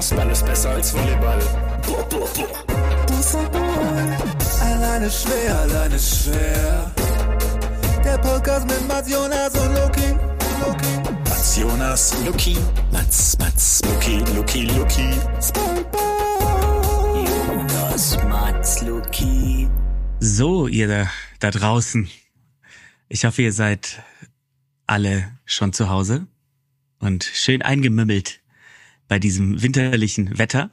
[0.00, 1.38] Faustball ist besser als Volleyball.
[1.86, 2.48] Boah, boah, boah.
[4.62, 6.90] Alleine schwer, alleine schwer.
[8.02, 10.14] Der Podcast mit Mats Jonas und Loki.
[10.62, 11.10] Loki.
[11.28, 12.56] Mats Jonas, Luki,
[12.90, 15.10] Mats, Mats, Luki, Luki, Luki.
[17.26, 19.68] Jonas, Mats, Luki.
[20.20, 21.10] So, ihr da,
[21.40, 22.08] da draußen.
[23.10, 24.02] Ich hoffe, ihr seid
[24.86, 26.26] alle schon zu Hause
[27.00, 28.39] und schön eingemümmelt
[29.10, 30.70] bei diesem winterlichen Wetter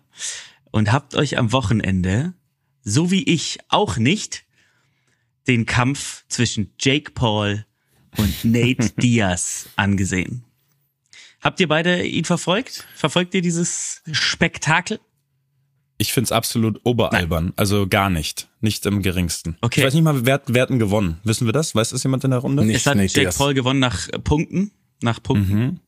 [0.70, 2.36] und habt euch am Wochenende,
[2.84, 4.46] so wie ich auch nicht,
[5.48, 7.66] den Kampf zwischen Jake Paul
[8.16, 10.44] und Nate Diaz angesehen.
[11.42, 12.86] Habt ihr beide ihn verfolgt?
[12.94, 15.00] Verfolgt ihr dieses Spektakel?
[15.98, 17.54] Ich find's absolut oberalbern.
[17.56, 18.50] Also gar nicht.
[18.62, 19.58] Nicht im geringsten.
[19.62, 19.80] Okay.
[19.80, 21.20] Ich weiß nicht mal, wer, wer hat denn gewonnen?
[21.24, 21.74] Wissen wir das?
[21.74, 22.72] Weiß das jemand in der Runde?
[22.72, 23.38] Es hat Nate Jake Diaz.
[23.40, 24.70] Paul gewonnen nach Punkten.
[25.02, 25.58] Nach Punkten.
[25.58, 25.80] Mhm.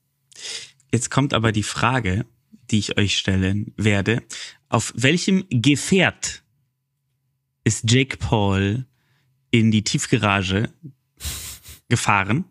[0.91, 2.25] Jetzt kommt aber die Frage,
[2.71, 4.23] die ich euch stellen werde.
[4.69, 6.43] Auf welchem Gefährt
[7.63, 8.85] ist Jake Paul
[9.51, 10.69] in die Tiefgarage
[11.89, 12.45] gefahren,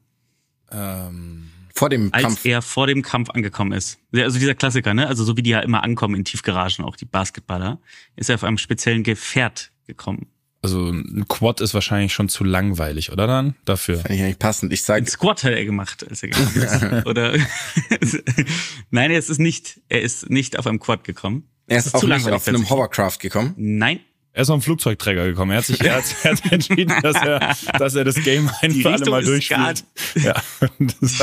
[0.70, 2.44] Ähm, Vor dem als Kampf.
[2.44, 3.98] er vor dem Kampf angekommen ist?
[4.12, 5.06] Also dieser Klassiker, ne?
[5.06, 7.80] Also so wie die ja immer ankommen in Tiefgaragen, auch die Basketballer,
[8.16, 10.26] ist er auf einem speziellen Gefährt gekommen.
[10.62, 13.54] Also ein Quad ist wahrscheinlich schon zu langweilig, oder dann?
[13.64, 13.98] Dafür.
[13.98, 14.72] Fand ich eigentlich passend.
[14.72, 17.06] Ich Ein sag, Squat hat er gemacht, als er gekommen ist.
[17.06, 17.32] Oder
[18.90, 21.48] nein, er ist nicht, er ist nicht auf einem Quad gekommen.
[21.66, 22.68] er Das ist auch zu nicht langweilig auf einem.
[22.70, 23.54] Hovercraft gekommen.
[23.56, 24.00] Nein,
[24.32, 25.52] Er ist auf einen Flugzeugträger gekommen.
[25.52, 28.72] Er hat sich, er hat, er hat entschieden, dass er, dass er das Game ein
[28.72, 29.84] Die für alle Mal ist gar- durchspielt.
[30.24, 30.42] Ja,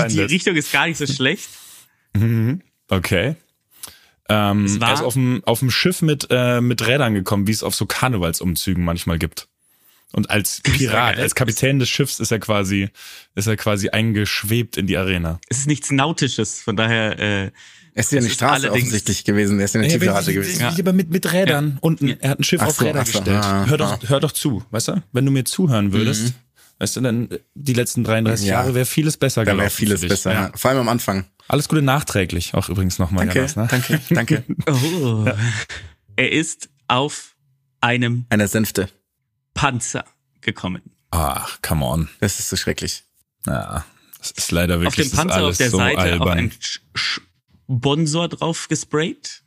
[0.07, 0.21] die.
[0.21, 1.49] Richtung ist gar nicht so schlecht.
[2.89, 3.35] Okay.
[4.29, 7.47] Ähm, Es war- er ist auf dem, auf dem Schiff mit, äh, mit Rädern gekommen,
[7.47, 9.47] wie es auf so Karnevalsumzügen manchmal gibt.
[10.13, 12.89] Und als Pirat, als Kapitän des Schiffs ist er quasi,
[13.35, 15.39] ist er quasi eingeschwebt in die Arena.
[15.49, 17.51] Es ist nichts Nautisches, von daher, äh,
[17.93, 19.59] Es ist ja eine ist Straße offensichtlich gewesen.
[19.59, 20.61] Er ist in der Tiefgarage gewesen.
[20.61, 20.73] Ja.
[20.79, 22.09] Aber mit, mit Rädern unten.
[22.19, 23.43] Er hat ein Schiff Ach auf so, Räder so, gestellt.
[23.43, 23.99] ah, hör, doch, ah.
[24.07, 25.03] hör doch zu, weißt du?
[25.11, 26.33] Wenn du mir zuhören würdest,
[26.79, 28.53] weißt du, dann äh, die letzten 33 Ja.
[28.55, 29.61] Jahre wäre vieles besser Da gelaufen.
[29.61, 30.09] wäre vieles für dich.
[30.09, 30.33] besser.
[30.33, 30.41] Ja.
[30.47, 30.51] Ja.
[30.55, 31.25] Vor allem am Anfang.
[31.47, 33.67] Alles Gute nachträglich, auch übrigens nochmal, Danke, ne?
[33.69, 34.43] danke, danke.
[34.67, 35.25] oh,
[36.15, 37.35] er ist auf
[37.81, 38.89] einem Einer Sänfte.
[39.53, 40.05] Panzer
[40.41, 40.81] gekommen.
[41.11, 42.09] Ach, come on.
[42.19, 43.03] Das ist so schrecklich.
[43.45, 43.85] Ja,
[44.17, 46.37] das ist leider wirklich Auf dem Panzer auf der so Seite albern.
[46.37, 47.21] ein Sch- Sch-
[47.77, 49.43] Sponsor drauf gesprayt.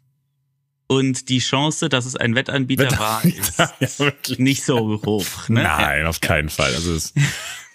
[0.88, 3.58] Und die Chance, dass es ein Wettanbieter war, ist
[4.00, 5.48] ja, nicht so hoch.
[5.48, 5.62] Ne?
[5.62, 6.74] Nein, auf keinen Fall.
[6.74, 7.12] Also es,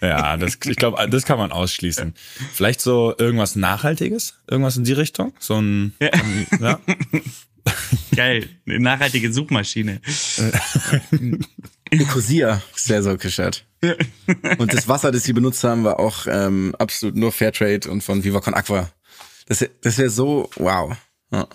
[0.00, 2.12] ja, das, ich glaube, das kann man ausschließen.
[2.52, 6.10] Vielleicht so irgendwas Nachhaltiges, irgendwas in die Richtung, so ein, Ja.
[6.60, 6.80] ja.
[8.14, 10.00] Geil, eine nachhaltige Suchmaschine.
[11.90, 13.64] Ecosia ist sehr so geschert.
[14.58, 18.22] Und das Wasser, das sie benutzt haben, war auch ähm, absolut nur Fairtrade und von
[18.24, 18.90] Viva Con Aqua.
[19.46, 20.96] Das, das wäre so, wow.
[21.30, 21.48] Ja.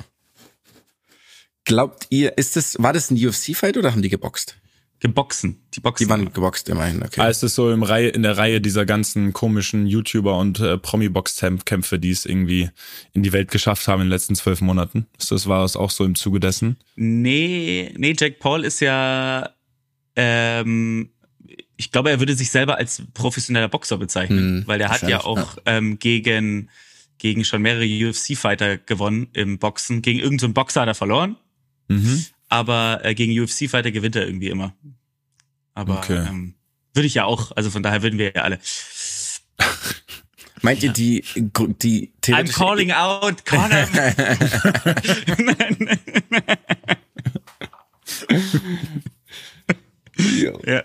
[1.70, 4.58] Glaubt ihr, ist das, war das ein UFC-Fight oder haben die geboxt?
[5.00, 5.62] Geboxen.
[5.76, 6.04] Die Boxen.
[6.04, 7.22] Die waren geboxt immerhin, okay.
[7.22, 10.80] Ah, ist es so im Reihe, in der Reihe dieser ganzen komischen YouTuber und äh,
[10.80, 12.72] Promi-Box-Kämpfe, die es irgendwie
[13.14, 15.06] in die Welt geschafft haben in den letzten zwölf Monaten?
[15.20, 16.78] Ist das, war es auch so im Zuge dessen?
[16.96, 19.52] Nee, nee, Jack Paul ist ja,
[20.16, 21.12] ähm,
[21.78, 25.24] ich glaube, er würde sich selber als professioneller Boxer bezeichnen, Hm, weil der hat ja
[25.24, 26.72] auch ähm, gegen
[27.20, 30.02] gegen schon mehrere UFC-Fighter gewonnen im Boxen.
[30.02, 31.38] Gegen irgendeinen so Boxer hat er verloren,
[31.90, 32.26] Mhm.
[32.48, 34.74] aber äh, gegen UFC-Fighter gewinnt er irgendwie immer.
[35.74, 36.26] Aber Okay.
[36.28, 36.56] ähm,
[36.94, 38.60] würde ich ja auch, also von daher würden wir ja alle.
[40.62, 43.70] Meint ihr die, die I'm calling out Conor.
[50.66, 50.84] ja.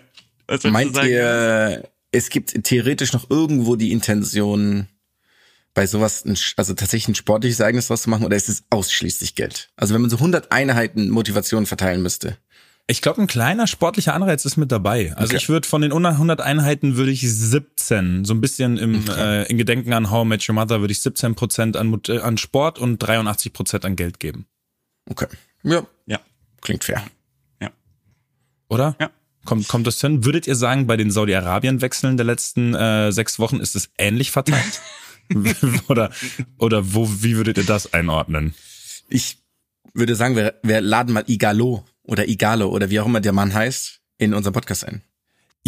[0.63, 1.09] Meint sagen?
[1.09, 4.87] ihr, es gibt theoretisch noch irgendwo die Intention,
[5.75, 9.35] bei sowas, ein, also tatsächlich ein sportliches Ereignis draus zu machen, oder ist es ausschließlich
[9.35, 9.69] Geld?
[9.75, 12.37] Also wenn man so 100 Einheiten Motivation verteilen müsste.
[12.87, 15.11] Ich glaube, ein kleiner sportlicher Anreiz ist mit dabei.
[15.15, 15.37] Also Okay.
[15.37, 19.57] ich würde von den 100 Einheiten würde ich 17, so ein bisschen im äh, in
[19.57, 22.77] Gedenken an How I Met Your Mother würde ich 17 Prozent an, äh, an Sport
[22.79, 24.45] und 83 Prozent an Geld geben.
[25.09, 25.27] Okay.
[25.63, 26.19] Ja, Ja.
[26.61, 27.03] klingt fair.
[28.67, 28.95] Oder?
[28.99, 29.11] Ja.
[29.45, 30.25] Kommt, kommt das hin?
[30.25, 34.81] Würdet ihr sagen, bei den Saudi-Arabien-Wechseln der letzten äh, sechs Wochen ist es ähnlich verteilt?
[35.87, 36.11] oder
[36.57, 38.53] oder wo, wie würdet ihr das einordnen?
[39.09, 39.37] Ich
[39.93, 43.53] würde sagen, wir, wir laden mal Igalo oder Igalo oder wie auch immer der Mann
[43.53, 45.01] heißt, in unseren Podcast ein.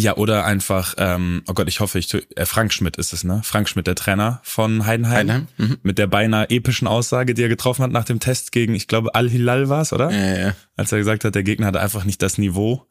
[0.00, 3.24] Ja, oder einfach, ähm, oh Gott, ich hoffe, ich tu- äh, Frank Schmidt ist es,
[3.24, 3.40] ne?
[3.42, 5.16] Frank Schmidt, der Trainer von Heidenheim.
[5.16, 5.78] Heidenheim, mhm.
[5.82, 9.16] Mit der beinahe epischen Aussage, die er getroffen hat nach dem Test gegen, ich glaube,
[9.16, 10.12] Al-Hilal war es, oder?
[10.12, 12.86] Äh, Als er gesagt hat, der Gegner hatte einfach nicht das Niveau,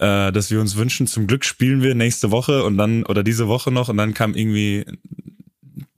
[0.00, 1.06] äh, das wir uns wünschen.
[1.06, 4.34] Zum Glück spielen wir nächste Woche und dann, oder diese Woche noch, und dann kam
[4.34, 4.84] irgendwie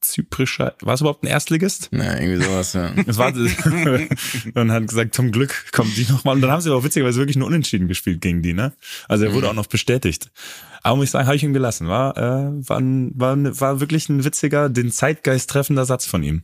[0.02, 1.88] zyprischer, war es überhaupt ein Erstligist?
[1.90, 2.92] Na, irgendwie sowas, ja.
[3.06, 6.34] Es war, und hat gesagt, zum Glück kommen die nochmal.
[6.34, 8.72] Und dann haben sie aber auch witzigerweise wirklich nur unentschieden gespielt gegen die, ne?
[9.08, 10.30] Also er wurde auch noch bestätigt.
[10.82, 11.88] Aber muss ich sagen, habe ich ihn gelassen.
[11.88, 16.42] War, äh, war, war, war wirklich ein witziger, den Zeitgeist treffender Satz von ihm.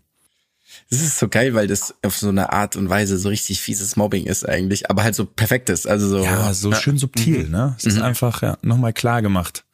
[0.90, 3.96] Das ist so geil, weil das auf so eine Art und Weise so richtig fieses
[3.96, 5.87] Mobbing ist eigentlich, aber halt so perfekt ist.
[5.87, 6.22] Also so.
[6.22, 7.75] Ja, so schön subtil, ne?
[7.78, 9.64] Es ist einfach ja, nochmal klar gemacht.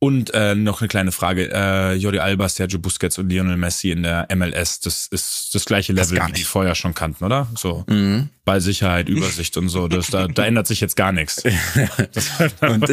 [0.00, 1.50] Und äh, noch eine kleine Frage.
[1.52, 5.92] Äh, Jordi Alba, Sergio Busquets und Lionel Messi in der MLS, das ist das gleiche
[5.92, 7.48] Das Level, gar wie die vorher schon kannten, oder?
[7.56, 7.84] So
[8.44, 9.88] bei Sicherheit, Übersicht und so.
[9.88, 11.42] Das, da, da ändert sich jetzt gar nichts.
[12.12, 12.30] Das,
[12.60, 12.88] Und,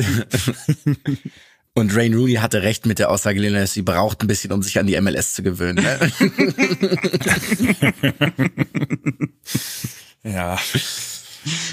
[1.76, 4.80] und Rain Rooney hatte recht mit der Aussage, Lionel Messi braucht ein bisschen, um sich
[4.80, 5.84] an die MLS zu gewöhnen.
[5.84, 6.00] Ne?
[10.26, 10.58] Ja.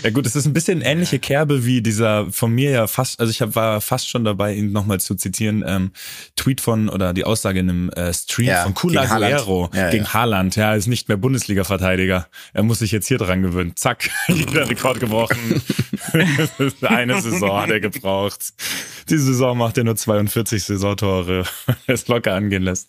[0.03, 3.31] Ja gut, es ist ein bisschen ähnliche Kerbe wie dieser von mir ja fast, also
[3.31, 5.93] ich hab, war fast schon dabei, ihn nochmal zu zitieren, ähm,
[6.37, 9.35] Tweet von oder die Aussage in einem äh, Stream Ja, von Kun gegen Haaland.
[9.35, 10.13] Aguero Ja, gegen ja.
[10.15, 10.57] Haaland.
[10.57, 12.27] Ja, ist nicht mehr Bundesliga-Verteidiger.
[12.53, 13.73] Er muss sich jetzt hier dran gewöhnen.
[13.77, 15.63] Zack, jeder Rekord gebrochen.
[16.83, 18.53] Eine Saison hat er gebraucht.
[19.09, 21.45] Diese Saison macht er nur 42 Saisontore,
[21.87, 22.89] er es locker angehen lässt.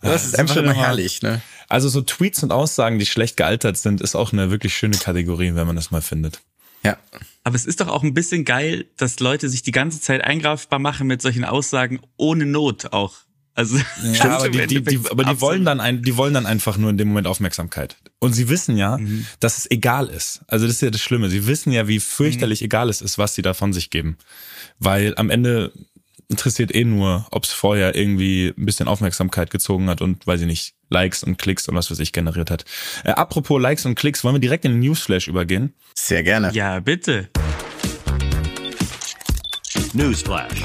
[0.00, 1.40] Das ist sind einfach immer- herrlich, ne?
[1.72, 5.54] Also so Tweets und Aussagen, die schlecht gealtert sind, ist auch eine wirklich schöne Kategorie,
[5.54, 6.40] wenn man das mal findet.
[6.84, 6.98] Ja.
[7.44, 10.78] Aber es ist doch auch ein bisschen geil, dass Leute sich die ganze Zeit eingreifbar
[10.78, 13.14] machen mit solchen Aussagen ohne Not auch.
[13.54, 16.76] Also Ja, aber die, die, die, aber die wollen dann ein, die wollen dann einfach
[16.76, 17.96] nur in dem Moment Aufmerksamkeit.
[18.18, 19.26] Und sie wissen ja, Mhm.
[19.40, 20.42] dass es egal ist.
[20.48, 21.30] Also das ist ja das Schlimme.
[21.30, 22.66] Sie wissen ja, wie fürchterlich Mhm.
[22.66, 24.18] egal es ist, was sie da von sich geben.
[24.78, 25.72] Weil am Ende
[26.28, 30.46] interessiert eh nur, ob es vorher irgendwie ein bisschen Aufmerksamkeit gezogen hat und, weiß ich
[30.46, 32.64] nicht, Likes und Klicks und was für sich generiert hat.
[33.04, 35.72] Äh, apropos Likes und Klicks, wollen wir direkt in den Newsflash übergehen?
[35.94, 36.52] Sehr gerne.
[36.52, 37.28] Ja, bitte.
[39.94, 40.62] Newsflash.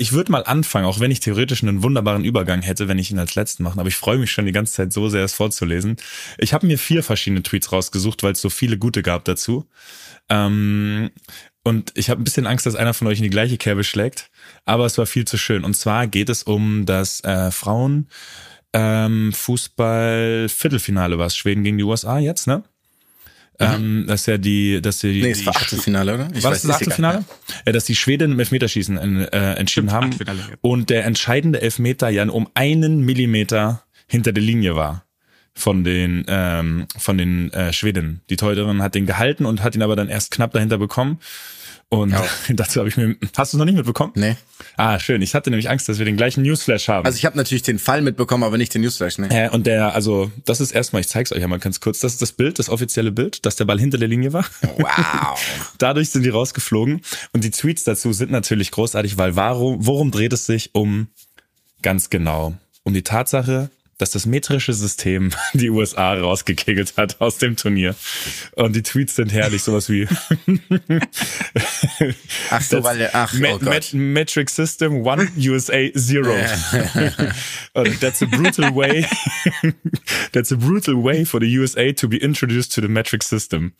[0.00, 3.18] Ich würde mal anfangen, auch wenn ich theoretisch einen wunderbaren Übergang hätte, wenn ich ihn
[3.18, 3.80] als letzten mache.
[3.80, 5.96] Aber ich freue mich schon die ganze Zeit so sehr, es vorzulesen.
[6.38, 9.68] Ich habe mir vier verschiedene Tweets rausgesucht, weil es so viele gute gab dazu.
[10.28, 11.10] Ähm,
[11.68, 14.30] und ich habe ein bisschen Angst, dass einer von euch in die gleiche Kerbe schlägt.
[14.64, 15.64] Aber es war viel zu schön.
[15.64, 18.08] Und zwar geht es um das äh, Frauen
[18.72, 22.64] ähm, Fußball Viertelfinale war es Schweden gegen die USA jetzt, ne?
[23.60, 25.20] Ähm, dass ja die, dass Mhm.
[25.20, 26.28] Nee, es die war Achtelfinale, oder?
[26.32, 27.24] Ich war weiß das das Achtelfinale?
[27.66, 32.28] Ja, dass die Schweden im Elfmeterschießen äh, entschieden haben Achtelfinale, und der entscheidende Elfmeter ja
[32.28, 35.04] um einen Millimeter hinter der Linie war
[35.54, 38.20] von den ähm, von den äh, Schwedinnen.
[38.30, 41.18] Die Torhüterin hat den gehalten und hat ihn aber dann erst knapp dahinter bekommen.
[41.90, 42.14] Und
[42.50, 43.16] dazu habe ich mir.
[43.36, 44.12] Hast du es noch nicht mitbekommen?
[44.14, 44.36] Nee.
[44.76, 45.22] Ah, schön.
[45.22, 47.06] Ich hatte nämlich Angst, dass wir den gleichen Newsflash haben.
[47.06, 49.28] Also ich habe natürlich den Fall mitbekommen, aber nicht den Newsflash, ne?
[49.30, 52.00] äh, und der, also, das ist erstmal, ich zeig's euch einmal ganz kurz.
[52.00, 54.44] Das ist das Bild, das offizielle Bild, dass der Ball hinter der Linie war.
[54.76, 55.72] Wow.
[55.78, 57.00] Dadurch sind die rausgeflogen.
[57.32, 61.08] Und die Tweets dazu sind natürlich großartig, weil warum, worum dreht es sich um
[61.80, 62.54] ganz genau?
[62.82, 67.94] Um die Tatsache, dass das metrische System die USA rausgekegelt hat aus dem Turnier.
[68.54, 70.06] Und die Tweets sind herrlich, sowas wie
[72.50, 73.92] Ach so, weil ach, oh Gott.
[73.92, 76.34] Ma- Metric System One USA Zero.
[78.00, 79.06] That's a brutal way.
[80.32, 83.72] that's a brutal way for the USA to be introduced to the metric system.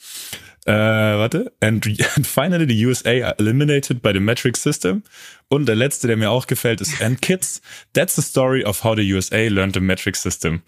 [0.68, 1.50] Äh, warte.
[1.60, 1.86] And,
[2.16, 5.02] and finally the USA are eliminated by the metric system.
[5.48, 7.62] Und der letzte, der mir auch gefällt, ist And kids,
[7.94, 10.60] that's the story of how the USA learned the metric system.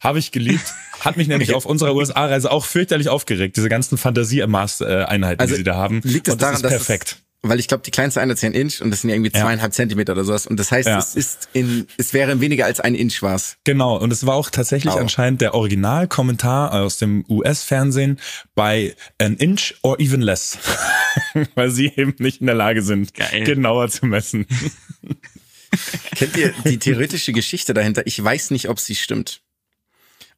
[0.00, 0.74] Habe ich geliebt.
[1.00, 5.64] Hat mich nämlich auf unserer USA-Reise auch fürchterlich aufgeregt, diese ganzen Fantasie-Maß-Einheiten, Also die sie
[5.64, 6.00] da haben.
[6.02, 7.08] liegt es Und das daran, ist dass perfekt.
[7.12, 9.16] Es, weil ich glaube, die kleinste Einheit ist ja ein Inch und das sind ja
[9.16, 10.46] irgendwie zweieinhalb Zentimeter oder sowas.
[10.46, 10.98] Und das heißt, Ja.
[10.98, 13.56] es ist in, es wäre weniger als ein Inch war's.
[13.64, 14.98] Genau, und es war auch tatsächlich Au.
[14.98, 18.18] anscheinend der Originalkommentar aus dem US-Fernsehen
[18.54, 20.58] bei an inch or even less,
[21.54, 23.44] weil sie eben nicht in der Lage sind, Geil.
[23.44, 24.46] genauer zu messen.
[26.14, 28.06] Kennt ihr die theoretische Geschichte dahinter?
[28.06, 29.42] Ich weiß nicht, ob sie stimmt.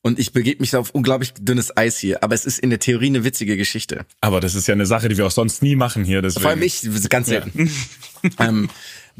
[0.00, 3.06] Und ich begebe mich auf unglaublich dünnes Eis hier, aber es ist in der Theorie
[3.06, 4.06] eine witzige Geschichte.
[4.20, 6.22] Aber das ist ja eine Sache, die wir auch sonst nie machen hier.
[6.22, 6.42] Deswegen.
[6.42, 7.70] Vor allem ich, ganz selten.
[8.38, 8.68] ähm,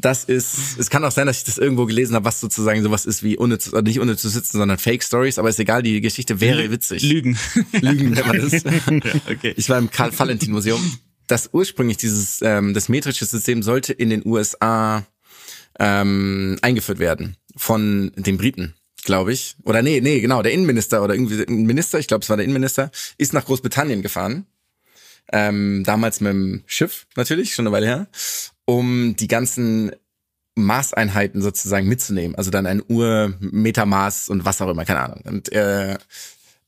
[0.00, 3.04] das ist, es kann auch sein, dass ich das irgendwo gelesen habe, was sozusagen sowas
[3.04, 6.00] ist wie unnütz, oder nicht unnütz zu sitzen, sondern Fake Stories, aber ist egal, die
[6.00, 7.02] Geschichte wäre witzig.
[7.02, 7.36] Lügen.
[7.72, 8.64] Lügen nennt man das.
[9.30, 9.54] okay.
[9.56, 10.80] Ich war im Karl-Valentin-Museum.
[11.26, 15.04] Das ursprünglich dieses, ähm, das metrische System sollte in den USA
[15.80, 19.56] ähm, eingeführt werden von den Briten, glaube ich.
[19.64, 22.44] Oder nee, nee, genau, der Innenminister oder irgendwie ein Minister, ich glaube, es war der
[22.44, 24.46] Innenminister, ist nach Großbritannien gefahren.
[25.30, 28.08] Ähm, damals mit dem Schiff, natürlich, schon eine Weile her,
[28.64, 29.92] um die ganzen
[30.54, 32.34] Maßeinheiten sozusagen mitzunehmen.
[32.36, 35.20] Also dann ein Uhr, Metermaß und was auch immer, keine Ahnung.
[35.24, 35.96] Und äh,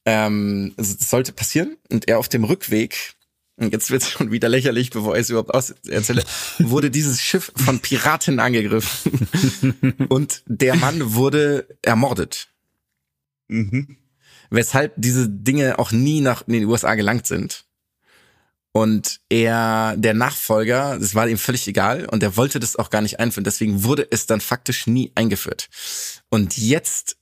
[0.04, 1.76] ähm, das sollte passieren.
[1.90, 3.14] Und er auf dem Rückweg
[3.60, 6.24] und jetzt wird es schon wieder lächerlich, bevor ich es überhaupt aus erzähle,
[6.58, 12.48] wurde dieses Schiff von Piraten angegriffen und der Mann wurde ermordet.
[13.48, 13.98] Mhm.
[14.48, 17.66] Weshalb diese Dinge auch nie nach in den USA gelangt sind.
[18.72, 23.02] Und er, der Nachfolger, das war ihm völlig egal und er wollte das auch gar
[23.02, 23.44] nicht einführen.
[23.44, 25.68] Deswegen wurde es dann faktisch nie eingeführt.
[26.30, 27.18] Und jetzt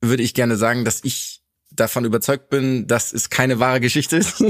[0.00, 1.43] würde ich gerne sagen, dass ich
[1.74, 4.40] davon überzeugt bin, dass es keine wahre Geschichte ist.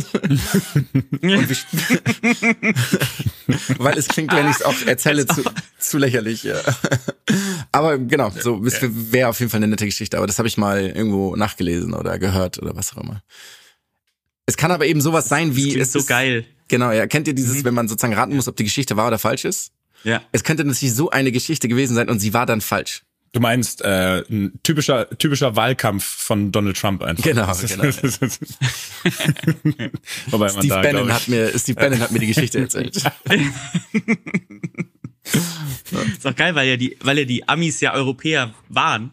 [3.79, 5.43] Weil es klingt, wenn ich es auch erzähle, zu,
[5.79, 6.43] zu lächerlich.
[6.45, 6.61] Ja.
[7.73, 10.17] Aber genau, so wäre auf jeden Fall eine nette Geschichte.
[10.17, 13.23] Aber das habe ich mal irgendwo nachgelesen oder gehört oder was auch immer.
[14.47, 16.45] Es kann aber eben sowas sein wie Klingt es so ist, geil.
[16.69, 17.07] Genau, ja.
[17.07, 19.73] Kennt ihr dieses, wenn man sozusagen raten muss, ob die Geschichte wahr oder falsch ist?
[20.03, 20.23] Ja.
[20.33, 23.05] Es könnte natürlich so eine Geschichte gewesen sein und sie war dann falsch.
[23.35, 27.25] Du meinst äh, ein typischer typischer Wahlkampf von Donald Trump einfach.
[27.25, 27.83] Genau, genau.
[30.29, 32.97] Wobei man Steve da, Bannon hat mir, Steve Bannon hat mir die Geschichte erzählt.
[36.17, 39.13] Ist auch geil, weil ja die, weil ja die Amis ja Europäer waren.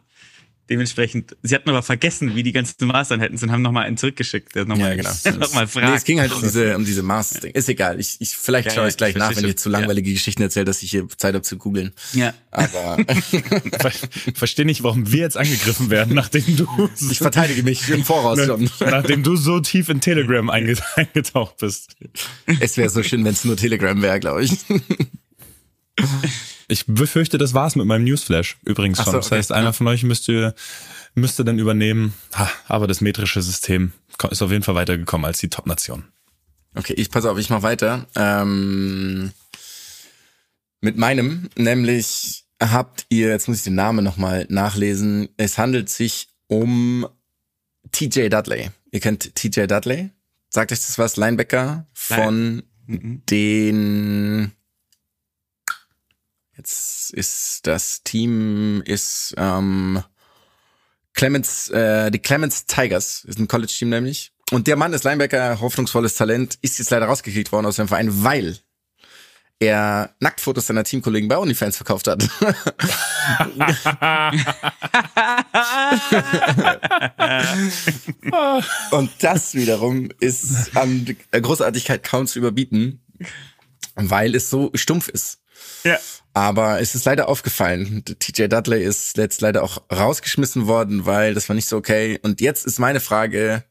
[0.71, 4.55] Dementsprechend, sie hatten aber vergessen, wie die ganzen Maßnahmen hätten und haben nochmal einen zurückgeschickt,
[4.55, 5.37] der nochmal, Ja, genau.
[5.39, 5.97] nochmal Nee, fragt.
[5.97, 7.51] es ging halt um diese, um diese Mars-Ding.
[7.53, 7.99] Ist egal.
[7.99, 9.57] Ich, ich, vielleicht Ja, schaue ja, ich gleich ich nach, wenn ich schon.
[9.57, 11.91] zu langweilige Geschichten erzähle, dass ich hier Zeit habe zu googeln.
[12.13, 12.33] ja.
[12.51, 12.97] Aber
[13.79, 13.91] Ver
[14.33, 18.69] Verstehe nicht, warum wir jetzt angegriffen werden, nachdem du ich verteidige mich im Voraus schon.
[18.79, 21.95] nachdem du so tief in Telegram einge eingetaucht bist.
[22.59, 24.51] Es wäre so schön, wenn es nur Telegram wäre, glaube ich.
[26.71, 29.05] Ich befürchte, das war's mit meinem Newsflash übrigens schon.
[29.05, 29.35] so, Das okay.
[29.37, 30.55] heißt, einer von euch müsste
[31.13, 32.13] müsste dann übernehmen.
[32.35, 33.91] Ha, aber das metrische System
[34.29, 36.05] ist auf jeden Fall weitergekommen als die Top-Nation.
[36.73, 38.07] Okay, ich pass auf, ich mach weiter.
[38.15, 39.31] Ähm,
[40.79, 46.29] mit meinem, nämlich habt ihr, jetzt muss ich den Namen nochmal nachlesen, es handelt sich
[46.47, 47.05] um
[47.91, 48.69] TJ Dudley.
[48.91, 50.11] Ihr kennt TJ Dudley?
[50.49, 51.17] Sagt euch das was?
[51.17, 53.21] Linebacker von Mhm.
[53.29, 54.51] den
[56.61, 60.03] jetzt ist das Team ist ähm,
[61.13, 64.31] Clemens, äh, die Clemens Tigers ist ein College-Team nämlich.
[64.51, 68.23] Und der Mann ist Linebacker, hoffnungsvolles Talent, ist jetzt leider rausgekickt worden aus dem Verein,
[68.23, 68.59] weil
[69.59, 72.23] er Nacktfotos seiner Teamkollegen bei OnlyFans verkauft hat.
[78.91, 83.01] Und das wiederum ist an Großartigkeit kaum zu überbieten,
[83.95, 85.39] weil es so stumpf ist.
[85.83, 85.99] Ja.
[86.33, 88.03] Aber es ist leider aufgefallen.
[88.05, 92.19] TJ Dudley ist jetzt leider auch rausgeschmissen worden, weil das war nicht so okay.
[92.21, 93.63] Und jetzt ist meine Frage,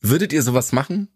[0.00, 1.08] würdet ihr sowas machen?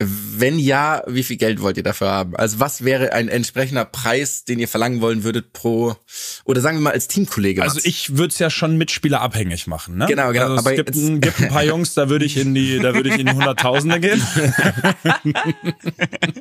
[0.00, 2.36] Wenn ja, wie viel Geld wollt ihr dafür haben?
[2.36, 5.96] Also was wäre ein entsprechender Preis, den ihr verlangen wollen würdet pro,
[6.44, 7.62] oder sagen wir mal als Teamkollege?
[7.62, 10.06] Also ich würde es ja schon mitspielerabhängig machen, ne?
[10.06, 12.54] Genau, genau, Also es aber gibt, ein, gibt ein paar Jungs, da würde ich in
[12.54, 14.22] die, da würde ich in die Hunderttausende gehen.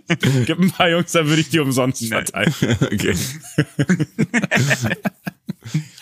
[0.45, 2.53] gibt ein paar Jungs, da würde ich die umsonst verteilen.
[2.79, 3.15] Okay.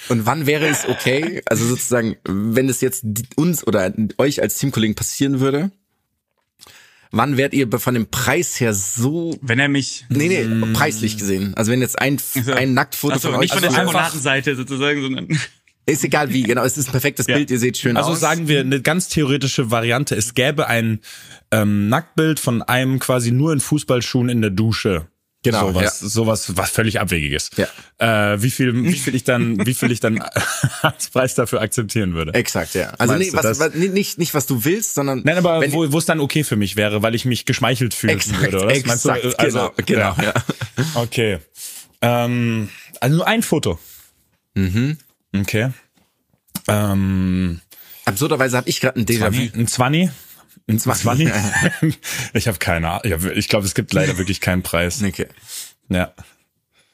[0.10, 1.42] Und wann wäre es okay?
[1.46, 5.72] Also sozusagen, wenn es jetzt uns oder euch als Teamkollegen passieren würde,
[7.12, 11.54] wann wärt ihr von dem Preis her so Wenn er mich, Nee, nee, preislich gesehen.
[11.56, 12.18] Also wenn jetzt ein,
[12.56, 15.28] ein Nacktfoto also von euch nicht von der also einfach- Schokoladenseite sozusagen, sondern
[15.88, 18.20] ist egal wie, genau, es ist ein perfektes Bild, ihr seht schön Also aus.
[18.20, 20.16] sagen wir eine ganz theoretische Variante.
[20.16, 21.00] Es gäbe ein
[21.52, 25.08] ähm, Nacktbild von einem quasi nur in Fußballschuhen in der Dusche.
[25.46, 26.10] Genau, sowas, ja.
[26.10, 27.52] sowas, was völlig abwegiges.
[27.56, 28.34] Ja.
[28.34, 30.20] Äh, wie viel, wie viel ich dann, wie viel ich dann
[30.82, 32.34] als Preis dafür akzeptieren würde.
[32.34, 32.90] Exakt, ja.
[32.98, 36.06] Also nee, was, was, nicht, nicht was du willst, sondern nein, aber wo, wo es
[36.06, 38.64] dann okay für mich wäre, weil ich mich geschmeichelt fühlen exakt, würde.
[38.64, 38.76] Oder?
[38.76, 40.34] Exakt, Meinst du, äh, genau, also, genau, genau, ja.
[40.78, 40.86] ja.
[40.96, 41.40] Okay.
[42.02, 43.80] Ähm, also nur ein Foto.
[44.56, 44.98] Mhm.
[45.36, 45.70] Okay.
[46.68, 47.62] Ähm,
[48.06, 49.60] Absurderweise habe ich gerade ein Déjà-vu.
[49.60, 50.10] Ein 20?
[50.68, 51.30] In 20?
[52.34, 53.32] ich habe keine Ahnung.
[53.36, 55.04] Ich glaube, es gibt leider wirklich keinen Preis.
[55.04, 55.28] Okay.
[55.90, 56.14] Ja.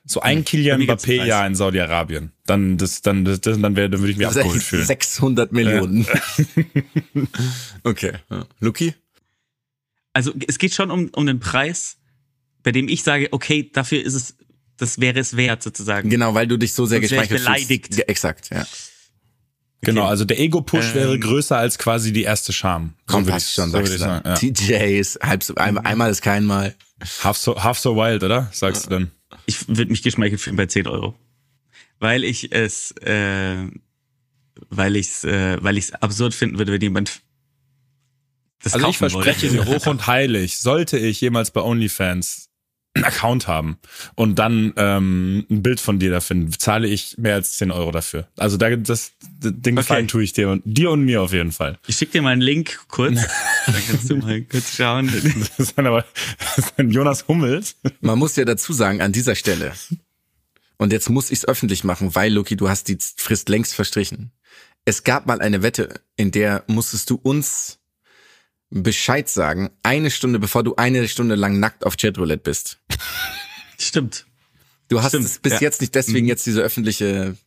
[0.03, 2.31] So ein Kilian Mbappé ja in Saudi-Arabien.
[2.45, 4.85] Dann, das, dann, das, dann, wär, dann würde ich mich abgeholt fühlen.
[4.85, 6.05] 600 Millionen.
[6.05, 7.23] Ja.
[7.83, 8.13] okay.
[8.29, 8.45] Ja.
[8.59, 8.93] Luki?
[10.13, 11.97] Also, es geht schon um, um den Preis,
[12.63, 14.35] bei dem ich sage, okay, dafür ist es,
[14.75, 16.09] das wäre es wert sozusagen.
[16.09, 17.45] Genau, weil du dich so sehr gespeichert hast.
[17.45, 17.87] beleidigt.
[17.87, 17.99] Fühlst.
[17.99, 18.65] Ja, exakt, ja.
[19.83, 22.93] Genau, also der Ego-Push Ähm, wäre größer als quasi die erste Scham.
[23.07, 24.27] Komm, passt ich- schon, so sagst du sagen.
[24.67, 24.77] Ja.
[24.87, 26.75] Ist halb so, ein, einmal ist kein Mal.
[27.23, 28.47] Half so, half so wild, oder?
[28.51, 29.11] Sagst du dann?
[29.47, 31.15] Ich würde mich geschmeichelt fühlen bei 10 Euro.
[31.99, 33.55] Weil ich es, äh,
[34.69, 37.21] weil ich es, äh, weil ich es absurd finden würde, wenn jemand
[38.63, 39.65] das Also ich verspreche wollte.
[39.65, 42.49] dir hoch und heilig, sollte ich jemals bei OnlyFans
[42.95, 43.77] Account haben
[44.15, 47.91] und dann ähm, ein Bild von dir da finden, zahle ich mehr als 10 Euro
[47.91, 48.27] dafür.
[48.35, 50.11] Also da das, den Gefallen Okay.
[50.11, 51.79] tue ich dir und dir und mir auf jeden Fall.
[51.87, 53.19] Ich schicke dir mal einen Link kurz.
[53.67, 55.09] Da kannst du mal kurz schauen.
[55.13, 56.03] Das ist dann aber
[56.39, 57.75] das ist dann Jonas Hummels.
[58.01, 59.71] Man muss ja dazu sagen, an dieser Stelle,
[60.77, 64.31] und jetzt muss ich es öffentlich machen, weil, Loki, du hast die Frist längst verstrichen.
[64.83, 67.77] Es gab mal eine Wette, in der musstest du uns
[68.71, 72.79] Bescheid sagen, eine Stunde bevor du eine Stunde lang nackt auf Chatroulette bist.
[73.77, 74.25] Stimmt.
[74.87, 75.61] Du hast Stimmt, es bis ja.
[75.61, 77.37] jetzt nicht deswegen jetzt diese öffentliche,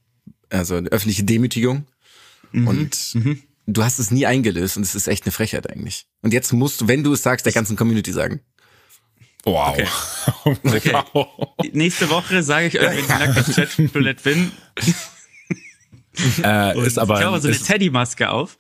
[0.51, 1.87] also eine öffentliche Demütigung.
[2.53, 3.17] Und
[3.67, 6.07] du hast es nie eingelöst und es ist echt eine Frechheit eigentlich.
[6.23, 8.41] Und jetzt musst du, wenn du es sagst, der ganzen Community sagen.
[9.45, 9.77] Wow.
[10.65, 10.93] Okay.
[11.13, 11.29] wow.
[11.73, 14.53] Nächste Woche sage ich euch, wenn ich nackt auf Chatroulette bin.
[16.43, 18.57] Äh, ist aber ich habe so eine Teddy-Maske auf.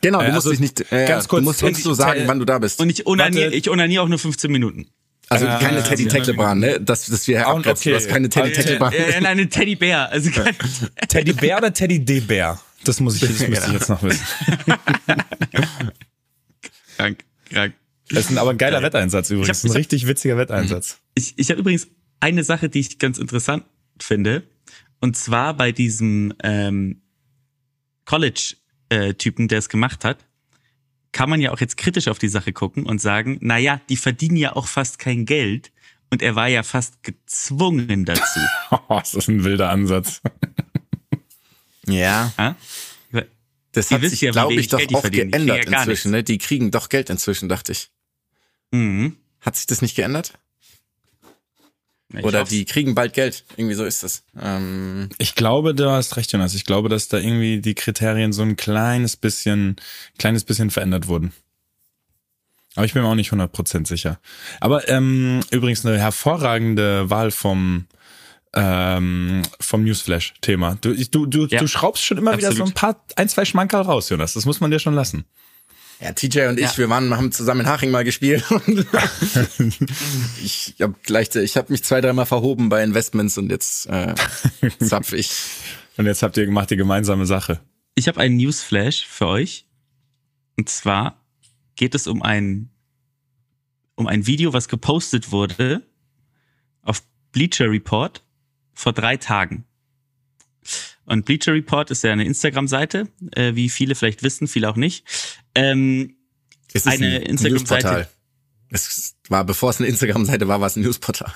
[0.00, 1.94] Genau, du Äh, musst also dich nicht, äh, ganz kurz, du musst uns Teddy- so
[1.94, 2.80] sagen, Teddy- wann du da bist.
[2.80, 3.56] Und ich onaniere, Warte.
[3.56, 4.86] ich onaniere auch nur 15 Minuten.
[5.30, 6.80] Also Äh, keine Teddy ja, Teklebran, ne?
[6.80, 7.90] Dass, dass wir Ah, abkürzen, okay.
[7.90, 8.62] du hast keine Teddy Okay.
[8.62, 8.92] Teklebran.
[8.94, 10.10] Äh, nein, eine Teddybär.
[10.10, 10.56] Also kein,
[11.08, 12.58] Teddy Bär oder Teddy D Bär?
[12.84, 14.24] Das muss ich, das müsste ich jetzt noch wissen.
[16.96, 17.74] krank, krank.
[18.10, 19.48] Das ist aber ein geiler Wetteinsatz übrigens.
[19.48, 20.98] Hab- Das ist ein hab- richtig witziger Wetteinsatz.
[21.14, 21.88] Ich, ich habe übrigens
[22.20, 23.64] eine Sache, die ich ganz interessant
[24.00, 24.44] finde.
[25.00, 27.02] Und zwar bei diesem ähm,
[28.90, 30.24] College-Typen, der es gemacht hat,
[31.12, 33.96] kann man ja auch jetzt kritisch auf die Sache gucken und sagen, na ja, die
[33.96, 35.72] verdienen ja auch fast kein Geld.
[36.10, 38.40] Und er war ja fast gezwungen dazu.
[38.88, 40.22] Das ist ein wilder Ansatz.
[41.86, 42.56] Ja, Ja?
[43.72, 46.10] das hat sich, ja, glaube ich, doch auch kriegen geändert inzwischen.
[46.10, 46.24] Ne?
[46.24, 47.90] Die kriegen doch Geld inzwischen, dachte ich.
[48.70, 49.16] Mhm.
[49.40, 50.38] Hat sich das nicht geändert?
[52.16, 52.50] Ich Oder hoff's.
[52.50, 53.44] die kriegen bald Geld.
[53.56, 54.22] Irgendwie so ist das.
[54.40, 56.54] Ähm, Ich glaube, du hast recht, Jonas.
[56.54, 59.76] Ich glaube, dass da irgendwie die Kriterien so ein kleines bisschen,
[60.18, 61.32] kleines bisschen verändert wurden.
[62.76, 64.20] Aber ich bin mir auch nicht 100% sicher.
[64.60, 67.86] Aber ähm, übrigens eine hervorragende Wahl vom
[68.54, 70.78] ähm, vom Newsflash-Thema.
[70.80, 71.58] Du, du, du, Ja.
[71.60, 72.70] du schraubst schon immer wieder so Absolut.
[72.70, 74.32] ein paar, ein, zwei Schmankerl raus, Jonas.
[74.32, 75.26] Das muss man dir schon lassen.
[76.00, 76.78] Ja, TJ und ich, Ja.
[76.78, 78.44] wir waren, haben zusammen in Haching mal gespielt.
[80.44, 84.14] ich habe gleich, ich habe mich zwei, dreimal verhoben bei Investments und jetzt äh,
[84.80, 85.30] zapf ich.
[85.96, 87.60] Und jetzt habt ihr gemacht die gemeinsame Sache.
[87.94, 89.66] Ich habe einen Newsflash für euch.
[90.56, 91.24] Und zwar
[91.76, 92.70] geht es um ein,
[93.96, 95.82] um ein Video, was gepostet wurde
[96.82, 98.24] auf Bleacher Report
[98.74, 99.64] vor drei Tagen.
[101.08, 105.04] Und Bleacher Report ist ja eine Instagram-Seite, äh, wie viele vielleicht wissen, viele auch nicht.
[105.54, 106.16] Ähm,
[106.72, 108.08] Es ist Eine ein Instagram-Seite.
[108.70, 111.32] Es war, bevor es eine Instagram-Seite war, war es ein Newsportal.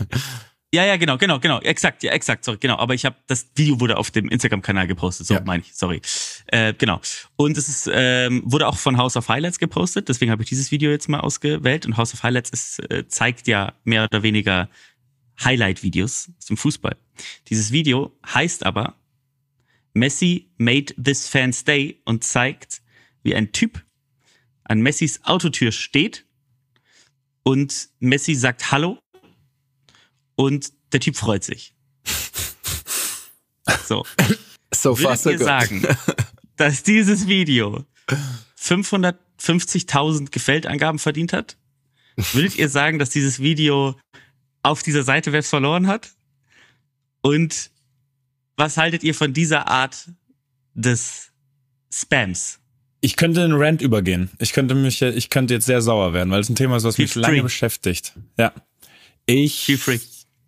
[0.75, 2.77] Ja, ja, genau, genau, genau, exakt, ja, exakt, sorry, genau.
[2.79, 5.43] Aber ich habe das Video wurde auf dem Instagram-Kanal gepostet, so Ja.
[5.45, 6.01] meine ich, sorry.
[6.47, 6.99] Äh, genau.
[7.37, 10.71] Und es ist, ähm, wurde auch von House of Highlights gepostet, deswegen habe ich dieses
[10.71, 11.85] Video jetzt mal ausgewählt.
[11.85, 14.71] Und House of Highlights ist, äh, zeigt ja mehr oder weniger
[15.45, 16.97] Highlight-Videos aus dem Fußball.
[17.49, 18.95] Dieses Video heißt aber
[19.95, 22.83] Messi made this fan stay und zeigt,
[23.23, 23.85] wie ein Typ
[24.65, 26.27] an Messis Autotür steht
[27.43, 28.99] und Messi sagt Hallo
[30.35, 31.75] und der Typ freut sich.
[33.85, 34.05] So.
[34.75, 35.47] So far, so ihr good.
[35.47, 35.87] sagen,
[36.57, 37.85] dass dieses Video
[38.59, 41.57] 550.000 Gefällt-Angaben verdient hat?
[42.17, 43.99] Würdet ihr sagen, dass dieses Video
[44.63, 46.13] auf dieser Seite Webs verloren hat?
[47.23, 47.72] Und
[48.57, 50.09] was haltet ihr von dieser Art
[50.75, 51.31] des
[51.93, 52.59] Spams?
[53.01, 54.31] Ich könnte in Rant übergehen.
[54.39, 56.97] Ich könnte mich, ich könnte jetzt sehr sauer werden, weil es ein Thema ist, was
[56.97, 57.21] Feel mich free.
[57.21, 58.13] lange beschäftigt.
[58.39, 58.53] Ja.
[59.27, 59.69] Ich,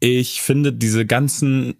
[0.01, 1.75] ich finde diese ganzen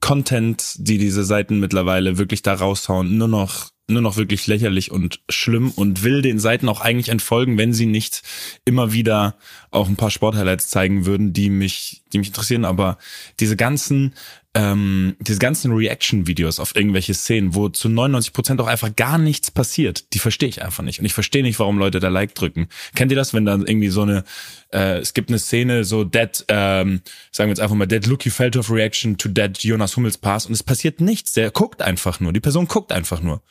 [0.00, 5.20] Content, die diese Seiten mittlerweile wirklich da raushauen, nur noch nur noch wirklich lächerlich und
[5.28, 8.22] schlimm und will den Seiten auch eigentlich entfolgen, wenn sie nicht
[8.64, 9.36] immer wieder
[9.70, 12.64] auch ein paar Sporthighlights zeigen würden, die mich, die mich interessieren.
[12.64, 12.98] Aber
[13.38, 14.14] diese ganzen,
[14.56, 19.50] ähm, diese ganzen Reaction-Videos auf irgendwelche Szenen, wo zu 99 Prozent auch einfach gar nichts
[19.50, 20.98] passiert, die verstehe ich einfach nicht.
[20.98, 22.68] Und ich verstehe nicht, warum Leute da Like drücken.
[22.94, 24.24] Kennt ihr das, wenn dann irgendwie so eine,
[24.72, 28.30] äh, es gibt eine Szene, so Dead, ähm, sagen wir jetzt einfach mal Dead Lucky
[28.30, 31.34] Feldhoff Reaction to Dead Jonas Hummels Pass und es passiert nichts.
[31.34, 32.32] Der guckt einfach nur.
[32.32, 33.42] Die Person guckt einfach nur.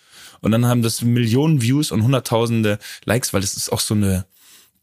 [0.41, 4.25] Und dann haben das Millionen Views und hunderttausende Likes, weil das ist auch so eine,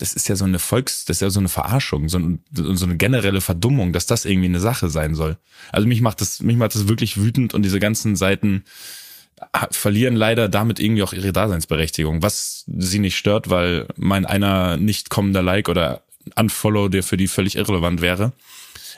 [0.02, 2.84] das ist ja so eine Volks, das ist ja so eine Verarschung, so, ein, so
[2.84, 5.36] eine generelle Verdummung, dass das irgendwie eine Sache sein soll.
[5.70, 8.64] Also mich macht das, mich macht das wirklich wütend und diese ganzen Seiten
[9.52, 14.76] ah, verlieren leider damit irgendwie auch ihre Daseinsberechtigung, was sie nicht stört, weil mein einer
[14.76, 16.02] nicht kommender Like oder
[16.34, 18.32] Unfollow, der für die völlig irrelevant wäre.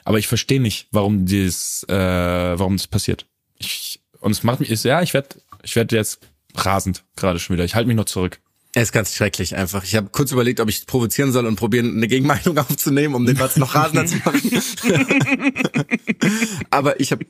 [0.07, 3.27] Aber ich verstehe nicht, warum das, äh, warum das passiert.
[3.59, 6.21] Ich, und es macht mich, ist, ja, ich werde, ich werde jetzt
[6.55, 7.65] rasend gerade schon wieder.
[7.67, 8.41] Ich halte mich noch zurück.
[8.75, 9.85] Er ist ganz schrecklich einfach.
[9.85, 13.37] Ich habe kurz überlegt, ob ich provozieren soll und probieren, eine Gegenmeinung aufzunehmen, um den
[13.37, 14.51] Platz noch rasender zu machen.
[16.71, 17.25] Aber ich habe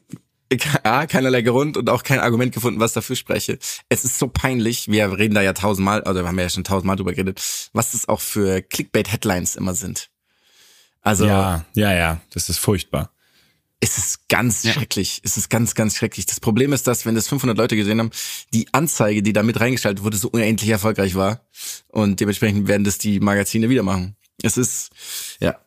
[0.84, 3.58] A, keinerlei Grund und auch kein Argument gefunden, was dafür spreche.
[3.88, 6.96] Es ist so peinlich, wir reden da ja tausendmal, oder wir haben ja schon tausendmal
[6.96, 10.10] drüber geredet, was das auch für Clickbait-Headlines immer sind.
[11.02, 13.10] Also Ja, ja, ja, das ist furchtbar.
[13.80, 15.20] Es ist ganz schrecklich.
[15.24, 16.26] Es ist ganz, ganz schrecklich.
[16.26, 18.10] Das Problem ist, dass, wenn das 500 Leute gesehen haben,
[18.52, 21.46] die Anzeige, die da mit reingeschaltet wurde, so unendlich erfolgreich war.
[21.88, 24.16] Und dementsprechend werden das die Magazine wieder machen.
[24.42, 24.90] Es ist,
[25.40, 25.58] ja.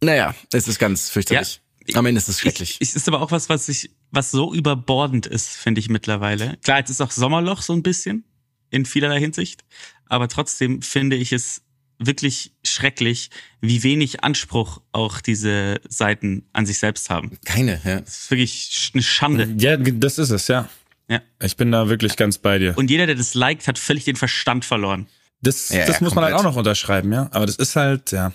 [0.00, 1.60] Naja, es ist ganz fürchterlich.
[1.94, 2.78] Am Ende ist es schrecklich.
[2.80, 6.56] Ich, es ist aber auch was, was ich, was so überbordend ist, finde ich mittlerweile.
[6.62, 8.24] Klar, jetzt ist auch Sommerloch so ein bisschen
[8.70, 9.64] in vielerlei Hinsicht,
[10.06, 11.62] aber trotzdem finde ich es
[12.06, 17.38] wirklich schrecklich, wie wenig Anspruch auch diese Seiten an sich selbst haben.
[17.44, 18.00] Keine, ja.
[18.00, 19.54] Das ist wirklich eine Schande.
[19.58, 20.68] Ja, das ist es, ja.
[21.08, 21.20] Ja.
[21.42, 22.76] Ich bin da wirklich ganz bei dir.
[22.76, 25.06] Und jeder, der das liked, hat völlig den Verstand verloren.
[25.42, 26.54] Das, Ja, das ja, muss man halt auch komplett.
[26.54, 27.28] noch unterschreiben, ja.
[27.32, 28.32] Aber das ist halt, ja.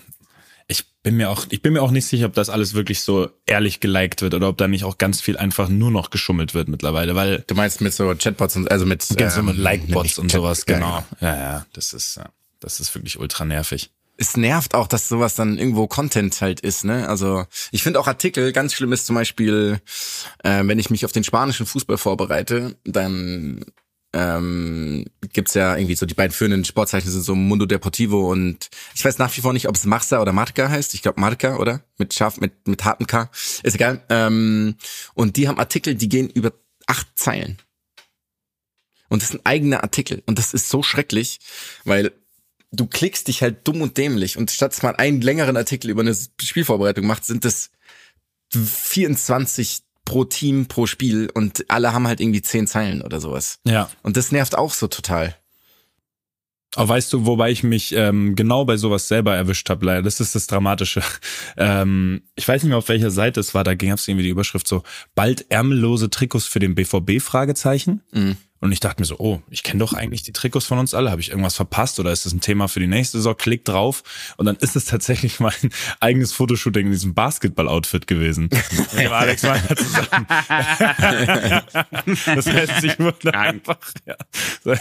[0.70, 3.30] Ich bin mir auch, ich bin mir auch nicht sicher, ob das alles wirklich so
[3.46, 6.68] ehrlich geliked wird oder ob da nicht auch ganz viel einfach nur noch geschummelt wird
[6.68, 10.18] mittlerweile, weil Du meinst mit so Chatbots und also mit, ganz so mit ähm, Like-Bots
[10.18, 11.04] und sowas, ja, genau.
[11.22, 12.28] Ja, ja, das ist, ja,
[12.60, 13.90] das ist wirklich ultra nervig.
[14.18, 17.08] es nervt auch, dass sowas dann irgendwo Content halt ist, ne?
[17.08, 19.80] Also ich finde auch Artikel, ganz schlimm ist zum Beispiel,
[20.42, 23.64] äh, wenn ich mich auf den spanischen Fußball vorbereite, dann
[24.12, 29.04] ähm, gibt's ja irgendwie so die beiden führenden Sportzeichen sind so Mundo Deportivo und ich
[29.04, 30.94] weiß nach wie vor nicht, ob es Marca oder Marca heißt.
[30.94, 31.82] Ich glaube Marca, oder?
[31.98, 33.30] Mit scharf, mit, mit hartem K.
[33.62, 34.02] Ist egal.
[34.08, 34.76] Ähm,
[35.14, 36.52] und die haben Artikel, die gehen über
[36.86, 37.58] acht Zeilen.
[39.08, 40.22] Und das sind eigene Artikel.
[40.26, 41.38] Und das ist so schrecklich,
[41.84, 42.12] weil
[42.70, 46.02] du klickst dich halt dumm und dämlich und statt dass man einen längeren Artikel über
[46.02, 47.70] eine Spielvorbereitung macht, sind es
[48.52, 53.58] 24 pro Team pro Spiel und alle haben halt irgendwie 10 Zeilen oder sowas.
[53.64, 53.90] Ja.
[54.02, 55.36] Und das nervt auch so total.
[56.74, 60.02] Aber weißt du, wobei ich mich ähm, genau bei sowas selber erwischt habe, leider.
[60.02, 61.02] Das ist das Dramatische.
[61.60, 64.30] Ähm, ich weiß nicht mehr, auf welcher Seite es war, da gab es irgendwie die
[64.30, 64.84] Überschrift so,
[65.16, 68.02] bald ärmellose Trikots für den BVB, Fragezeichen.
[68.12, 68.36] Mhm.
[68.60, 71.10] Und ich dachte mir so, oh, ich kenne doch eigentlich die Trikots von uns alle.
[71.10, 73.36] Habe ich irgendwas verpasst oder ist das ein Thema für die nächste Saison?
[73.36, 74.02] Klick drauf.
[74.36, 75.52] Und dann ist es tatsächlich mein
[76.00, 78.50] eigenes Fotoshooting in diesem Basketball-Outfit gewesen.
[78.92, 80.26] Mit dem Alex Meyer zusammen.
[82.26, 84.16] das heißt, ich wurde einfach, ja.
[84.64, 84.80] Das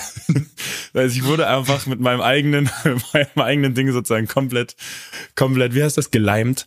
[0.96, 2.70] heißt, ich wurde einfach mit meinem eigenen,
[3.14, 4.76] meinem eigenen Ding sozusagen komplett,
[5.36, 6.66] komplett, wie heißt das, geleimt.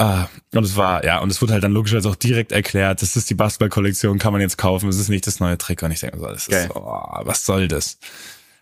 [0.00, 3.16] Ah, und es war, ja, und es wurde halt dann logischerweise auch direkt erklärt, das
[3.16, 5.86] ist die Basketball-Kollektion, kann man jetzt kaufen, es ist nicht das neue Trikot.
[5.86, 6.66] Und ich denke so, das Geil.
[6.66, 7.98] ist, oh, was soll das?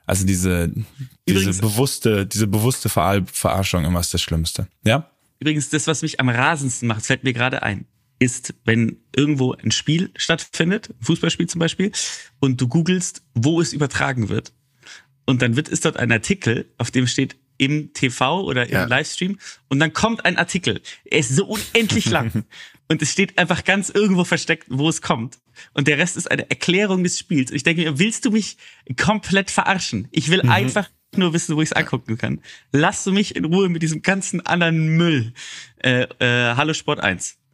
[0.07, 0.81] Also diese, diese
[1.27, 4.69] Übrigens- bewusste, diese bewusste Verar Verarschung immer ist das Schlimmste.
[4.85, 5.11] Ja?
[5.39, 7.85] Übrigens, das, was mich am rasendsten macht, fällt mir gerade ein,
[8.19, 11.93] ist, wenn irgendwo ein Spiel stattfindet, ein Fußballspiel zum Beispiel,
[12.41, 14.55] und du googelst, wo es übertragen wird.
[15.27, 18.85] Und dann wird, ist dort ein Artikel, auf dem steht im TV oder im Ja.
[18.85, 19.39] Livestream,
[19.69, 20.81] und dann kommt ein Artikel.
[21.05, 22.45] Er ist so unendlich lang.
[22.89, 25.39] und es steht einfach ganz irgendwo versteckt, wo es kommt.
[25.73, 27.51] Und der Rest ist eine Erklärung des Spiels.
[27.51, 28.57] Ich denke mir, willst du mich
[28.97, 30.09] komplett verarschen?
[30.11, 32.41] Ich will einfach nur wissen, wo ich es angucken kann.
[32.73, 35.33] Lass du mich in Ruhe mit diesem ganzen anderen Müll.
[35.83, 37.37] Äh, äh, Hallo Sport 1.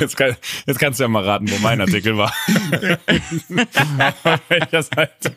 [0.00, 2.28] jetzt, kann, jetzt kannst du ja mal raten, wo mein Artikel war.
[4.24, 5.36] Auf welcher Seite?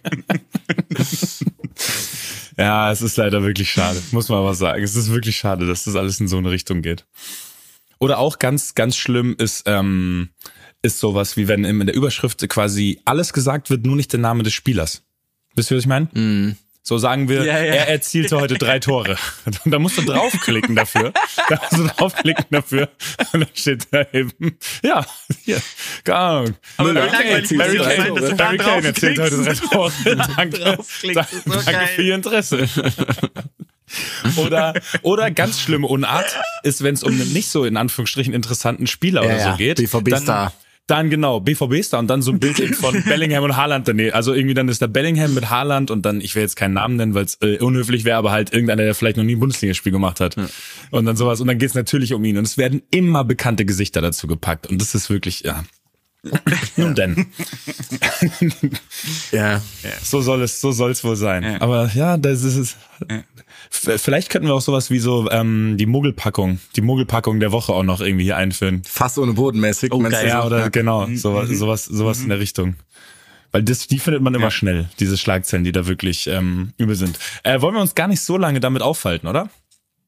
[2.57, 4.83] ja, es ist leider wirklich schade, muss man aber sagen.
[4.83, 7.05] Es ist wirklich schade, dass das alles in so eine Richtung geht.
[7.99, 10.29] Oder auch ganz, ganz schlimm ist, ähm,
[10.81, 14.43] ist sowas wie wenn in der Überschrift quasi alles gesagt wird, nur nicht der Name
[14.43, 15.03] des Spielers.
[15.55, 16.55] Wisst ihr, was ich meine?
[16.83, 17.73] So sagen wir, Ja, ja.
[17.73, 19.15] er erzielte heute drei Tore.
[19.65, 21.13] Da musst du draufklicken dafür.
[21.49, 22.89] Da musst du draufklicken dafür.
[23.33, 24.31] Und dann steht da eben,
[24.81, 25.05] ja,
[25.43, 25.61] hier,
[26.03, 26.55] keine Ahnung.
[26.77, 27.05] Aber Müller.
[27.05, 29.53] wie langweilig Barry Kane, Barry Kane erzählt heute drei?
[29.53, 29.91] Tore.
[30.35, 32.67] Danke, so danke für Ihr Interesse.
[34.37, 38.87] Oder, oder ganz schlimme Unart ist, wenn es um einen nicht so in Anführungsstrichen interessanten
[38.87, 39.77] Spieler oder ja, so geht.
[39.77, 40.53] BVB-Star.
[40.87, 44.13] Dann, genau, BVB-Star und dann so ein Bild von Bellingham und Haaland daneben.
[44.13, 46.97] Also irgendwie dann ist da Bellingham mit Haaland und dann, ich will jetzt keinen Namen
[46.97, 49.91] nennen, weil es äh, unhöflich wäre, aber halt irgendeiner, der vielleicht noch nie ein Bundesligaspiel
[49.93, 50.35] gemacht hat.
[50.89, 51.39] Und dann sowas.
[51.39, 52.37] Und dann geht's natürlich um ihn.
[52.37, 54.67] Und es werden immer bekannte Gesichter dazu gepackt.
[54.67, 55.63] Und das ist wirklich, ja.
[56.77, 57.27] Nun denn.
[59.31, 59.61] Ja.
[60.03, 61.43] So soll es, so soll es wohl sein.
[61.43, 61.61] Ja.
[61.61, 62.71] Aber ja, das ist es.
[62.71, 63.05] V-
[63.69, 67.83] Vielleicht könnten wir auch sowas wie so ähm, die Muggelpackung, die Muggelpackung der Woche auch
[67.83, 68.81] noch irgendwie hier einführen.
[68.85, 69.93] Fass ohne Bodenmäßig.
[69.93, 70.27] Oh, geil.
[70.27, 70.47] Ja, so?
[70.47, 72.75] oder genau, sowas, sowas, sowas in der Richtung.
[73.51, 74.51] Weil das, die findet man immer Ja.
[74.51, 77.19] schnell, diese Schlagzeilen, die da wirklich ähm, übel sind.
[77.43, 79.49] Äh, wollen wir uns gar nicht so lange damit aufhalten, oder?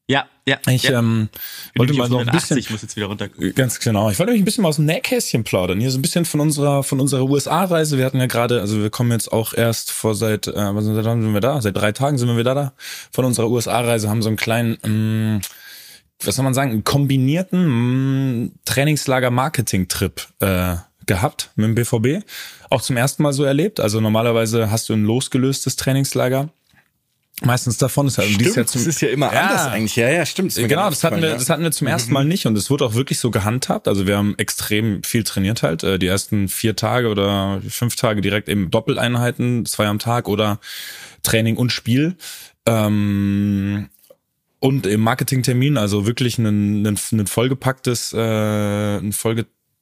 [0.06, 0.58] Ja, ja.
[0.68, 0.98] Ich ja.
[0.98, 1.30] ähm,
[1.74, 3.28] wollte mal so ein bisschen, Ich muss jetzt wieder runter.
[3.28, 4.10] Ganz genau.
[4.10, 5.80] Ich wollte euch ein bisschen mal aus dem Nähkästchen plaudern.
[5.80, 7.96] Hier so ein bisschen von unserer von unserer USA-Reise.
[7.96, 11.02] Wir hatten ja gerade, also wir kommen jetzt auch erst vor seit, äh, was sind,
[11.02, 11.62] wann sind wir da?
[11.62, 12.74] Seit drei Tagen sind wir wieder da.
[13.12, 15.40] Von unserer USA-Reise haben so einen kleinen ähm,
[16.22, 22.24] was soll man sagen, einen kombinierten Trainingslager-Marketing-Trip äh, gehabt mit dem BVB.
[22.70, 23.80] Auch zum ersten Mal so erlebt.
[23.80, 26.50] Also normalerweise hast du ein losgelöstes Trainingslager.
[27.42, 29.40] Meistens davon ist ja Stimmt, dies Jahr zum, das ist ja immer Ja.
[29.42, 29.96] anders eigentlich.
[29.96, 30.54] Ja, ja, stimmt.
[30.54, 32.84] Genau, das hatten, wir, aufgefallen, das hatten wir zum ersten Mal nicht und es wurde
[32.86, 33.88] auch wirklich so gehandhabt.
[33.88, 35.82] Also wir haben extrem viel trainiert halt.
[35.82, 40.60] Äh, Die ersten vier Tage oder fünf Tage direkt eben Doppeleinheiten, zwei am Tag oder
[41.24, 42.14] Training und Spiel.
[42.66, 43.88] Ähm,
[44.60, 49.12] und im Marketingtermin, also wirklich ein, ein, ein vollgepacktes, äh, ein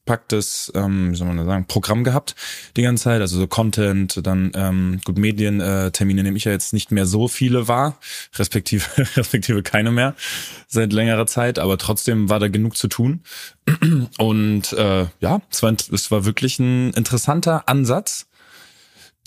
[0.03, 2.35] vollgepacktes, ähm, wie soll man das sagen, Programm gehabt
[2.77, 3.21] die ganze Zeit.
[3.21, 7.07] Also so Content, dann ähm, gut Medientermine äh, Termine nehme ich ja jetzt nicht mehr
[7.07, 7.99] so viele wahr,
[8.37, 8.85] respektive
[9.17, 10.15] respektive keine mehr
[10.69, 13.23] seit längerer Zeit, aber trotzdem war da genug zu tun.
[14.19, 18.27] Und äh, ja, es war, es war wirklich ein interessanter Ansatz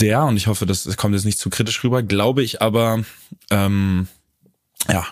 [0.01, 3.03] der, und ich hoffe, das kommt jetzt nicht zu kritisch rüber, glaube ich aber,
[3.49, 4.09] ähm,
[4.89, 5.05] ja,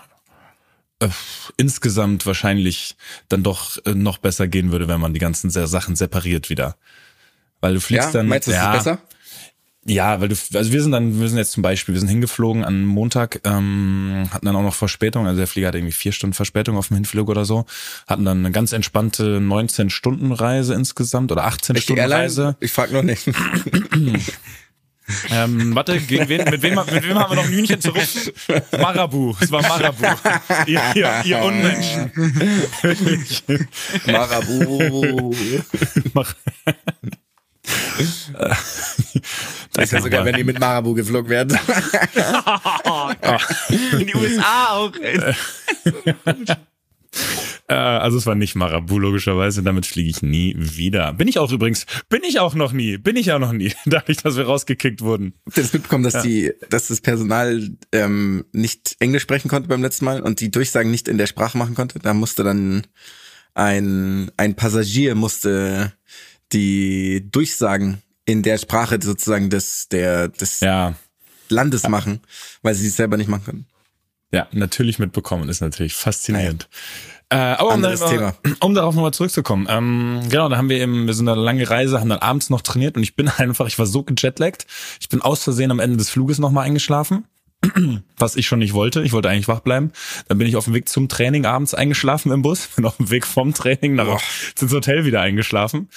[1.04, 1.10] äh,
[1.58, 2.96] insgesamt wahrscheinlich
[3.30, 6.76] dann doch äh, noch besser gehen würde, wenn man die ganzen Sachen separiert wieder.
[7.62, 8.28] Weil du fliegst Ja, dann.
[8.28, 9.00] meinst du, es ja, ist besser?
[9.86, 12.63] ja, weil du, also wir sind dann, wir sind jetzt zum Beispiel, wir sind hingeflogen
[12.63, 16.34] an Montag, ähm, hatten dann auch noch Verspätung, also der Flieger hatte irgendwie vier Stunden
[16.34, 17.66] Verspätung auf dem Hinflug oder so,
[18.08, 22.42] hatten dann eine ganz entspannte 19-Stunden-Reise insgesamt oder Echt die 18-Stunden-Reise.
[22.42, 22.58] Airline?
[22.62, 23.28] Ich frag noch nicht.
[25.30, 28.32] Ähm, warte, gegen wen, mit, wem, mit wem haben wir noch ein Hühnchen zu rupfen?
[28.80, 30.06] Marabu, es war Marabu.
[30.66, 32.12] ihr, ihr, ihr Unmenschen.
[34.06, 35.34] Marabu.
[36.13, 36.34] Mach-
[39.74, 41.58] Das ist ja sogar, wenn die mit Marabu geflogen werden.
[43.92, 44.92] In die USA auch.
[47.67, 49.63] Äh, also es war nicht Marabu, logischerweise.
[49.63, 51.13] Damit fliege ich nie wieder.
[51.13, 51.86] Bin ich auch übrigens.
[52.10, 52.97] Bin ich auch noch nie.
[52.97, 53.73] Bin ich auch noch nie.
[53.86, 55.34] Dadurch, dass wir rausgekickt wurden.
[55.45, 59.82] Habt ihr das mitbekommen, dass die, dass das Personal ähm, nicht Englisch sprechen konnte beim
[59.82, 61.99] letzten Mal und die Durchsagen nicht in der Sprache machen konnte?
[61.99, 62.86] Da musste dann
[63.54, 65.93] ein, ein Passagier musste
[66.52, 70.95] die Durchsagen in der Sprache sozusagen des, der, des Ja.
[71.49, 72.21] Landes machen,
[72.62, 73.65] weil sie es selber nicht machen können.
[74.34, 75.48] Ja, natürlich mitbekommen.
[75.48, 76.67] Ist natürlich faszinierend.
[77.30, 78.36] Äh, aber um, Thema.
[78.60, 79.67] um darauf nochmal zurückzukommen.
[79.69, 82.62] Ähm, genau, da haben wir eben, wir sind eine lange Reise, haben dann abends noch
[82.62, 84.65] trainiert und ich bin einfach, ich war so gejetlaggt.
[85.00, 87.26] Ich bin aus Versehen am Ende des Fluges nochmal eingeschlafen.
[88.17, 89.04] Was ich schon nicht wollte.
[89.04, 89.91] Ich wollte eigentlich wach bleiben.
[90.28, 92.67] Dann bin ich auf dem Weg zum Training abends eingeschlafen im Bus.
[92.76, 94.19] Bin auf dem Weg vom Training nach
[94.60, 95.89] ins Hotel wieder eingeschlafen.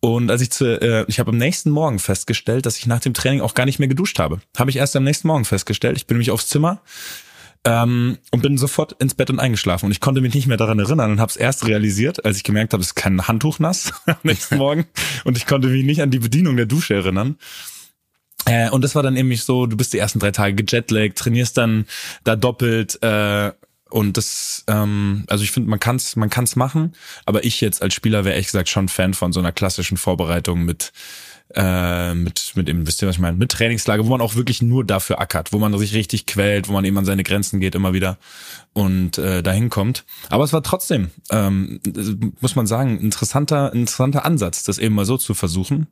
[0.00, 3.14] Und als ich zu, äh, ich habe am nächsten Morgen festgestellt, dass ich nach dem
[3.14, 4.40] Training auch gar nicht mehr geduscht habe.
[4.56, 5.96] Habe ich erst am nächsten Morgen festgestellt.
[5.96, 6.80] Ich bin nämlich aufs Zimmer,
[7.64, 9.86] ähm, und bin sofort ins Bett und eingeschlafen.
[9.86, 12.44] Und ich konnte mich nicht mehr daran erinnern und habe es erst realisiert, als ich
[12.44, 14.86] gemerkt habe, es ist kein Handtuch nass am nächsten Morgen.
[15.24, 17.36] Und ich konnte mich nicht an die Bedienung der Dusche erinnern.
[18.46, 21.56] Äh, und das war dann nämlich so, du bist die ersten drei Tage gejetlaggt, trainierst
[21.56, 21.86] dann
[22.24, 23.52] da doppelt, äh,
[23.92, 26.94] und das, ähm, also ich finde, man kann's, man kann's machen,
[27.26, 30.64] aber ich jetzt als Spieler wäre ehrlich gesagt schon Fan von so einer klassischen Vorbereitung
[30.64, 30.92] mit
[31.54, 34.62] äh, mit, mit eben, wisst ihr, was ich meine, mit Trainingslager, wo man auch wirklich
[34.62, 37.74] nur dafür ackert, wo man sich richtig quält, wo man eben an seine Grenzen geht
[37.74, 38.18] immer wieder
[38.72, 40.04] und äh, dahin kommt.
[40.30, 41.80] Aber es war trotzdem, ähm,
[42.40, 45.88] muss man sagen, interessanter, interessanter Ansatz, das eben mal so zu versuchen.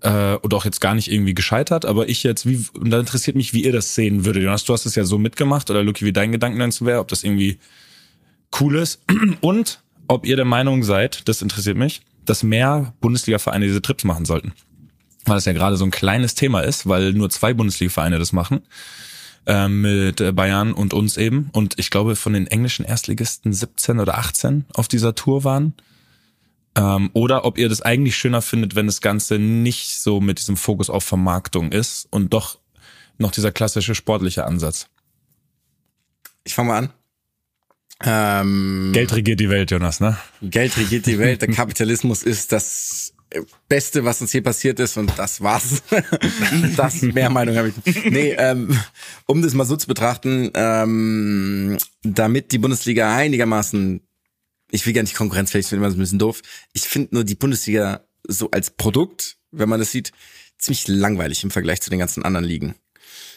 [0.00, 3.36] Äh, und auch jetzt gar nicht irgendwie gescheitert, aber ich jetzt, wie, und da interessiert
[3.36, 4.42] mich, wie ihr das sehen würdet.
[4.42, 7.08] Jonas, du hast es ja so mitgemacht, oder Lucky, wie dein Gedanken dazu wäre, ob
[7.08, 7.58] das irgendwie
[8.60, 9.02] cool ist.
[9.40, 14.26] Und ob ihr der Meinung seid, das interessiert mich, dass mehr Bundesliga-Vereine diese Trips machen
[14.26, 14.52] sollten
[15.24, 18.62] weil es ja gerade so ein kleines Thema ist, weil nur zwei Bundesliga-Vereine das machen.
[19.46, 21.50] Äh, mit äh, Bayern und uns eben.
[21.52, 25.74] Und ich glaube, von den englischen Erstligisten 17 oder 18 auf dieser Tour waren.
[26.76, 30.56] Ähm, oder ob ihr das eigentlich schöner findet, wenn das Ganze nicht so mit diesem
[30.56, 32.58] Fokus auf Vermarktung ist und doch
[33.18, 34.88] noch dieser klassische sportliche Ansatz.
[36.44, 36.90] Ich fange mal an.
[38.02, 40.16] Ähm, Geld regiert die Welt, Jonas, ne?
[40.42, 41.42] Geld regiert die Welt.
[41.42, 43.13] Der Kapitalismus ist das
[43.68, 45.82] Beste, was uns hier passiert ist und das war's.
[46.76, 48.04] das mehr Meinung habe ich.
[48.04, 48.78] Nee, ähm,
[49.26, 54.00] um das mal so zu betrachten, ähm, damit die Bundesliga einigermaßen,
[54.70, 56.42] ich will gar nicht konkurrenzfähig, finde immer ein bisschen doof.
[56.72, 60.12] Ich finde nur die Bundesliga so als Produkt, wenn man das sieht,
[60.58, 62.74] ziemlich langweilig im Vergleich zu den ganzen anderen Ligen.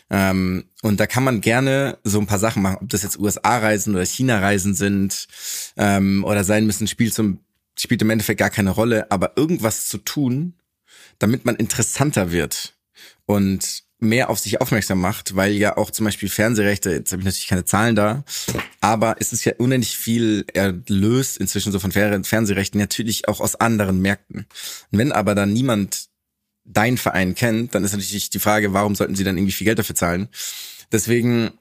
[0.10, 3.94] Ähm, und da kann man gerne so ein paar Sachen machen, ob das jetzt USA-Reisen
[3.94, 5.28] oder China-Reisen sind
[5.76, 7.40] ähm, oder sein müssen, Spiel zum
[7.78, 10.54] spielt im Endeffekt gar keine Rolle, aber irgendwas zu tun,
[11.20, 12.76] damit man interessanter wird
[13.26, 17.26] und mehr auf sich aufmerksam macht, weil ja auch zum Beispiel Fernsehrechte, jetzt habe ich
[17.26, 18.24] natürlich keine Zahlen da,
[18.80, 23.56] aber es ist ja unendlich viel erlöst inzwischen so von Fer- Fernsehrechten natürlich auch aus
[23.56, 24.46] anderen Märkten.
[24.92, 26.10] Und wenn aber dann niemand
[26.64, 29.80] dein Verein kennt, dann ist natürlich die Frage, warum sollten sie dann irgendwie viel Geld
[29.80, 30.30] dafür zahlen?
[30.92, 31.52] Deswegen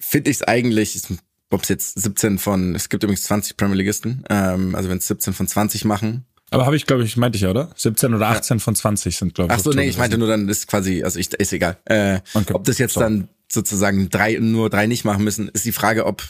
[0.00, 1.10] finde ich es eigentlich, ist
[1.52, 5.06] ob es jetzt 17 von, es gibt übrigens 20 Premier Ligisten, ähm, also wenn es
[5.06, 6.24] 17 von 20 machen.
[6.50, 7.70] Aber habe ich, glaube ich, meinte ich ja, oder?
[7.76, 9.58] 17 oder 18 von 20 sind, glaube ich.
[9.58, 11.78] Ach so, nee, ich meinte nur dann ist quasi, also ich, ist egal.
[11.86, 13.04] Äh, Okay, ob das jetzt sorry.
[13.04, 16.22] dann sozusagen drei, nur drei nicht machen müssen, ist die Frage, ob,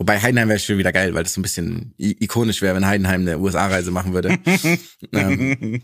[0.00, 3.20] wobei Heidenheim wäre schon wieder geil, weil das so ein bisschen ikonisch wäre, wenn Heidenheim
[3.20, 4.38] eine USA-Reise machen würde.
[5.12, 5.82] ähm,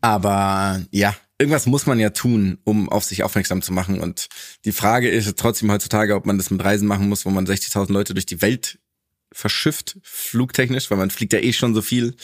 [0.00, 4.00] aber ja, irgendwas muss man ja tun, um auf sich aufmerksam zu machen.
[4.00, 4.28] Und
[4.64, 7.92] die Frage ist trotzdem heutzutage, ob man das mit Reisen machen muss, wo man 60.000
[7.92, 8.78] Leute durch die Welt
[9.30, 12.16] verschifft, flugtechnisch, weil man fliegt ja eh schon so viel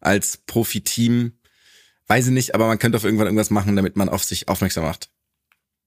[0.00, 1.32] als Profiteam.
[2.06, 4.84] Weiß ich nicht, aber man könnte auf irgendwann irgendwas machen, damit man auf sich aufmerksam
[4.84, 5.10] macht.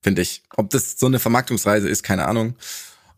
[0.04, 0.44] Finde ich.
[0.58, 2.58] Ob das so eine Vermarktungsreise ist, keine Ahnung.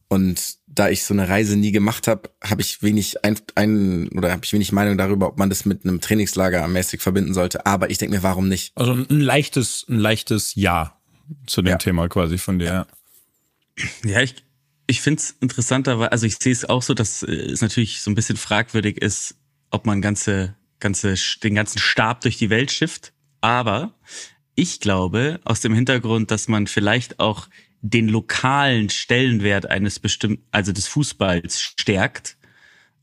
[0.10, 4.32] Und da ich so eine Reise nie gemacht habe, habe ich wenig ein, ein oder
[4.32, 7.66] habe ich wenig Meinung darüber, ob man das mit einem Trainingslager mäßig verbinden sollte.
[7.66, 8.72] Aber ich denke mir, warum nicht?
[8.76, 10.98] Also ein leichtes, ein leichtes Ja
[11.46, 11.78] zu dem Ja.
[11.78, 12.66] Thema quasi von dir.
[12.66, 12.88] Ja.
[14.06, 14.36] Ja, ich,
[14.88, 18.02] ich finde es interessanter, weil, also ich sehe es auch so, dass äh, es natürlich
[18.02, 19.36] so ein bisschen fragwürdig ist,
[19.70, 23.14] ob man ganze, ganze, den ganzen Stab durch die Welt schifft.
[23.42, 23.94] Aber
[24.56, 27.50] ich glaube, aus dem Hintergrund, dass man vielleicht auch
[27.82, 32.38] den lokalen Stellenwert eines bestimmten, also des Fußballs stärkt,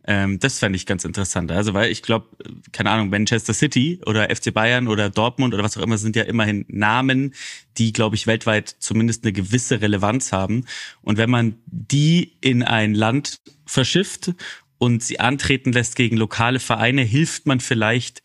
[0.07, 1.51] ähm, das fände ich ganz interessant.
[1.51, 2.29] Also, weil ich glaube,
[2.73, 6.25] keine Ahnung, Manchester City oder FC Bayern oder Dortmund oder was auch immer sind ja
[6.25, 7.35] immerhin Namen,
[7.79, 10.67] die, glaube ich, weltweit zumindest eine gewisse Relevanz haben.
[11.01, 14.35] Und wenn man die in ein Land verschifft
[14.77, 18.23] und sie antreten lässt gegen lokale Vereine, hilft man vielleicht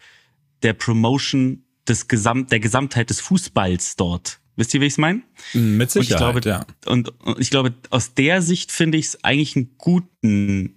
[0.64, 4.39] der Promotion des Gesamt, der Gesamtheit des Fußballs dort.
[4.60, 5.22] Wisst ihr, wie ich es meine?
[5.54, 6.66] Mit Und ich Sicherheit, glaube, ja.
[6.86, 10.76] und, und ich glaube, aus der Sicht finde ich es eigentlich einen guten,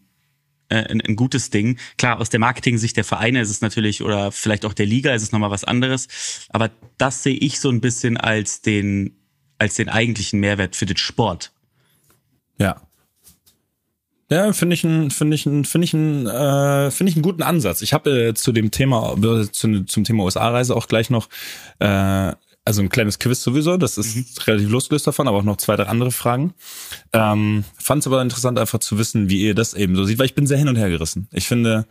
[0.68, 1.80] äh, ein, ein gutes Ding.
[1.98, 5.24] Klar, aus der Marketing-Sicht der Vereine ist es natürlich, oder vielleicht auch der Liga ist
[5.24, 6.46] es nochmal was anderes.
[6.50, 9.16] Aber das sehe ich so ein bisschen als den,
[9.58, 11.50] als den eigentlichen Mehrwert für den Sport.
[12.58, 12.82] Ja.
[14.30, 17.42] Ja, finde ich einen, finde ich einen, finde ich einen, äh, finde ich einen guten
[17.42, 17.82] Ansatz.
[17.82, 21.28] Ich habe äh, zu dem Thema, äh, zu, zum Thema USA-Reise auch gleich noch,
[21.80, 22.32] äh,
[22.64, 25.84] also ein kleines Quiz sowieso, das ist relativ losgelöst davon, aber auch noch zwei, drei
[25.84, 26.54] andere Fragen.
[27.12, 30.26] Ähm, Fand es aber interessant, einfach zu wissen, wie ihr das eben so seht, weil
[30.26, 31.28] ich bin sehr hin und her gerissen.
[31.32, 31.86] Ich finde,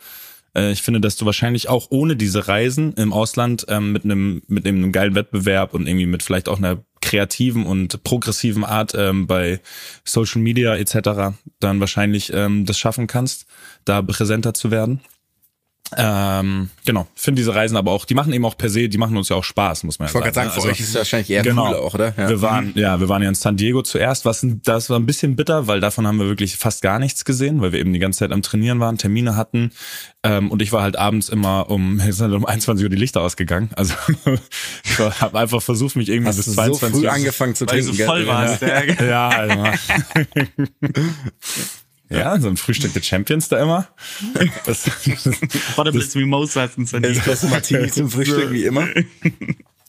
[0.55, 4.41] äh, ich finde, dass du wahrscheinlich auch ohne diese Reisen im Ausland ähm, mit einem
[4.47, 9.27] mit einem geilen Wettbewerb und irgendwie mit vielleicht auch einer kreativen und progressiven Art ähm,
[9.27, 9.59] bei
[10.05, 11.35] Social Media etc.
[11.59, 13.45] dann wahrscheinlich ähm, das schaffen kannst,
[13.83, 15.01] da präsenter zu werden.
[15.97, 19.17] Ähm, genau, finde diese Reisen aber auch, die machen eben auch per se, die machen
[19.17, 20.51] uns ja auch Spaß, muss man ja Ich wollte gerade sagen, ne?
[20.53, 21.65] für Also- euch ist es wahrscheinlich eher Genau.
[21.65, 22.13] cooler auch, oder?
[22.17, 22.29] Ja.
[22.29, 24.23] Wir waren, ja, wir waren ja in San Diego zuerst.
[24.25, 27.61] Was, das war ein bisschen bitter, weil davon haben wir wirklich fast gar nichts gesehen,
[27.61, 29.71] weil wir eben die ganze Zeit am Trainieren waren, Termine hatten.
[30.23, 33.21] Ähm, und ich war halt abends immer um, sind halt um 21 Uhr die Lichter
[33.21, 33.69] ausgegangen.
[33.75, 33.93] Also
[34.85, 37.13] ich habe einfach versucht, mich irgendwie Hast bis du so 22 früh Uhr.
[37.13, 37.97] angefangen zu Weil trinken?
[37.97, 38.61] du so voll warst.
[39.01, 39.03] Ja.
[39.03, 39.63] Ja, also.
[42.11, 43.87] Ja, so ein Frühstück der Champions da immer.
[44.65, 44.89] Das,
[45.75, 46.97] Bottomless Mimosas und so.
[46.97, 48.87] Espresso Martini zum Frühstück, wie immer.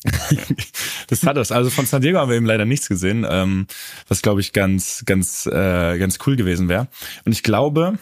[1.09, 1.53] das hat es.
[1.53, 3.67] Also von San Diego haben wir eben leider nichts gesehen, ähm,
[4.09, 6.89] was glaube ich ganz, ganz, äh, ganz cool gewesen wäre.
[7.25, 7.99] Und ich glaube,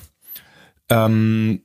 [0.89, 1.63] ähm,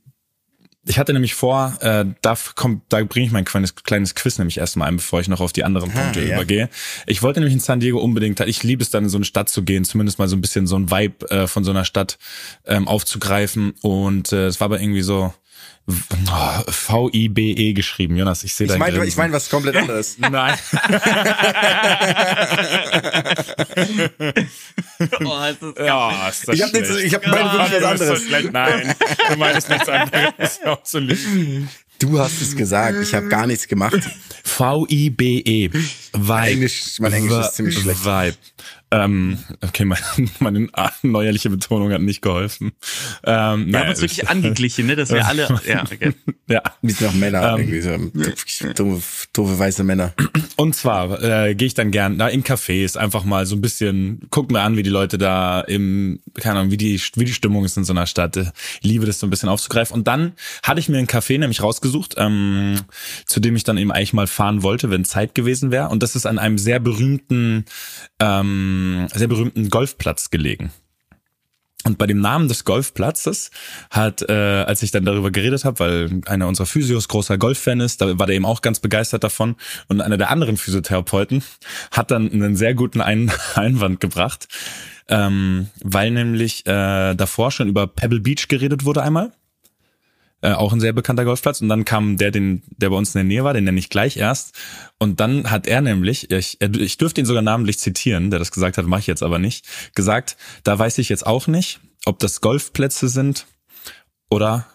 [0.88, 4.60] ich hatte nämlich vor, äh, da kommt, da bringe ich mein kleines, kleines Quiz nämlich
[4.60, 6.36] erstmal ein, bevor ich noch auf die anderen Punkte ja.
[6.36, 6.70] übergehe.
[7.08, 9.50] Ich wollte nämlich in San Diego unbedingt, ich liebe es dann in so eine Stadt
[9.50, 12.18] zu gehen, zumindest mal so ein bisschen so ein Vibe äh, von so einer Stadt
[12.66, 13.74] ähm, aufzugreifen.
[13.82, 15.34] Und äh, es war aber irgendwie so
[15.88, 18.44] V-I-B-E geschrieben, Jonas.
[18.44, 20.18] Ich sehe Ich dein meine, ich mein was komplett anderes.
[20.20, 20.58] Nein.
[25.26, 27.06] Oh, ist Ja, ist das Ich hab nichts- schlecht.
[27.06, 28.22] ich hab meine wirklich was anderes.
[28.52, 28.96] Nein,
[29.30, 30.60] du meinst nichts anderes.
[30.64, 31.68] Ja, so lieb.
[32.00, 34.00] Du hast es gesagt, ich habe gar nichts gemacht.
[34.44, 35.70] V-I-B-E.
[36.14, 36.48] Vibe.
[36.48, 38.04] Englisch- mein Englisch ist ziemlich schlecht.
[38.06, 38.36] Vibe.
[38.96, 40.02] Ähm, okay, meine,
[40.40, 40.70] meine
[41.02, 42.72] neuerliche Betonung hat nicht geholfen.
[43.24, 46.14] Ähm, Wir haben uns wirklich angeglichen, ne, dass wir alle, ja, okay.
[46.48, 46.62] ja.
[46.82, 47.98] Wir sind auch Männer, irgendwie so
[48.74, 50.14] doofe, doofe weiße Männer.
[50.56, 54.22] Und zwar äh, gehe ich dann gern da in Cafés einfach mal so ein bisschen,
[54.30, 57.66] guck mir an, wie die Leute da im, keine Ahnung, wie die, wie die Stimmung
[57.66, 58.38] ist in so einer Stadt.
[58.38, 58.54] Ich
[58.84, 59.94] liebe das so ein bisschen aufzugreifen.
[59.94, 62.80] Und dann hatte ich mir einen Café nämlich rausgesucht, ähm,
[63.26, 65.90] zu dem ich dann eben eigentlich mal fahren wollte, wenn Zeit gewesen wäre.
[65.90, 67.66] Und das ist an einem sehr berühmten,
[68.20, 70.72] ähm, sehr berühmten Golfplatz gelegen.
[71.86, 73.52] Und bei dem Namen des Golfplatzes
[73.92, 78.02] hat, äh, als ich dann darüber geredet habe, weil einer unserer Physios großer Golffan ist,
[78.02, 79.56] da war der eben auch ganz begeistert davon.
[79.88, 81.44] Und einer der anderen Physiotherapeuten
[81.92, 84.48] hat dann einen sehr guten Ein Einwand gebracht,
[85.10, 89.32] ähm, weil nämlich äh, davor schon über Pebble Beach geredet wurde einmal.
[90.42, 91.62] Äh, auch ein sehr bekannter Golfplatz.
[91.62, 93.90] Und dann kam der, den, der bei uns in der Nähe war, den nenne ich
[93.90, 94.56] gleich erst.
[95.00, 98.78] Und dann hat er nämlich, ich, ich dürfte ihn sogar namentlich zitieren, der das gesagt
[98.78, 99.66] hat, mache ich jetzt aber nicht,
[99.96, 103.48] gesagt, da weiß ich jetzt auch nicht, ob das Golfplätze sind
[104.30, 104.68] oder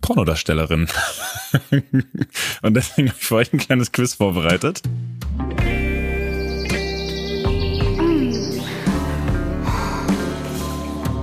[0.00, 0.88] Pornodarstellerin.
[2.62, 4.82] Und deswegen habe ich für euch ein kleines Quiz vorbereitet.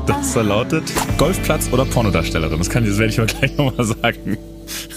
[0.07, 2.57] Das da lautet Golfplatz oder Pornodarstellerin.
[2.57, 4.37] Das kann das werde ich aber gleich nochmal sagen.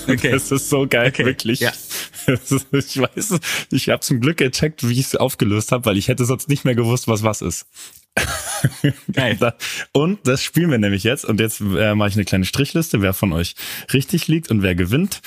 [0.06, 0.30] Okay.
[0.30, 1.60] Das ist so geil, Okay, wirklich.
[1.60, 1.72] ja.
[2.26, 3.40] Ist, ich weiß,
[3.72, 6.64] ich habe zum Glück gecheckt, wie ich es aufgelöst habe, weil ich hätte sonst nicht
[6.64, 7.66] mehr gewusst, was was ist.
[9.12, 9.36] Geil.
[9.92, 11.24] Und das spielen wir nämlich jetzt.
[11.24, 13.56] Und jetzt äh, mache ich eine kleine Strichliste, wer von euch
[13.92, 15.22] richtig liegt und wer gewinnt.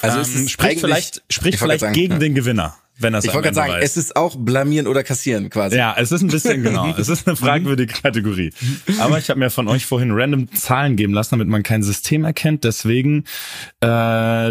[0.00, 2.18] Also ähm, es ist spricht vielleicht, spricht ich wollte vielleicht sagen, gegen ja.
[2.18, 3.84] den Gewinner, wenn es Ich wollte gerade sagen, weiß.
[3.84, 5.76] es ist auch blamieren oder kassieren quasi.
[5.76, 6.94] Ja, es ist ein bisschen genau.
[6.96, 8.52] Es ist eine fragwürdige Kategorie.
[8.98, 12.24] Aber ich habe mir von euch vorhin random Zahlen geben lassen, damit man kein System
[12.24, 12.64] erkennt.
[12.64, 13.24] Deswegen
[13.80, 13.86] äh,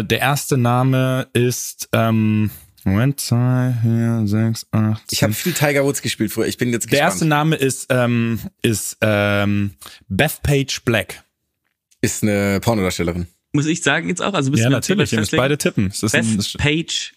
[0.04, 2.50] der erste Name ist ähm,
[2.86, 5.02] Moment, zwei, vier, sechs, acht.
[5.10, 6.46] Ich habe viel Tiger Woods gespielt früher.
[6.46, 7.12] Ich bin jetzt der gespannt.
[7.12, 9.70] erste Name ist ähm, ist ähm,
[10.08, 11.24] Bethpage Black.
[12.02, 13.26] ist eine Pornodarstellerin.
[13.54, 14.34] Muss ich sagen jetzt auch?
[14.34, 15.12] Also müssen Ja, wir natürlich.
[15.14, 15.86] Ihr müsst beide tippen.
[15.86, 17.14] Es ist ein, Beth es Page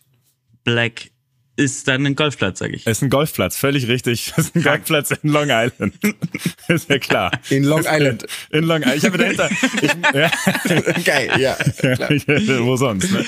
[0.63, 1.11] Black
[1.57, 2.85] ist dann ein Golfplatz, sag ich.
[2.85, 4.33] ist ein Golfplatz, völlig richtig.
[4.37, 5.95] Es ist ein Golfplatz in Long Island.
[6.67, 7.31] ist ja klar.
[7.49, 8.25] In Long Island.
[8.51, 8.97] In Long Island.
[8.97, 9.49] Ich habe dahinter.
[9.81, 11.01] Ich, ja.
[11.03, 11.55] Geil, ja.
[11.55, 12.09] Klar.
[12.65, 13.25] Wo sonst, ne?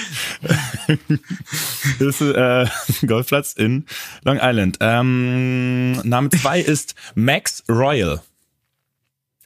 [1.99, 2.65] das ist äh,
[3.01, 3.85] ein Golfplatz in
[4.23, 4.77] Long Island.
[4.79, 8.21] Ähm, Name zwei ist Max Royal.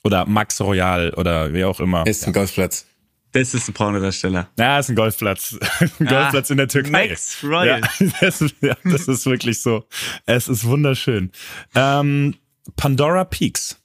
[0.04, 2.06] Oder Max Royal oder wie auch immer.
[2.06, 2.86] Ist ein Golfplatz.
[3.34, 4.50] Das ist ein Pornodarsteller.
[4.58, 5.58] Ja, ist ein Golfplatz.
[5.80, 7.08] ein Ah, Golfplatz in der Türkei.
[7.10, 7.82] Max Royal.
[7.82, 9.88] Ja, das, ist- ja, das ist wirklich so.
[10.26, 11.32] Es ist wunderschön.
[11.76, 12.36] Ähm,
[12.76, 13.78] Pandora Peaks.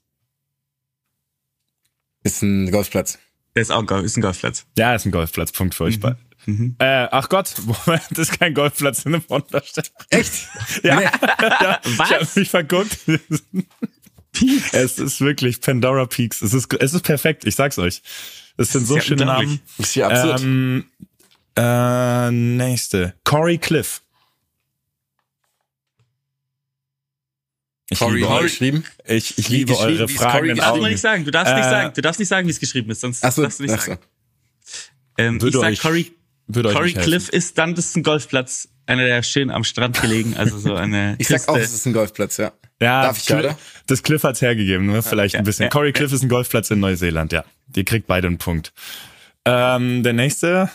[2.25, 3.19] Ist ein Golfplatz.
[3.55, 4.67] Der ist auch ein, Golf, ist ein Golfplatz.
[4.77, 5.53] Ja, ist ein Golfplatz.
[5.53, 6.19] Punkt für euch beide.
[6.79, 9.87] Äh, ach Gott, Moment, das ist kein Golfplatz in einem Pornodarsteller.
[10.11, 10.33] Echt?
[10.83, 12.11] Ja, ja ich Was?
[12.11, 12.99] habe mich verguckt.
[14.33, 14.73] Peaks.
[14.75, 16.43] Es ist wirklich Pandora Peaks.
[16.43, 18.03] Es ist, es ist perfekt, ich sag's euch.
[18.59, 19.25] Es sind so ja schöne.
[19.25, 19.61] Namen.
[19.79, 20.43] Ist ja absurd.
[20.43, 20.85] Ähm,
[21.57, 23.15] äh, nächste.
[23.25, 24.03] Corey Cliff.
[27.91, 28.85] Ich Corey liebe geschrieben.
[29.07, 29.99] Ich, ich liebe geschrieben?
[30.01, 30.83] eure Fragen Darfst du Augen.
[30.91, 31.25] nicht sagen.
[31.25, 31.93] Du darfst nicht Äh, sagen.
[31.95, 33.01] Du darfst nicht sagen, wie es geschrieben ist.
[33.01, 33.99] Sonst Achso, darfst du nicht sagen.
[35.17, 36.13] Ähm, ich Würde sag, euch- Corey,
[36.49, 37.11] Würde euch Corey nicht helfen.
[37.11, 38.69] Cliff ist dann, das ist ein Golfplatz.
[38.89, 41.61] Einer, der schön am Strand gelegen, also so eine Ich sag auch, Küste.
[41.67, 42.53] es ist ein Golfplatz, ja.
[42.81, 43.59] Ja, Darf ich, Cli- oder?
[43.87, 45.03] Das Cliff hat's hergegeben, ne?
[45.03, 45.65] vielleicht ein bisschen.
[45.65, 47.45] ja, Corey Cliff ist ein Golfplatz in Neuseeland, ja.
[47.67, 48.73] Die kriegt beide einen Punkt.
[49.45, 50.71] Ähm, der nächste.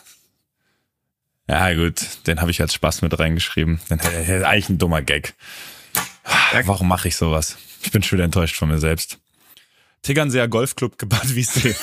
[1.49, 3.79] Ja, gut, den habe ich als Spaß mit reingeschrieben.
[3.89, 5.33] Den, ist eigentlich ein dummer Gag.
[6.65, 7.57] Warum mache ich sowas?
[7.83, 9.17] Ich bin schon wieder enttäuscht von mir selbst.
[10.03, 11.75] Tegernseer Golfclub Bad Wiessee.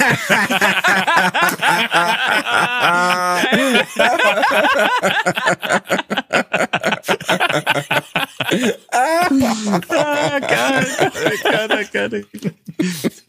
[8.93, 9.41] Ah,
[10.41, 10.87] geil.
[11.43, 12.25] geil, geil,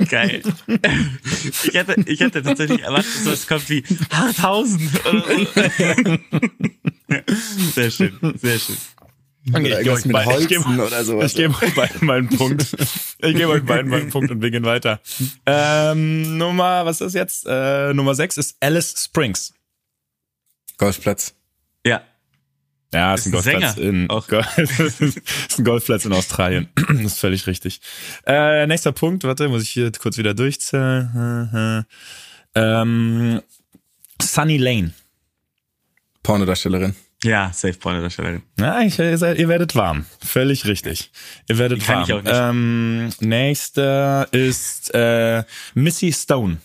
[0.10, 0.42] geil.
[1.64, 4.89] Ich hätte, ich hätte tatsächlich erwartet, dass sowas kommt wie Harthausen.
[7.76, 8.78] Sehr schön, sehr schön.
[9.44, 11.24] Ich irgendwas geb mit euch beiden- ich geb-.
[11.26, 12.66] Ich gebe euch beiden mal einen Punkt.
[13.24, 15.00] Ich gebe euch beiden mal einen Punkt und wir gehen weiter.
[15.46, 17.46] Ähm, Nummer, was ist jetzt?
[17.48, 19.54] Äh, Nummer 6 ist Alice Springs.
[20.78, 21.36] Golfplatz.
[21.86, 22.02] Ja,
[22.94, 24.28] Ja, ist, Ist ein ein Golfplatz Sänger in auch.
[24.28, 26.70] Go- ist ein Golfplatz in Australien.
[26.76, 27.80] das ist völlig richtig.
[28.26, 31.86] Äh, nächster Punkt, warte, muss ich hier kurz wieder durchzählen.
[32.54, 33.42] Ähm,
[34.22, 34.92] Sunny Lane.
[36.22, 36.96] Pornodarstellerin.
[37.24, 38.42] Ja, safe Pornodarstellerin.
[38.60, 40.06] Ja, ich, ihr, seid, ihr werdet warm.
[40.26, 41.12] Völlig richtig.
[41.48, 42.04] Ihr werdet warm.
[42.04, 42.34] ich auch nicht.
[42.34, 45.44] Ähm, nächster ist äh,
[45.76, 46.58] Missy Stone.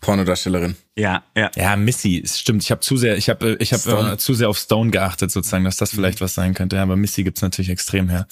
[0.00, 0.76] Pornodarstellerin.
[0.96, 1.50] Ja, ja.
[1.56, 2.62] Ja, Missy, es stimmt.
[2.62, 4.12] Ich habe zu sehr, ich habe, ich habe Stone.
[4.12, 6.76] äh, zu sehr auf Stone geachtet, sozusagen, dass das vielleicht was sein könnte.
[6.76, 8.26] Ja, aber Missy gibt's natürlich extrem her.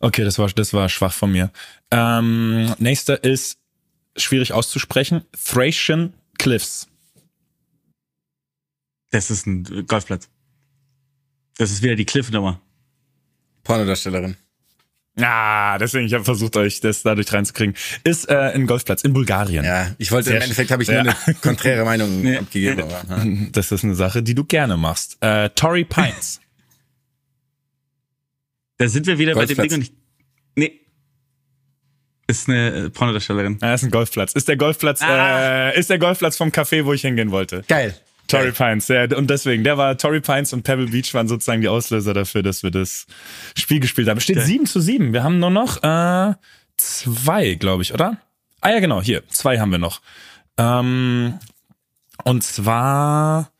[0.00, 1.50] Okay, das war, das war schwach von mir.
[1.90, 3.58] Ähm, nächster ist
[4.16, 5.22] schwierig auszusprechen.
[5.32, 6.89] Thracian Cliffs.
[9.10, 10.28] Das ist ein Golfplatz.
[11.58, 12.60] Das ist wieder die Cliff-Nummer.
[13.64, 14.36] Pornodarstellerin.
[15.20, 17.74] Ah, deswegen, ich habe versucht, euch das dadurch reinzukriegen.
[18.04, 19.64] Ist äh, ein Golfplatz in Bulgarien.
[19.64, 21.02] Ja, ich wollte, Sehr im Endeffekt habe ich ja.
[21.02, 22.38] nur eine konträre Meinung Nee.
[22.38, 22.82] abgegeben.
[22.82, 23.46] Aber, ja.
[23.52, 25.18] Das ist eine Sache, die du gerne machst.
[25.20, 26.40] Äh, Torrey Pines.
[28.78, 29.68] Da sind wir wieder bei dem Golfplatz.
[29.68, 29.92] Ding und ich.
[30.56, 30.80] Nee.
[32.26, 33.58] Ist eine äh, Pornodarstellerin.
[33.60, 34.32] Ja, ist ein Golfplatz.
[34.32, 35.68] Ist der Golfplatz, Ah.
[35.68, 37.62] äh, ist der Golfplatz vom Café, wo ich hingehen wollte.
[37.68, 37.94] Geil.
[38.30, 41.68] Torrey Pines, ja, und deswegen, der war, Torrey Pines und Pebble Beach waren sozusagen die
[41.68, 43.06] Auslöser dafür, dass wir das
[43.56, 44.18] Spiel gespielt haben.
[44.18, 44.46] Es steht Geil.
[44.46, 45.12] 7 zu 7.
[45.12, 46.34] Wir haben nur noch äh,
[46.76, 48.18] zwei, glaube ich, oder?
[48.60, 50.00] Ah ja, genau, hier, zwei haben wir noch.
[50.58, 51.38] Ähm,
[52.24, 53.50] Und zwar,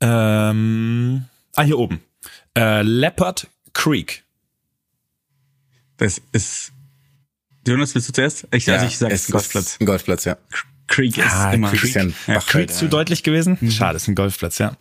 [0.00, 1.24] ähm,
[1.54, 2.00] ah, hier oben.
[2.56, 4.24] Äh, Leopard Creek.
[5.98, 6.72] Das ist.
[7.66, 8.46] Jonas, willst du zuerst?
[8.52, 9.66] Ich, also ich sage es Golfplatz.
[9.72, 10.36] ist ein Golfplatz, ja.
[10.86, 11.70] Creek ist Ah, immer.
[11.70, 12.90] Creek ist ja ein Ja, Bach Creek halt, zu ja.
[12.90, 13.58] deutlich gewesen?
[13.70, 14.76] Schade, ist ein Golfplatz, ja.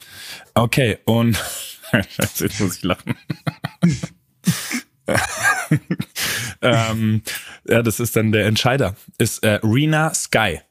[0.54, 1.38] Okay, und
[1.92, 3.16] Scheiße, jetzt muss ich lachen.
[6.62, 7.22] ähm,
[7.68, 8.96] ja, das ist dann der Entscheider.
[9.18, 10.62] Ist äh, Rena Sky.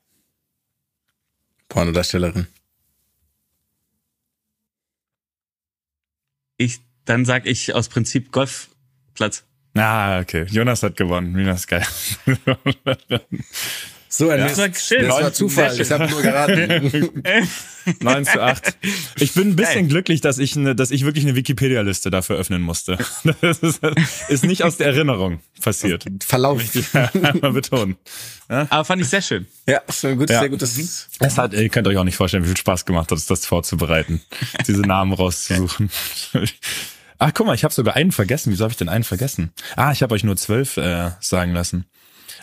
[1.69, 2.47] Pornodarstellerin.
[6.57, 9.45] Ich, dann sag ich aus Prinzip Golfplatz.
[9.75, 10.45] Ah, okay.
[10.51, 11.35] Jonas hat gewonnen.
[11.35, 11.81] Rena Sky.
[14.15, 14.45] So ein Ja.
[14.45, 14.57] Mist.
[14.57, 15.09] Sag, schön.
[15.09, 15.71] Das war Zufall.
[15.73, 15.81] schön.
[15.81, 17.23] Ich habe nur geraten.
[18.01, 18.77] 9 zu 8.
[19.21, 19.89] Ich bin ein bisschen Geil.
[19.89, 22.99] glücklich, dass ich, ne, dass ich wirklich eine Wikipedia-Liste dafür öffnen musste.
[23.41, 23.81] Das ist,
[24.29, 26.05] ist nicht aus der Erinnerung passiert.
[26.23, 26.61] Verlauf.
[27.23, 27.97] Einmal betonen.
[28.49, 29.47] Aber fand ich sehr schön.
[29.67, 30.41] Ja, ist ein gutes, Ja.
[30.41, 31.09] sehr gutes.
[31.19, 34.21] Es hat, ihr könnt euch auch nicht vorstellen, wie viel Spaß gemacht hat, das vorzubereiten,
[34.69, 35.91] diese Namen rauszusuchen.
[37.19, 38.53] Ach, guck mal, ich habe sogar einen vergessen.
[38.53, 39.53] Wieso habe ich denn einen vergessen?
[39.77, 41.87] Ah, ich habe euch nur zwölf äh, sagen lassen.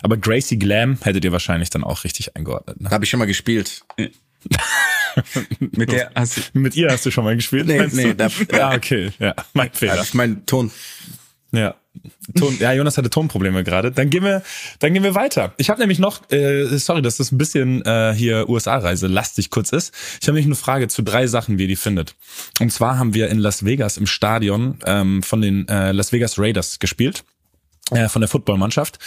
[0.02, 2.80] Aber Gracie Glam hättet ihr wahrscheinlich dann auch richtig eingeordnet.
[2.80, 2.90] Ne?
[2.90, 3.82] Habe ich schon mal gespielt.
[5.58, 7.66] Mit der hast du, Mit ihr hast du schon mal gespielt?
[7.66, 9.96] Nee, nee, da- ja, okay, ja, mein Fehler.
[9.96, 10.70] das ist mein Ton.
[11.52, 11.74] Ja.
[12.38, 13.90] Ton, ja, Jonas hatte Tonprobleme gerade.
[13.90, 14.42] Dann gehen wir,
[14.78, 15.52] dann gehen wir weiter.
[15.56, 19.72] Ich habe nämlich noch, äh, sorry, dass das ein bisschen äh, hier USA-Reise lastig kurz
[19.72, 19.92] ist.
[20.20, 22.14] Ich habe nämlich eine Frage zu drei Sachen, wie ihr die findet.
[22.60, 26.38] Und zwar haben wir in Las Vegas im Stadion ähm, von den äh, Las Vegas
[26.38, 27.24] Raiders gespielt,
[27.90, 28.98] äh, von der Footballmannschaft.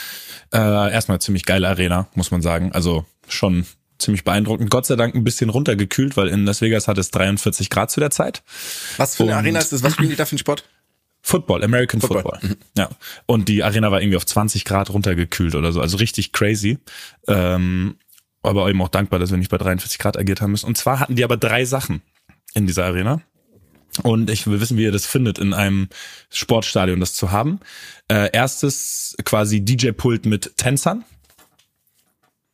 [0.53, 0.57] Äh,
[0.91, 2.71] erstmal ziemlich geile Arena, muss man sagen.
[2.73, 3.65] Also schon
[3.99, 4.69] ziemlich beeindruckend.
[4.69, 7.99] Gott sei Dank ein bisschen runtergekühlt, weil in Las Vegas hat es 43 Grad zu
[7.99, 8.43] der Zeit.
[8.97, 9.83] Was für eine Und- Arena ist das?
[9.83, 10.63] Was spielen die da für einen Sport?
[11.25, 12.23] Football, American Football.
[12.23, 12.57] Football.
[12.77, 12.89] Ja.
[13.27, 15.79] Und die Arena war irgendwie auf 20 Grad runtergekühlt oder so.
[15.79, 16.79] Also richtig crazy.
[17.29, 17.95] Ähm,
[18.41, 20.65] aber eben auch dankbar, dass wir nicht bei 43 Grad agiert haben müssen.
[20.65, 22.01] Und zwar hatten die aber drei Sachen
[22.53, 23.21] in dieser Arena.
[24.01, 25.87] Und ich will wissen, wie ihr das findet, in einem
[26.31, 27.59] Sportstadion das zu haben.
[28.07, 31.05] Äh, erstes quasi DJ-Pult mit Tänzern.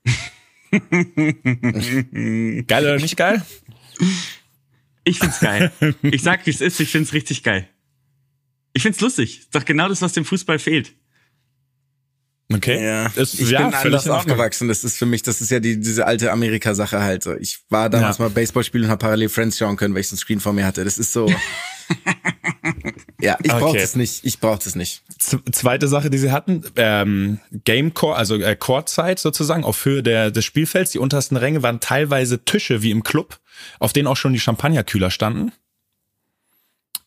[0.72, 3.44] geil oder nicht geil?
[5.04, 5.72] ich find's geil.
[6.02, 7.68] Ich sag, wie es ist, ich find's richtig geil.
[8.74, 9.40] Ich find's lustig.
[9.40, 10.94] Ist doch genau das, was dem Fußball fehlt.
[12.52, 13.08] Okay.
[13.16, 14.68] Ist, ich ja, bin anders aufgewachsen.
[14.68, 17.22] Das ist für mich, das ist ja die, diese alte Amerika-Sache halt.
[17.24, 17.36] So.
[17.36, 18.24] Ich war damals Ja.
[18.26, 20.54] mal Baseball spielen und habe parallel Friends schauen können, weil ich so ein Screen vor
[20.54, 20.84] mir hatte.
[20.84, 21.28] Das ist so.
[23.22, 23.80] ja, ich brauche Okay.
[23.82, 24.26] das nicht.
[24.26, 25.04] Ich brauche das nicht.
[25.20, 30.02] Z- Zweite Sache, die sie hatten, ähm, Game Core, also äh, Courtside sozusagen, auf Höhe
[30.02, 30.92] der, des Spielfelds.
[30.92, 33.40] Die untersten Ränge waren teilweise Tische wie im Club,
[33.80, 35.52] auf denen auch schon die Champagnerkühler standen.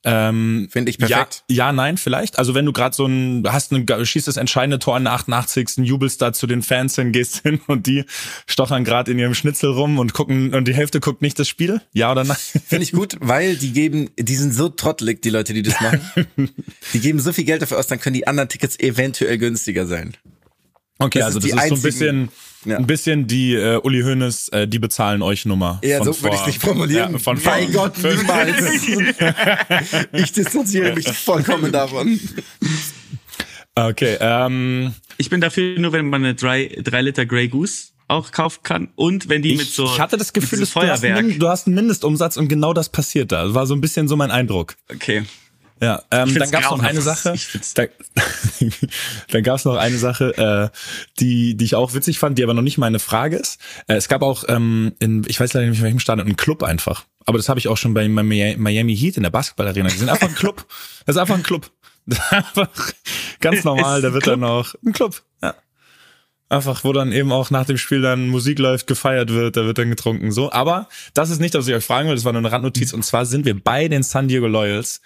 [0.05, 1.45] Ähm, Finde ich perfekt.
[1.49, 2.39] Ja, ja, nein, vielleicht.
[2.39, 5.79] Also wenn du gerade so ein, hast ein, schießt das entscheidende Tor in der 88.
[5.79, 8.05] jubelst da zu den Fans hin, gehst hin und die
[8.47, 11.81] stochern gerade in ihrem Schnitzel rum und gucken und die Hälfte guckt nicht das Spiel.
[11.93, 12.37] Ja oder nein?
[12.67, 16.01] Finde ich gut, weil die geben, die sind so trottelig, die Leute, die das machen.
[16.93, 20.17] die geben so viel Geld dafür aus, dann können die anderen Tickets eventuell günstiger sein.
[20.99, 22.29] Okay, Das also ist das ist so ein bisschen,
[22.65, 22.77] Ja.
[22.79, 25.81] ein bisschen die äh, Uli Hoeneß, äh, die bezahlen euch Nummer.
[25.83, 27.13] Ja, von so würde ich vor- nicht formulieren.
[27.13, 28.87] Ja, von Bei vor- Gott, niemals.
[30.13, 32.21] ich distanziere mich vollkommen davon.
[33.75, 38.31] Okay, ähm, Ich bin dafür nur, wenn man eine 3, drei Liter Grey Goose auch
[38.31, 41.01] kaufen kann und wenn die mit ich, so ich hatte das Gefühl, mit du, hast
[41.01, 41.19] Feuerwerk.
[41.19, 43.45] einen, du hast einen Mindestumsatz und genau das passiert da.
[43.47, 44.75] Das war so ein bisschen so mein Eindruck.
[44.93, 45.23] Okay.
[45.83, 47.01] Ja, ähm, dann find's gab's noch eine.
[47.03, 47.35] Sache.
[47.75, 47.87] Da,
[49.31, 50.77] dann gab's noch eine Sache, äh,
[51.19, 53.61] die, die ich auch witzig fand, die aber noch nicht meine Frage ist.
[53.89, 56.63] Äh, es gab auch, ähm, in, ich weiß leider nicht, in welchem Stadion, einen Club
[56.63, 57.05] einfach.
[57.27, 60.09] Aber das habe ich auch schon bei Mi- Miami Heat in der Basketballarena gesehen.
[60.09, 60.65] Einfach ein Club.
[61.05, 61.69] Das ist einfach ein Club.
[62.31, 62.69] Einfach
[63.41, 64.03] ganz normal.
[64.03, 65.21] Da wird dann auch ein Club.
[65.43, 65.57] Ja.
[66.49, 69.79] Einfach, wo dann eben auch nach dem Spiel dann Musik läuft, gefeiert wird, da wird
[69.79, 70.53] dann getrunken, so.
[70.53, 72.93] Aber das ist nicht, was ich euch fragen will, das war nur eine Randnotiz.
[72.93, 75.01] Und zwar sind wir bei den San Diego Loyals.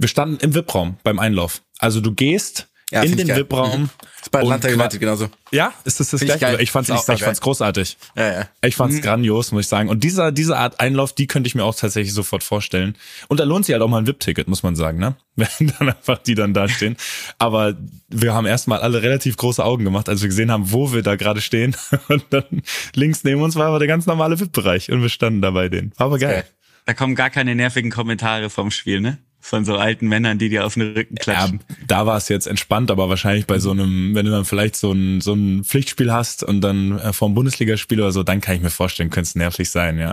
[0.00, 1.60] Wir standen im VIP-Raum beim Einlauf.
[1.78, 3.28] Also du gehst Ja, in ich den.
[3.36, 3.82] VIP-Raum.
[3.82, 3.90] Mhm.
[4.22, 5.28] Ist bei Atlanta United genauso.
[5.50, 6.56] Ja, ist das das Find ich gleiche?
[6.56, 6.62] geil.
[6.64, 7.98] Ich fand's Find ich auch, ich fand's großartig.
[8.16, 8.48] Ja, ja.
[8.64, 9.02] Ich fand's Mhm.
[9.02, 9.90] grandios, muss ich sagen.
[9.90, 12.96] Und dieser, diese Art Einlauf, die könnte ich mir auch tatsächlich sofort vorstellen.
[13.28, 15.16] Und da lohnt sich halt auch mal ein VIP-Ticket, muss man sagen, ne?
[15.36, 16.96] Wenn dann einfach die dann da stehen.
[17.38, 17.74] Aber
[18.08, 21.16] wir haben erstmal alle relativ große Augen gemacht, als wir gesehen haben, wo wir da
[21.16, 21.76] gerade stehen.
[22.08, 22.62] Und dann
[22.94, 25.92] links neben uns war aber der ganz normale VIP-Bereich und wir standen da bei denen.
[25.98, 26.32] War aber geil.
[26.32, 26.44] Geil.
[26.86, 29.18] Da kommen gar keine nervigen Kommentare vom Spiel, ne?
[29.42, 31.60] Von so alten Männern, die dir auf den Rücken Ja, klatschen.
[31.86, 34.92] da war es jetzt entspannt, aber wahrscheinlich bei so einem, wenn du dann vielleicht so
[34.92, 38.56] ein, so ein Pflichtspiel hast und dann äh, vor einem Bundesligaspiel oder so, dann kann
[38.56, 40.12] ich mir vorstellen, könnte es nervig sein, ja.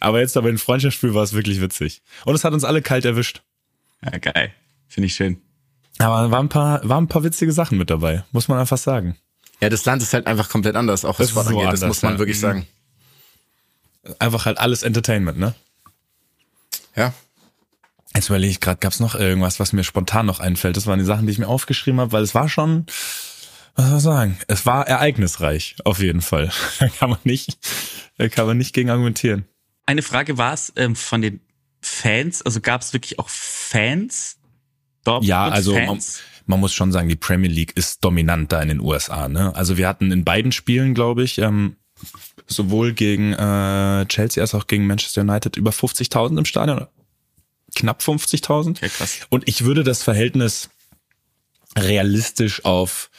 [0.00, 2.02] Aber jetzt aber im Freundschaftsspiel war es wirklich witzig.
[2.24, 3.42] Und es hat uns alle kalt erwischt.
[4.04, 4.52] Ja, geil.
[4.88, 5.40] Finde ich schön.
[5.98, 9.16] Aber waren ein paar, waren ein paar witzige Sachen mit dabei, muss man einfach sagen.
[9.60, 11.72] Ja, das Land ist halt einfach komplett anders, auch was Das Sport so angeht.
[11.72, 12.18] Das anders, muss man ja.
[12.18, 12.40] wirklich Mhm.
[12.40, 12.66] sagen.
[14.18, 15.54] Einfach halt alles Entertainment, ne?
[16.96, 17.14] Ja.
[18.14, 20.76] Jetzt überlege ich gerade, gab es noch irgendwas, was mir spontan noch einfällt?
[20.76, 22.86] Das waren die Sachen, die ich mir aufgeschrieben habe, weil es war schon,
[23.74, 26.50] was soll man sagen, es war ereignisreich, auf jeden Fall.
[26.78, 27.58] Da kann man nicht,
[28.16, 29.46] da kann man nicht gegen argumentieren.
[29.86, 31.40] Eine Frage war es ähm, von den
[31.80, 34.38] Fans, also gab es wirklich auch Fans?
[35.02, 36.22] Dort Ja, also man, Fans?
[36.46, 39.28] man muss schon sagen, die Premier League ist dominant da in den USA.
[39.28, 39.54] Ne?
[39.54, 41.76] Also wir hatten in beiden Spielen, glaube ich, ähm,
[42.46, 46.86] sowohl gegen äh, Chelsea als auch gegen Manchester United über 50.000 im Stadion.
[47.74, 48.80] Knapp 50.000.
[48.80, 49.18] Ja, krass.
[49.30, 50.70] Und ich würde das Verhältnis
[51.76, 53.10] realistisch auf,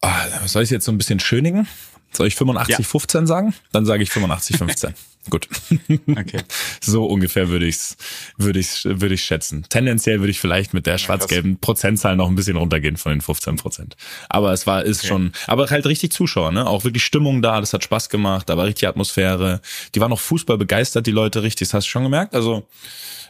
[0.00, 1.68] ah, soll ich jetzt so ein bisschen schönigen?
[2.12, 3.54] Soll ich 85-15 sagen?
[3.72, 4.94] Dann sage ich 85-15.
[5.30, 5.48] Gut.
[6.10, 6.40] Okay.
[6.84, 7.96] So ungefähr würde ich's,
[8.36, 9.64] würde ich's, würde ich schätzen.
[9.68, 13.56] Tendenziell würde ich vielleicht mit der schwarz-gelben Prozentzahl noch ein bisschen runtergehen von den 15
[13.56, 13.96] Prozent.
[14.28, 16.66] Aber es war, ist schon, aber halt richtig Zuschauer, ne?
[16.66, 19.60] Auch wirklich Stimmung da, das hat Spaß gemacht, da war richtig Atmosphäre.
[19.94, 22.34] Die waren noch Fußball begeistert, die Leute richtig, das hast du schon gemerkt.
[22.34, 22.66] Also,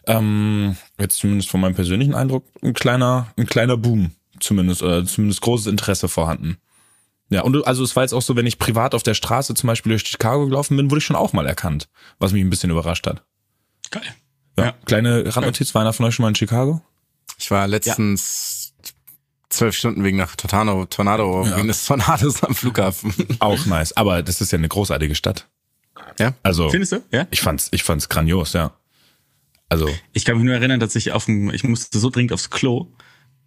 [0.06, 5.42] ähm, jetzt zumindest von meinem persönlichen Eindruck, ein kleiner, ein kleiner Boom, zumindest, oder zumindest
[5.42, 6.56] großes Interesse vorhanden.
[7.32, 9.54] Ja, und du- also es war jetzt auch so, wenn ich privat auf der Straße
[9.54, 12.50] zum Beispiel durch Chicago gelaufen bin, wurde ich schon auch mal erkannt, was mich ein
[12.50, 13.22] bisschen überrascht hat.
[13.90, 14.02] Geil.
[14.58, 14.64] Ja.
[14.66, 14.74] Ja.
[14.84, 16.82] Kleine Randnotiz, war einer von euch schon mal in Chicago?
[17.38, 18.74] Ich war letztens
[19.48, 23.14] zwölf Stunden wegen nach Tornado, Tornado, wegen des Tornados am Flughafen.
[23.38, 23.96] Auch nice.
[23.96, 25.48] Aber das ist ja eine großartige Stadt.
[26.18, 26.34] Ja.
[26.42, 27.02] Also Findest du?
[27.10, 27.26] Ja.
[27.30, 28.72] ich fand's, ich fand's grandios, ja.
[29.68, 32.50] Also Ich kann mich nur erinnern, dass ich auf dem, ich musste so dringend aufs
[32.50, 32.88] Klo,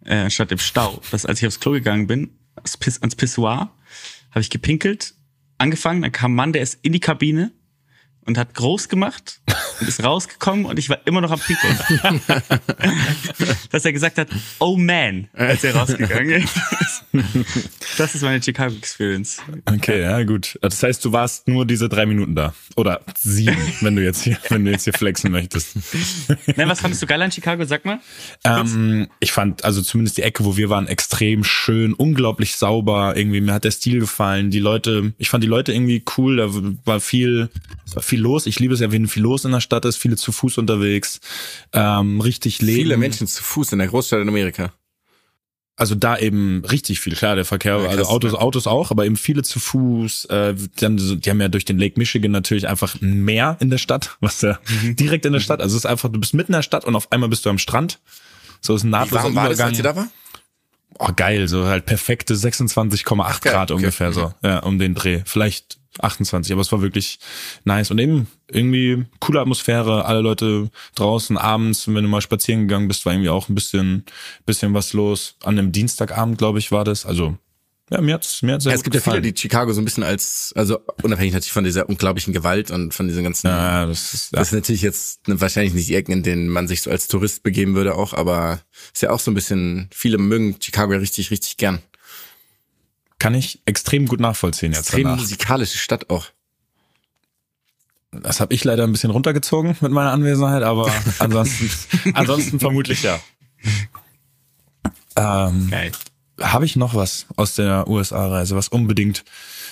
[0.04, 3.70] äh, statt im Stau, dass als ich aufs Klo gegangen bin, ans, Piss, ans Pissoir,
[4.36, 5.14] habe ich gepinkelt,
[5.56, 7.52] angefangen, dann kam ein Mann, der ist in die Kabine
[8.26, 9.40] und hat groß gemacht
[9.80, 12.20] und ist rausgekommen und ich war immer noch am Pinkeln.
[13.70, 17.04] dass er gesagt hat, oh man, als er rausgegangen ist.
[17.98, 19.38] Das ist meine Chicago Experience.
[19.64, 20.58] okay, ja gut.
[20.60, 24.36] Das heißt, du warst nur diese drei Minuten da oder sieben, wenn du jetzt hier,
[24.48, 25.76] wenn du jetzt hier flexen möchtest.
[26.56, 27.64] Nein, was fandest du geil an Chicago?
[27.64, 28.00] Sag mal.
[28.44, 33.14] Ähm, ich fand also zumindest die Ecke, wo wir waren, extrem schön, unglaublich sauber.
[33.16, 34.50] Irgendwie mir hat der Stil gefallen.
[34.50, 36.36] Die Leute, ich fand die Leute irgendwie cool.
[36.36, 36.48] Da
[36.84, 37.48] war viel,
[37.94, 38.46] war viel los.
[38.46, 39.96] Ich liebe es ja, wenn viel los in der Stadt ist.
[39.96, 41.20] Viele zu Fuß unterwegs,
[41.72, 42.76] ähm, richtig leben.
[42.82, 44.72] Viele Menschen zu Fuß in der Großstadt in Amerika.
[45.78, 47.14] Also da eben richtig viel.
[47.14, 48.38] Klar, der Verkehr, Ja, also Autos, ja.
[48.38, 50.24] Autos auch, aber eben viele zu Fuß.
[50.26, 53.76] Äh, dann, die haben ja durch den Lake Michigan natürlich einfach ein Meer in der
[53.76, 54.96] Stadt, was ja Mhm.
[54.96, 55.60] direkt in der Stadt.
[55.60, 57.50] Also es ist einfach, du bist mitten in der Stadt und auf einmal bist du
[57.50, 57.98] am Strand.
[58.62, 60.08] So ist ein Wie nahtloser warm war das, als ihr da war?
[60.98, 63.78] Oh, geil, so halt perfekte 26,8 geil, Grad okay.
[63.78, 65.22] ungefähr so, ja, um den Dreh.
[65.24, 67.18] Vielleicht 28, aber es war wirklich
[67.64, 72.88] nice und eben irgendwie coole Atmosphäre, alle Leute draußen abends, wenn du mal spazieren gegangen
[72.88, 74.04] bist, war irgendwie auch ein bisschen
[74.44, 75.36] bisschen was los.
[75.42, 77.06] An einem Dienstagabend, glaube ich, war das.
[77.06, 77.36] Also
[77.90, 79.34] ja, mir hat's mir hat's sehr Ja, gut es gibt ja viele, gefallen.
[79.34, 83.06] die Chicago so ein bisschen als, also unabhängig natürlich von dieser unglaublichen Gewalt und von
[83.08, 86.12] diesen ganzen, ja, das ist ja, das ist natürlich jetzt ne, wahrscheinlich nicht die Ecken,
[86.12, 88.60] in denen man sich so als Tourist begeben würde auch, aber
[88.92, 91.78] ist ja auch so ein bisschen, viele mögen Chicago ja richtig, richtig gern.
[93.18, 95.18] kann ich extrem gut nachvollziehen jetzt Extrem danach.
[95.20, 96.26] musikalische Stadt auch.
[98.12, 101.70] Das habe ich leider ein bisschen runtergezogen mit meiner Anwesenheit, aber ansonsten
[102.14, 103.20] ansonsten vermutlich ja.
[105.16, 105.92] Ähm, Geil.
[106.40, 109.24] Habe ich noch was aus der USA-Reise, was unbedingt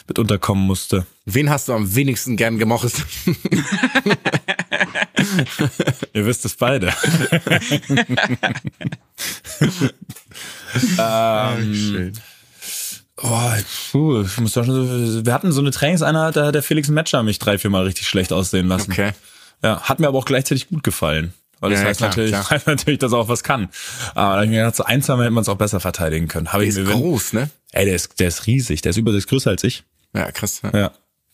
[0.08, 1.06] mit unterkommen musste?
[1.26, 2.92] Wen hast du am wenigsten gern gemocht?
[6.12, 6.88] Ihr wisst es beide.
[10.98, 12.12] ähm,
[13.16, 13.50] oh,
[13.90, 16.88] puh, ich muss doch schon so, wir hatten so eine Trainingseinheit, da hat der Felix
[16.88, 18.92] Metscher mich drei, vier Mal richtig schlecht aussehen lassen.
[18.92, 19.12] Okay.
[19.62, 21.32] Ja, hat mir aber auch gleichzeitig gut gefallen.
[21.64, 22.50] Weil das Ja, heißt, klar, natürlich, klar.
[22.50, 23.68] heißt natürlich, dass er auch was kann.
[24.14, 26.52] Aber ich mir gedacht, so ein, zwei Mal hätte man es auch besser verteidigen können.
[26.52, 27.50] Habe Der ich ist wenn, groß, ne?
[27.72, 29.84] ey, der ist, der ist riesig, der ist über, ist größer als ich.
[30.14, 30.60] Ja, krass.
[30.62, 30.78] Ja.
[30.78, 30.90] Ja.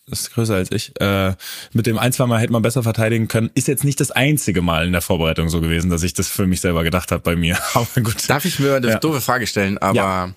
[0.07, 0.99] Das ist größer als ich.
[1.01, 1.35] Äh,
[1.72, 3.51] mit dem ein, zwei Mal hätte man besser verteidigen können.
[3.55, 6.47] Ist jetzt nicht das einzige Mal in der Vorbereitung so gewesen, dass ich das für
[6.47, 7.57] mich selber gedacht habe bei mir.
[7.74, 8.28] Aber gut.
[8.28, 8.99] Darf ich mir eine Ja.
[8.99, 10.35] doofe Frage stellen, aber Ja.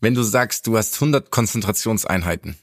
[0.00, 2.56] wenn du sagst, du hast 100 Konzentrationseinheiten,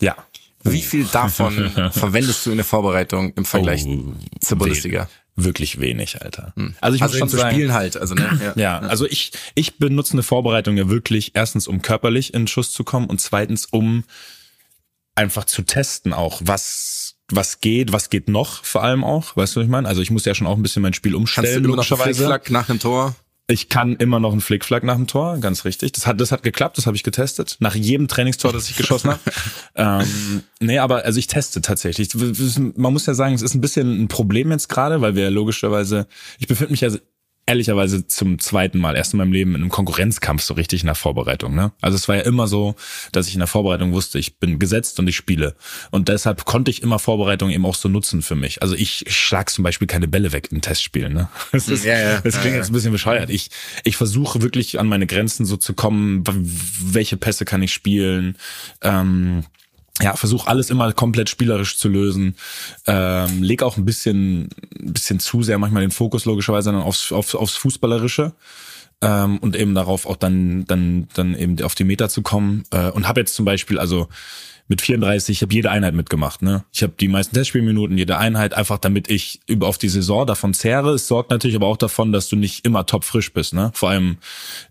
[0.00, 0.16] Ja.
[0.62, 5.08] wie viel davon verwendest du in der Vorbereitung im Vergleich Oh, zur Bundesliga?
[5.36, 6.52] Wirklich wenig, Alter.
[6.80, 8.52] Also ich Also muss schon zu sagen, spielen halt, also ne?
[8.56, 12.72] Ja, also ich, ich benutze eine Vorbereitung ja wirklich erstens, um körperlich in den Schuss
[12.72, 14.04] zu kommen und zweitens, um
[15.16, 19.60] einfach zu testen auch, was, was geht, was geht noch vor allem auch, weißt du,
[19.60, 19.88] was ich meine?
[19.88, 21.82] Also ich muss ja schon auch ein bisschen mein Spiel Kannst du umstellen, immer noch
[21.82, 22.14] einen logischerweise.
[22.26, 23.16] Flickflack nach einem Tor?
[23.46, 25.92] Ich kann immer noch einen Flickflack nach dem Tor, ganz richtig.
[25.92, 27.56] Das hat, das hat geklappt, das habe ich getestet.
[27.60, 29.20] Nach jedem Trainingstor, das ich geschossen habe.
[29.74, 32.08] ähm, nee, aber also ich teste tatsächlich.
[32.14, 36.06] Man muss ja sagen, es ist ein bisschen ein Problem jetzt gerade, weil wir logischerweise,
[36.38, 36.88] ich befinde mich ja
[37.46, 40.94] ehrlicherweise zum zweiten Mal erst in meinem Leben in einem Konkurrenzkampf so richtig in der
[40.94, 41.54] Vorbereitung.
[41.54, 41.72] Ne?
[41.80, 42.74] Also es war ja immer so,
[43.12, 45.54] dass ich in der Vorbereitung wusste, ich bin gesetzt und ich spiele.
[45.90, 48.62] Und deshalb konnte ich immer Vorbereitung eben auch so nutzen für mich.
[48.62, 51.12] Also ich schlag zum Beispiel keine Bälle weg in Testspielen.
[51.12, 51.28] Ne?
[51.52, 52.20] Das, ist, Ja, ja.
[52.20, 53.30] das klingt jetzt ein bisschen bescheuert.
[53.30, 53.50] Ich,
[53.84, 56.24] ich versuche wirklich an meine Grenzen so zu kommen.
[56.26, 58.36] Welche Pässe kann ich spielen?
[58.82, 59.44] Ähm,
[60.02, 62.34] ja, versuche alles immer komplett spielerisch zu lösen.
[62.86, 64.48] Ähm, leg auch ein bisschen,
[64.80, 68.32] ein bisschen zu sehr manchmal den Fokus logischerweise dann aufs, aufs, aufs Fußballerische
[69.04, 72.64] ähm, und eben darauf auch dann, dann, dann eben auf die Meter zu kommen.
[72.70, 74.08] Äh, und habe jetzt zum Beispiel, also
[74.66, 76.40] mit 34, ich habe jede Einheit mitgemacht.
[76.40, 76.64] Ne?
[76.72, 80.54] Ich habe die meisten Testspielminuten, jede Einheit, einfach damit ich über auf die Saison davon
[80.54, 80.94] zehre.
[80.94, 83.52] Es sorgt natürlich aber auch davon, dass du nicht immer top frisch bist.
[83.52, 83.72] Ne?
[83.74, 84.16] Vor allem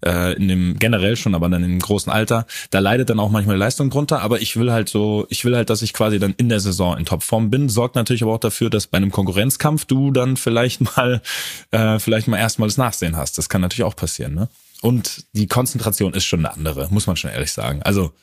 [0.03, 2.47] äh, in dem generell schon, aber dann im großen Alter.
[2.71, 4.21] Da leidet dann auch manchmal Leistung drunter.
[4.23, 6.97] Aber ich will halt so, ich will halt, dass ich quasi dann in der Saison
[6.97, 7.69] in Topform bin.
[7.69, 11.21] Sorgt natürlich aber auch dafür, dass bei einem Konkurrenzkampf du dann vielleicht mal,
[11.69, 13.37] äh, vielleicht mal erstmal das Nachsehen hast.
[13.37, 14.22] Das kann natürlich auch passieren.
[14.29, 14.49] Ne?
[14.81, 17.81] Und die Konzentration ist schon eine andere, muss man schon ehrlich sagen.
[17.83, 18.13] Also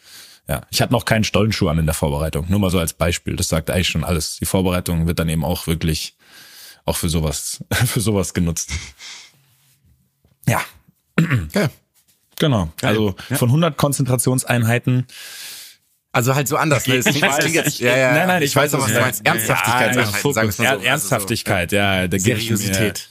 [0.48, 2.46] ja, ich hatte noch keinen Stollenschuh an in der Vorbereitung.
[2.48, 3.36] Nur mal so als Beispiel.
[3.36, 4.36] Das sagt eigentlich schon alles.
[4.36, 6.16] Die Vorbereitung wird dann eben auch wirklich
[6.84, 8.70] auch für sowas, für sowas genutzt.
[10.48, 10.60] Ja,
[11.54, 11.68] Ja.
[12.38, 12.72] genau.
[12.82, 15.06] Also von 100 Konzentrationseinheiten.
[16.12, 16.86] Also halt so anders.
[16.88, 16.96] Ne?
[16.96, 19.00] Das klingt, das klingt jetzt, ja, ja, Nein, nein, ich, ich weiß weiß, was du
[19.00, 19.24] meinst.
[19.24, 20.84] Ernsthaftigkeit, Ja, Fokus, es mal so.
[20.84, 22.04] Ernsthaftigkeit, ja.
[22.06, 23.09] Ich Seriosität.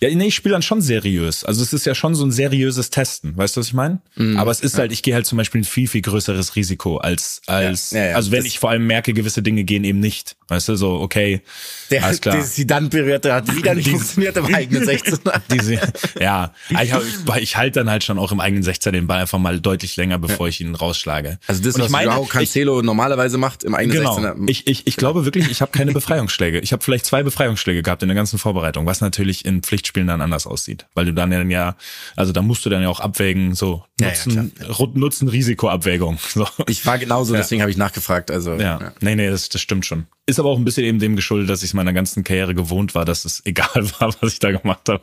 [0.00, 0.08] Ja.
[0.08, 1.44] Ja, nee, ich spiele dann schon seriös.
[1.44, 4.00] Also es ist ja schon so ein seriöses Testen, weißt du, was ich meine?
[4.36, 7.42] Aber es ist halt, ich gehe halt zum Beispiel ein viel, viel größeres Risiko als,
[7.46, 8.14] als, Ja, ja, ja.
[8.16, 10.36] also wenn Das- ich vor allem merke, gewisse Dinge gehen eben nicht.
[10.48, 11.42] Weißt du, so, okay,
[11.90, 12.36] Der, alles klar.
[12.38, 15.18] die Zidane-Periode hat wieder nicht funktioniert im eigenen 16.
[15.52, 15.78] Diese,
[16.20, 17.02] ja, ich, hab-
[17.36, 19.96] ich, ich halte dann halt schon auch im eigenen 16 den Ball einfach mal deutlich
[19.96, 21.38] länger, bevor ich ihn rausschlage.
[21.46, 24.16] Also das, Und was ich meine, Joao Cancelo normalerweise macht im eigenen Genau.
[24.16, 24.48] 16er.
[24.48, 26.60] Ich, ich, ich glaube wirklich, ich habe keine Befreiungsschläge.
[26.60, 30.20] Ich habe vielleicht zwei Befreiungsschläge gehabt in der ganzen Vorbereitung, was natürlich in Pflichtspielen dann
[30.20, 30.86] anders aussieht.
[30.94, 31.76] Weil du dann ja,
[32.16, 34.52] also da musst du dann ja auch abwägen, so Ja, ja, Nutzen,
[34.94, 36.18] Nutzen-Risiko-Abwägung.
[36.28, 36.46] So.
[36.66, 38.30] Ich war genauso, deswegen habe ich nachgefragt.
[38.30, 40.06] Also Ja, nee, nee, das, das stimmt schon.
[40.26, 42.94] Ist aber auch ein bisschen eben dem geschuldet, dass ich es meiner ganzen Karriere gewohnt
[42.94, 45.02] war, dass es egal war, was ich da gemacht habe.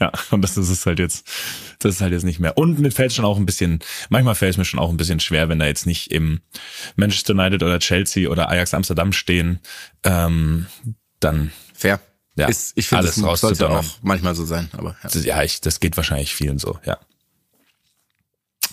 [0.00, 1.26] Ja, und das ist es halt jetzt,
[1.80, 2.56] das ist halt jetzt nicht mehr.
[2.56, 5.20] Und mir fällt schon auch ein bisschen, manchmal fällt es mir schon auch ein bisschen
[5.20, 6.40] schwer, wenn da jetzt nicht im
[6.96, 9.58] Manchester United oder Chelsea oder Ajax Amsterdam stehen,
[10.04, 10.66] ähm,
[11.18, 12.00] dann, fair.
[12.40, 13.84] Ja, Ist, ich finde, alles das sollte rauszudonnern.
[13.84, 14.68] auch manchmal so sein.
[14.72, 15.20] Aber ja.
[15.20, 16.98] ja, ich, das geht wahrscheinlich vielen so, ja.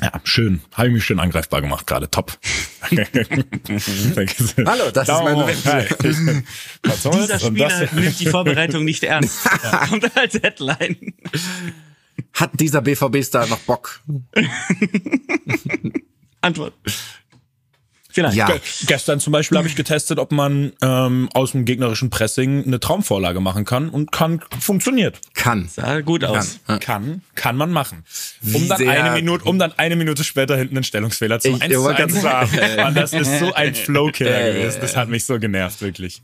[0.01, 0.61] Ja, schön.
[0.73, 2.09] Habe ich mich schön angreifbar gemacht gerade.
[2.11, 2.37] Top.
[2.91, 5.65] Hallo, das ist mein Moment.
[5.65, 7.15] Was soll's?
[7.17, 9.39] Dieser das- Spieler nimmt die Vorbereitung nicht ernst.
[9.89, 11.13] Kommt als Headline.
[12.33, 14.01] Hat dieser BVB-Star noch Bock?
[16.41, 16.73] Antwort.
[18.17, 18.35] Vielleicht.
[18.35, 18.47] Ja.
[18.47, 22.79] Ge- Gestern zum Beispiel habe ich getestet, ob man ähm, aus dem gegnerischen Pressing eine
[22.79, 25.19] Traumvorlage machen kann und kann funktioniert.
[25.35, 25.69] Kann.
[25.71, 26.59] Sah gut aus.
[26.65, 26.79] Kann.
[26.79, 28.03] Kann, kann man machen.
[28.43, 31.61] Um Wie dann eine Minute, um dann eine Minute später hinten einen Stellungsfehler zum Ich-
[31.61, 32.75] 1 ich zu wollte 1 grad zu haben.
[32.77, 34.79] Mann, das ist so ein Flowkiller gewesen.
[34.81, 36.23] Das hat mich so genervt, wirklich.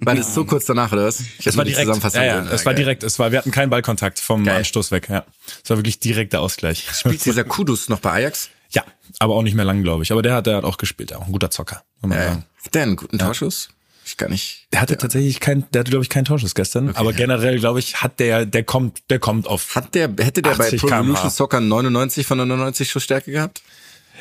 [0.00, 1.20] War das so kurz danach, oder was?
[1.38, 3.52] Ich Es war die direkt, Zusammenfassung ja, ja, es war direkt, es war, wir hatten
[3.52, 4.56] keinen Ballkontakt vom Geil.
[4.56, 5.24] Anstoß weg, ja.
[5.62, 6.86] Es war wirklich direkt der Ausgleich.
[6.92, 8.50] Spielt dieser Kudus noch bei Ajax?
[8.72, 8.84] Ja,
[9.18, 10.12] aber auch nicht mehr lang, glaube ich.
[10.12, 11.82] Aber der hat, der hat auch gespielt, ja, auch ein guter Zocker.
[12.02, 12.42] Ja, ja.
[12.64, 13.70] Hat der einen guten Torschuss?
[14.04, 14.66] Ich gar nicht.
[14.72, 18.02] Der hatte tatsächlich kein, der hatte glaube ich keinen Torschuss gestern, aber generell glaube ich
[18.02, 19.76] hat der, der kommt, der kommt auf.
[19.76, 21.30] Hat der, hätte der bei 80 Pro Evolution.
[21.30, 23.62] Soccer 99 von 99 Schussstärke gehabt?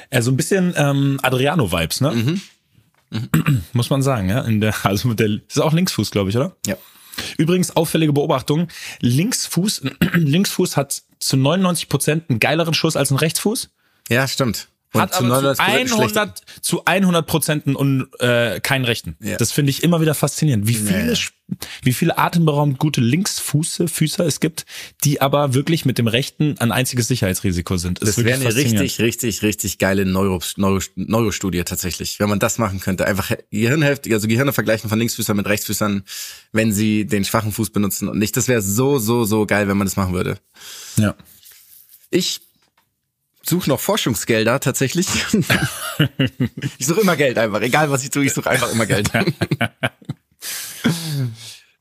[0.09, 2.39] Er so ein bisschen ähm, Adriano-Vibes, ne?
[3.73, 4.41] Muss man sagen, ja.
[4.41, 6.55] In der, also mit der, ist auch Linksfuß, glaube ich, oder?
[6.65, 6.75] Ja.
[7.37, 8.67] Übrigens auffällige Beobachtung:
[8.99, 9.83] Linksfuß,
[10.13, 13.69] Linksfuß hat zu 99 Prozent einen geileren Schuss als ein Rechtsfuß.
[14.11, 14.67] Ja, stimmt.
[14.93, 19.15] Und hat aber zu 99% 100 zu 100 Prozent und äh, keinen rechten.
[19.21, 19.37] Ja.
[19.37, 21.19] Das finde ich immer wieder faszinierend, wie viele Ja.
[21.81, 24.65] Wie viele atemberaubend gute Linksfuße Füßer es gibt,
[25.03, 27.99] die aber wirklich mit dem rechten ein einziges Sicherheitsrisiko sind.
[27.99, 32.57] Ist Das wäre eine richtig, richtig, richtig geile Neuro, Neuro, Neurostudie tatsächlich, wenn man das
[32.57, 33.05] machen könnte.
[33.05, 36.03] Einfach Gehirnhälfte, also Gehirne vergleichen von Linksfüßern mit Rechtsfüßern,
[36.53, 38.37] wenn sie den schwachen Fuß benutzen und nicht.
[38.37, 40.37] Das wäre so, so, so geil, wenn man das machen würde.
[40.97, 41.15] Ja.
[42.11, 42.39] Ich
[43.43, 45.07] suche noch Forschungsgelder tatsächlich.
[46.77, 47.61] ich suche immer Geld einfach.
[47.61, 49.09] Egal was ich tue, ich suche einfach immer Geld.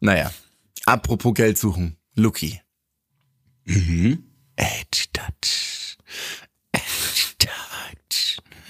[0.00, 0.30] naja.
[0.86, 1.96] Apropos Geld suchen.
[2.14, 2.60] Lucky.
[3.64, 4.24] Mhm.
[4.56, 5.96] Edge Touch.
[6.72, 7.30] Edge.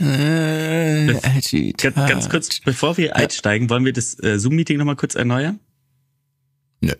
[0.01, 5.61] Äh, Ganz, ganz kurz, bevor wir einsteigen, wollen wir das äh, Zoom-Meeting nochmal kurz erneuern?
[6.81, 6.95] Nö.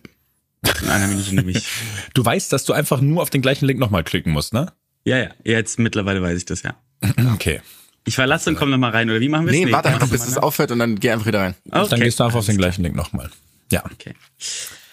[0.83, 1.67] In einer Minute nämlich.
[2.15, 4.73] Du weißt, dass du einfach nur auf den gleichen Link nochmal klicken musst, ne?
[5.05, 6.75] Ja, ja, jetzt mittlerweile weiß ich das, ja.
[7.35, 7.61] Okay.
[8.07, 9.59] Ich verlasse und komme nochmal rein, oder wie machen wir es?
[9.59, 10.47] Nee, warte einfach, bis das es mal, ne?
[10.47, 11.55] aufhört und dann geh einfach wieder rein.
[11.71, 11.87] Okay.
[11.91, 13.31] Dann gehst du einfach auf den gleichen Link nochmal.
[13.71, 13.85] Ja.
[13.85, 14.15] Okay.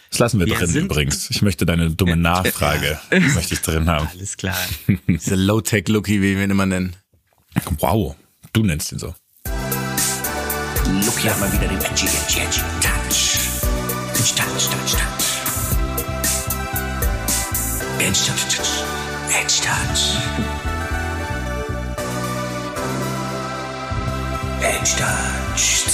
[0.10, 1.30] Das lassen wir Wir drin übrigens.
[1.30, 4.08] Ich möchte deine dumme Nachfrage, möchte ich drin haben.
[4.14, 4.58] Alles klar.
[5.08, 6.96] Diese Low-Tech-Lookie, wie wir ihn immer nennen.
[7.80, 8.16] Wow,
[8.54, 9.16] du nennst ihn so.
[11.06, 13.38] Look, hier hat man wieder den edgy, edgy, edgy Touch.
[14.14, 15.28] Touch, touch, touch, touch.
[18.00, 19.07] Edge, touch, touch.
[19.30, 20.16] Edge, touch.
[24.62, 25.88] Edge, touch.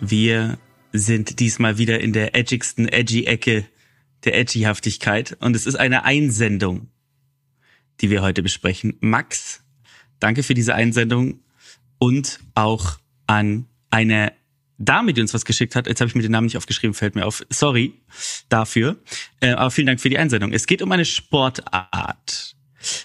[0.00, 0.58] Wir
[0.92, 3.66] sind diesmal wieder in der edgigsten Edgy-Ecke
[4.24, 6.88] der Edgyhaftigkeit und es ist eine Einsendung,
[8.00, 8.96] die wir heute besprechen.
[9.00, 9.62] Max,
[10.20, 11.40] danke für diese Einsendung
[11.98, 14.32] und auch an eine
[14.78, 15.86] Dame, die uns was geschickt hat.
[15.86, 17.44] Jetzt habe ich mir den Namen nicht aufgeschrieben, fällt mir auf.
[17.50, 17.94] Sorry
[18.48, 18.96] dafür.
[19.40, 20.52] Äh, aber vielen Dank für die Einsendung.
[20.52, 22.56] Es geht um eine Sportart.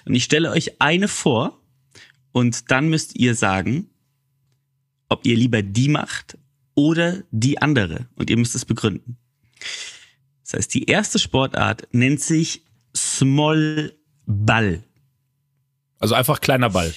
[0.06, 1.60] Und ich stelle euch eine vor
[2.32, 3.90] und dann müsst ihr sagen,
[5.10, 6.38] ob ihr lieber die macht
[6.76, 8.08] oder die andere.
[8.16, 9.18] Und ihr müsst es begründen.
[10.44, 12.64] Das heißt, die erste Sportart nennt sich
[12.96, 13.94] Small
[14.26, 14.84] Ball.
[16.00, 16.94] Also einfach kleiner Ball.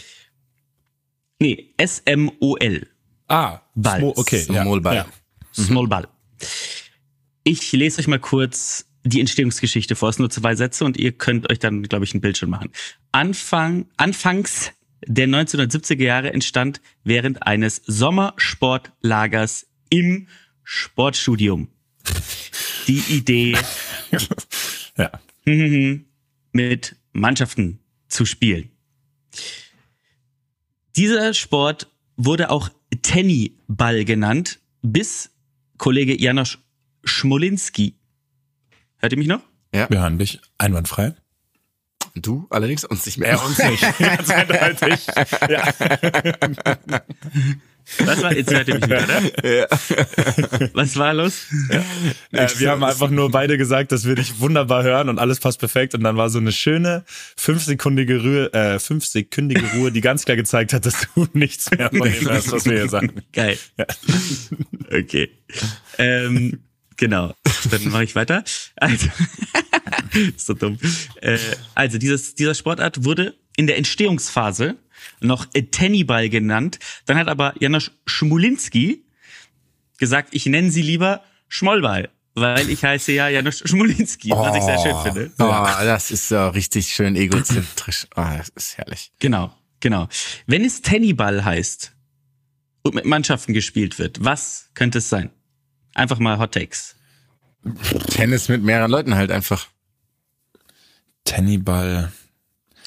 [1.38, 2.88] Nee, S-M-O-L.
[3.28, 4.00] Ah, Ball.
[4.00, 4.46] Smo- okay.
[4.48, 4.94] ja, Small Ball.
[4.96, 5.06] Ja.
[5.52, 6.08] Small Ball.
[7.44, 10.08] Ich lese euch mal kurz die Entstehungsgeschichte vor.
[10.08, 12.50] Es sind nur zwei Sätze und ihr könnt euch dann, glaube ich, ein Bild schon
[12.50, 12.70] machen.
[13.12, 14.72] Anfang, anfangs
[15.06, 20.26] der 1970er Jahre entstand während eines Sommersportlagers im
[20.64, 21.68] Sportstudium
[22.86, 23.56] die Idee,
[24.96, 25.10] ja.
[26.52, 28.70] mit Mannschaften zu spielen.
[30.96, 32.70] Dieser Sport wurde auch
[33.02, 35.30] Tennyball genannt, bis
[35.78, 36.58] Kollege Janosch
[37.04, 37.94] Schmolinski.
[38.98, 39.42] Hört ihr mich noch?
[39.70, 41.14] Wir hören dich einwandfrei.
[42.14, 43.28] Du allerdings uns nicht mehr.
[43.28, 43.98] Er uns nicht.
[43.98, 45.06] Ganz eindeutig.
[45.48, 45.72] Ja.
[48.04, 49.68] Was war, jetzt hört ihr mich wieder, oder?
[50.72, 51.46] Was war los?
[52.32, 55.60] Äh, wir haben einfach nur beide gesagt, dass wir dich wunderbar hören und alles passt
[55.60, 55.94] perfekt.
[55.94, 57.04] Und dann war so eine schöne
[57.36, 62.10] fünfsekündige Ruhe, äh, fünfsekündige Ruhe, die ganz klar gezeigt hat, dass du nichts mehr von
[62.10, 63.22] dem hörst, was wir hier sagen.
[63.32, 63.58] Geil.
[64.90, 65.30] Okay.
[65.98, 66.60] Ähm,
[66.96, 67.34] genau.
[67.70, 68.44] Dann mache ich weiter.
[68.76, 69.08] Also,
[70.36, 70.78] so dumm.
[71.20, 71.38] Äh,
[71.74, 74.76] also dieses, dieser Sportart wurde in der Entstehungsphase
[75.20, 76.78] noch Tennyball genannt.
[77.06, 79.04] Dann hat aber Janosch Schmulinski
[79.98, 84.78] gesagt, ich nenne sie lieber Schmollball, weil ich heiße ja Janosch Schmulinski, was ich sehr
[84.78, 85.32] schön finde.
[85.38, 88.06] Oh, das ist so richtig schön egozentrisch.
[88.16, 89.12] Oh, das ist herrlich.
[89.20, 90.08] Genau, genau.
[90.46, 91.92] Wenn es Tennyball heißt
[92.82, 95.30] und mit Mannschaften gespielt wird, was könnte es sein?
[95.94, 96.94] Einfach mal Hot Takes.
[98.10, 99.66] Tennis mit mehreren Leuten halt einfach.
[101.24, 102.12] Tennyball.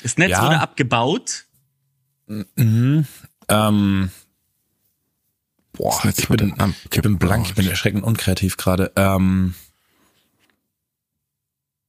[0.03, 0.45] Das Netz Ja.
[0.45, 1.45] wurde abgebaut.
[2.29, 4.09] Ähm,
[5.73, 6.53] boah, Das ich bin,
[6.91, 8.91] ich bin blank, ich bin erschreckend unkreativ gerade.
[8.95, 9.55] Ähm,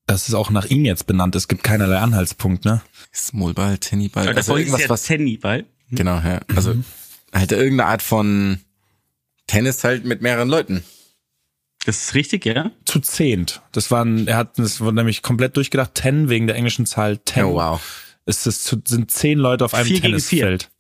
[0.07, 1.37] das ist auch nach ihm jetzt benannt.
[1.37, 2.83] Es gibt keinerlei Anhaltspunkt, ne?
[3.15, 4.29] Smallball, Tennyball.
[4.29, 5.05] Aber Also irgendwas, ja was.
[5.05, 5.67] Tennyball.
[5.91, 6.41] Genau, ja.
[6.55, 6.75] Also
[7.33, 8.61] halt irgendeine Art von
[9.47, 10.83] Tennis halt mit mehreren Leuten.
[11.85, 12.71] Das ist richtig, ja?
[12.85, 13.63] Zu zehnt.
[13.73, 15.95] Das waren, er hat, das wurde nämlich komplett durchgedacht.
[15.95, 17.45] Ten wegen der englischen Zahl ten.
[17.45, 17.81] Oh, wow.
[18.31, 20.45] Ist es zu, sind zehn Leute auf einem Vier gegen vier.
[20.47, 20.71] Tennisfeld.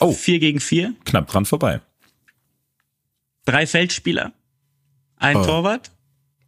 [0.00, 0.12] Oh.
[0.12, 1.82] Vier gegen vier, Knapp dran vorbei.
[3.44, 4.32] drei Feldspieler,
[5.16, 5.44] ein Oh.
[5.44, 5.90] Torwart.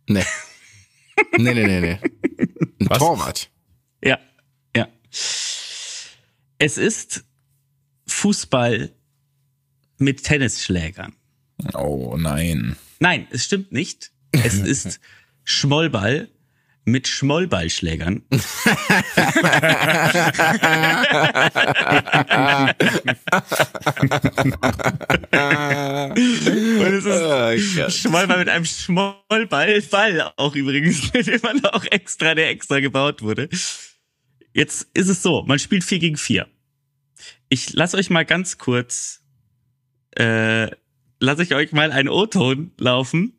[0.08, 0.24] Nee.
[1.36, 1.98] nee, nee, nee, nee.
[2.80, 2.98] Ein Was?
[2.98, 3.50] Torwart.
[4.02, 4.18] Ja,
[4.74, 4.88] ja.
[6.58, 7.24] Es ist
[8.06, 8.90] Fußball
[9.98, 11.12] mit Tennisschlägern.
[11.74, 12.76] Oh nein.
[13.00, 14.12] Nein, es stimmt nicht.
[14.32, 14.98] Es ist
[15.44, 16.30] Schmollball
[16.84, 18.22] mit Schmollballschlägern.
[18.30, 18.38] Und
[26.92, 32.80] es ist Schmollball mit einem Schmollball, Ball auch übrigens, den man auch extra, der extra
[32.80, 33.48] gebaut wurde.
[34.52, 36.46] Jetzt ist es so, man spielt 4 gegen 4.
[37.48, 39.22] Ich lasse euch mal ganz kurz,
[40.16, 40.68] äh,
[41.20, 43.38] lasse ich euch mal einen O-Ton laufen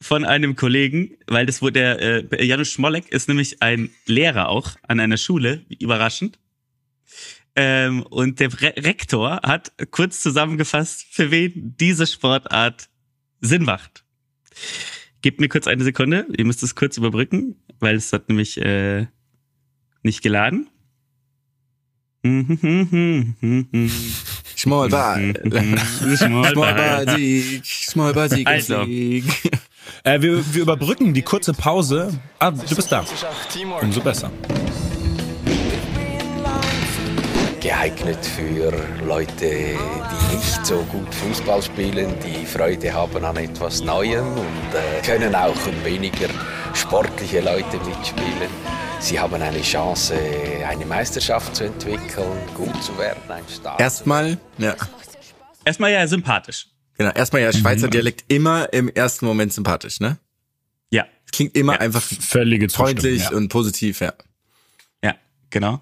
[0.00, 4.76] von einem Kollegen, weil das wurde der äh, Janusz Schmollek ist nämlich ein Lehrer auch
[4.86, 6.38] an einer Schule, überraschend.
[7.56, 12.88] Ähm, und der Re Rektor hat kurz zusammengefasst, für wen diese Sportart
[13.40, 14.04] Sinn macht.
[15.22, 19.06] Gebt mir kurz eine Sekunde, ihr müsst es kurz überbrücken, weil es hat nämlich äh,
[20.02, 20.68] nicht geladen.
[24.56, 25.34] Smallball.
[26.16, 26.16] Schmollball.
[26.16, 27.64] Smallball Sieg.
[27.64, 28.46] Smallball Sieg.
[28.46, 28.84] Also.
[28.84, 29.24] Sieg.
[30.08, 32.18] Äh, wir, wir überbrücken die kurze Pause.
[32.38, 33.04] Ah, du bist da.
[33.82, 34.30] Umso besser.
[37.60, 38.72] geeignet für
[39.04, 45.02] Leute, die nicht so gut Fußball spielen, die Freude haben an etwas Neuem und äh,
[45.04, 46.28] können auch weniger
[46.72, 48.50] sportliche Leute mitspielen.
[49.00, 50.14] Sie haben eine Chance,
[50.66, 53.80] eine Meisterschaft zu entwickeln, gut zu werden, ein Start.
[53.80, 54.74] Erstmal, ja,
[55.64, 56.68] Erstmal ja sympathisch.
[56.98, 57.10] Genau.
[57.12, 57.54] Erstmal ja Mhm.
[57.60, 60.18] Schweizer Dialekt immer im ersten Moment sympathisch, ne?
[60.90, 61.80] Ja, klingt immer Ja.
[61.80, 64.12] einfach Völlige freundlich Zustimmung, und positiv, ja.
[65.02, 65.14] ja,
[65.50, 65.80] genau.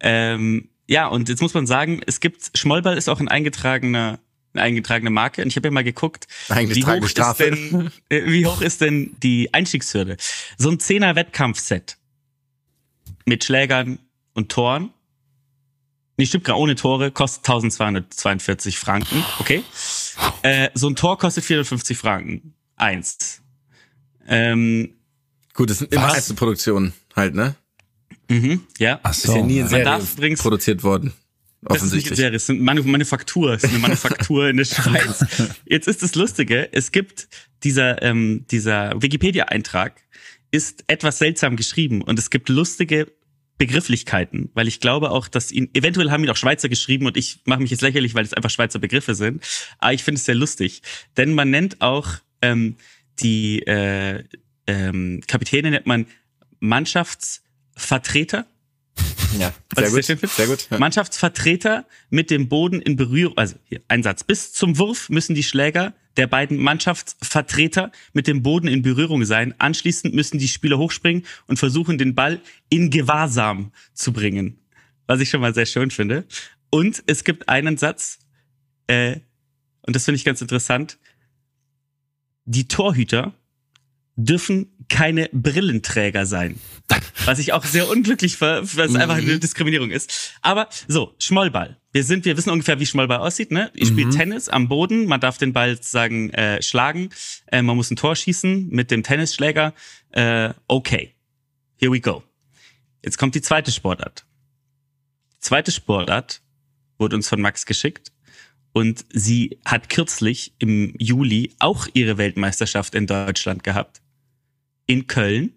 [0.00, 4.18] Ähm, ja, und jetzt muss man sagen, es gibt, Schmollball ist auch ein eingetragener,
[4.52, 5.42] eine eingetragene Marke.
[5.42, 7.44] Und ich habe ja mal geguckt, wie hoch, ist Strafe.
[7.50, 10.16] denn, äh, wie hoch ist denn die Einstiegshürde?
[10.58, 11.96] So ein Zehner Wettkampfset
[13.24, 14.00] mit Schlägern
[14.34, 14.90] und Toren.
[16.16, 19.62] Nee, stimmt gerade, ohne Tore kostet 1242 Franken, okay?
[20.42, 22.54] Äh, so ein Tor kostet 450 Franken.
[22.76, 23.40] Eins.
[24.26, 24.94] Ähm,
[25.54, 26.14] Gut, das sind immer Was?
[26.14, 27.54] Einzelproduktionen halt, ne?
[28.28, 29.00] mhm, ja.
[29.02, 31.12] Ach Ist ja nie in Man Serie darf übrigens- produziert worden.
[31.62, 32.16] Das ist nicht Offensichtlich.
[32.16, 35.24] Serie, es sind Manu Manufaktur, es ist eine Manufaktur in der Schweiz.
[35.66, 37.28] Jetzt ist das Lustige, es gibt
[37.64, 40.00] dieser, ähm, dieser Wikipedia-Eintrag
[40.52, 43.12] ist etwas seltsam geschrieben und es gibt lustige
[43.60, 47.40] Begrifflichkeiten, weil ich glaube auch, dass ihn, eventuell haben ihn auch Schweizer geschrieben und ich
[47.44, 49.44] mache mich jetzt lächerlich, weil es einfach Schweizer Begriffe sind,
[49.78, 50.80] aber ich finde es sehr lustig,
[51.18, 52.08] denn man nennt auch
[52.40, 52.76] ähm,
[53.18, 54.24] die äh,
[54.66, 56.06] ähm, Kapitäne nennt man
[56.60, 58.46] Mannschaftsvertreter
[59.38, 60.04] Ja, sehr gut.
[60.04, 60.16] sehr.
[60.16, 60.66] Sehr gut.
[60.70, 60.78] Ja.
[60.78, 64.24] Mannschaftsvertreter mit dem Boden in Berührung, also hier, ein Satz.
[64.24, 69.54] Bis zum Wurf müssen die Schläger der beiden Mannschaftsvertreter mit dem Boden in Berührung sein.
[69.56, 74.58] Anschließend müssen die Spieler hochspringen und versuchen, den Ball in Gewahrsam zu bringen.
[75.06, 76.26] Was ich schon mal sehr schön finde.
[76.68, 78.18] Und es gibt einen Satz,
[78.86, 79.20] äh,
[79.80, 80.98] und das finde ich ganz interessant.
[82.44, 83.32] Die Torhüter
[84.24, 86.58] dürfen keine Brillenträger sein.
[87.24, 90.34] Was ich auch sehr unglücklich ver, was einfach eine Diskriminierung ist.
[90.42, 91.78] Aber so, Schmollball.
[91.92, 93.70] Wir sind, wir wissen ungefähr, wie Schmollball aussieht, ne?
[93.74, 97.10] Ihr spielt Tennis am Boden, man darf den Ball sozusagen äh, schlagen,
[97.46, 99.74] äh, man muss ein Tor schießen mit dem Tennisschläger.
[100.10, 101.14] Äh, okay.
[101.76, 102.22] Here we go.
[103.04, 104.24] Jetzt kommt die zweite Sportart.
[105.34, 106.42] Die zweite Sportart
[106.98, 108.12] wurde uns von Max geschickt
[108.72, 114.00] und sie hat kürzlich im Juli auch ihre Weltmeisterschaft in Deutschland gehabt.
[114.90, 115.52] In Köln.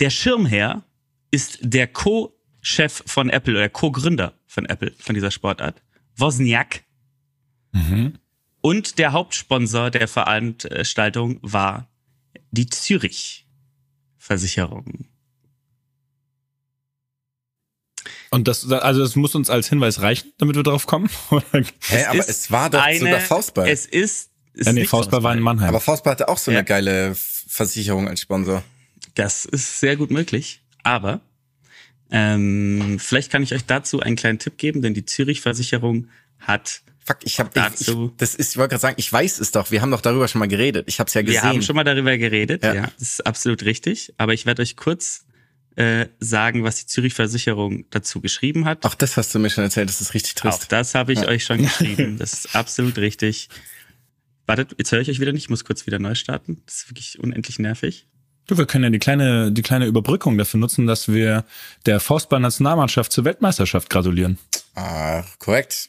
[0.00, 0.82] Der Schirmherr
[1.30, 5.82] ist der Co-Chef von Apple oder Co-Gründer von Apple, von dieser Sportart,
[6.16, 6.84] Wozniak.
[7.72, 8.18] Mhm.
[8.62, 11.90] Und der Hauptsponsor der Veranstaltung war
[12.50, 13.46] die Zürich
[14.16, 15.06] Versicherung.
[18.30, 21.10] Und das, also das muss uns als Hinweis reichen, damit wir drauf kommen?
[21.30, 23.68] Hä, aber ist es war doch sogar Faustball.
[23.68, 25.68] Es ist, ist ja, nee, Faustball war in Mannheim.
[25.68, 26.62] aber Faustball hatte auch so eine Ja.
[26.64, 28.62] geile F- Versicherung als Sponsor.
[29.14, 30.62] Das ist sehr gut möglich.
[30.82, 31.20] Aber
[32.10, 36.82] ähm, vielleicht kann ich euch dazu einen kleinen Tipp geben, denn die Zürich Versicherung hat
[37.06, 39.70] Fuck, ich habe Dazu- ich, das ist, ich wollte gerade sagen, ich weiß es doch.
[39.70, 40.86] Wir haben doch darüber schon mal geredet.
[40.88, 41.42] Ich habe es ja gesehen.
[41.42, 42.72] Wir haben schon mal darüber geredet, Ja.
[42.74, 42.82] ja.
[42.98, 44.14] das ist absolut richtig.
[44.16, 45.26] Aber ich werde euch kurz
[45.76, 48.86] äh, sagen, was die Zürich Versicherung dazu geschrieben hat.
[48.86, 49.90] Auch das hast du mir schon erzählt.
[49.90, 50.72] Das ist richtig Auch trist.
[50.72, 52.16] das habe ich euch schon geschrieben.
[52.16, 53.50] Das ist absolut richtig.
[54.46, 55.44] Wartet, jetzt höre ich euch wieder nicht.
[55.44, 56.62] Ich muss kurz wieder neu starten.
[56.66, 58.06] Das ist wirklich unendlich nervig.
[58.46, 61.44] Du, wir können ja die kleine, die kleine Überbrückung dafür nutzen, dass wir
[61.86, 64.38] der Faustball-Nationalmannschaft zur Weltmeisterschaft gratulieren.
[64.74, 65.88] Ah, korrekt.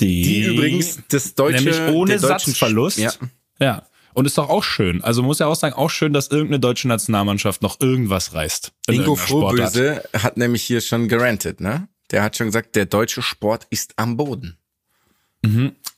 [0.00, 2.98] Die, Die übrigens das deutsche nämlich ohne Satzverlust.
[2.98, 3.12] Ja.
[3.60, 3.86] Ja.
[4.14, 5.02] Und ist doch auch schön.
[5.02, 8.72] Also muss ja auch sagen, auch schön, dass irgendeine deutsche Nationalmannschaft noch irgendwas reißt.
[8.88, 9.16] in Ingo.
[9.16, 11.88] Frohböse hat nämlich hier schon gerantet, ne?
[12.10, 14.58] Der hat schon gesagt, der deutsche Sport ist am Boden.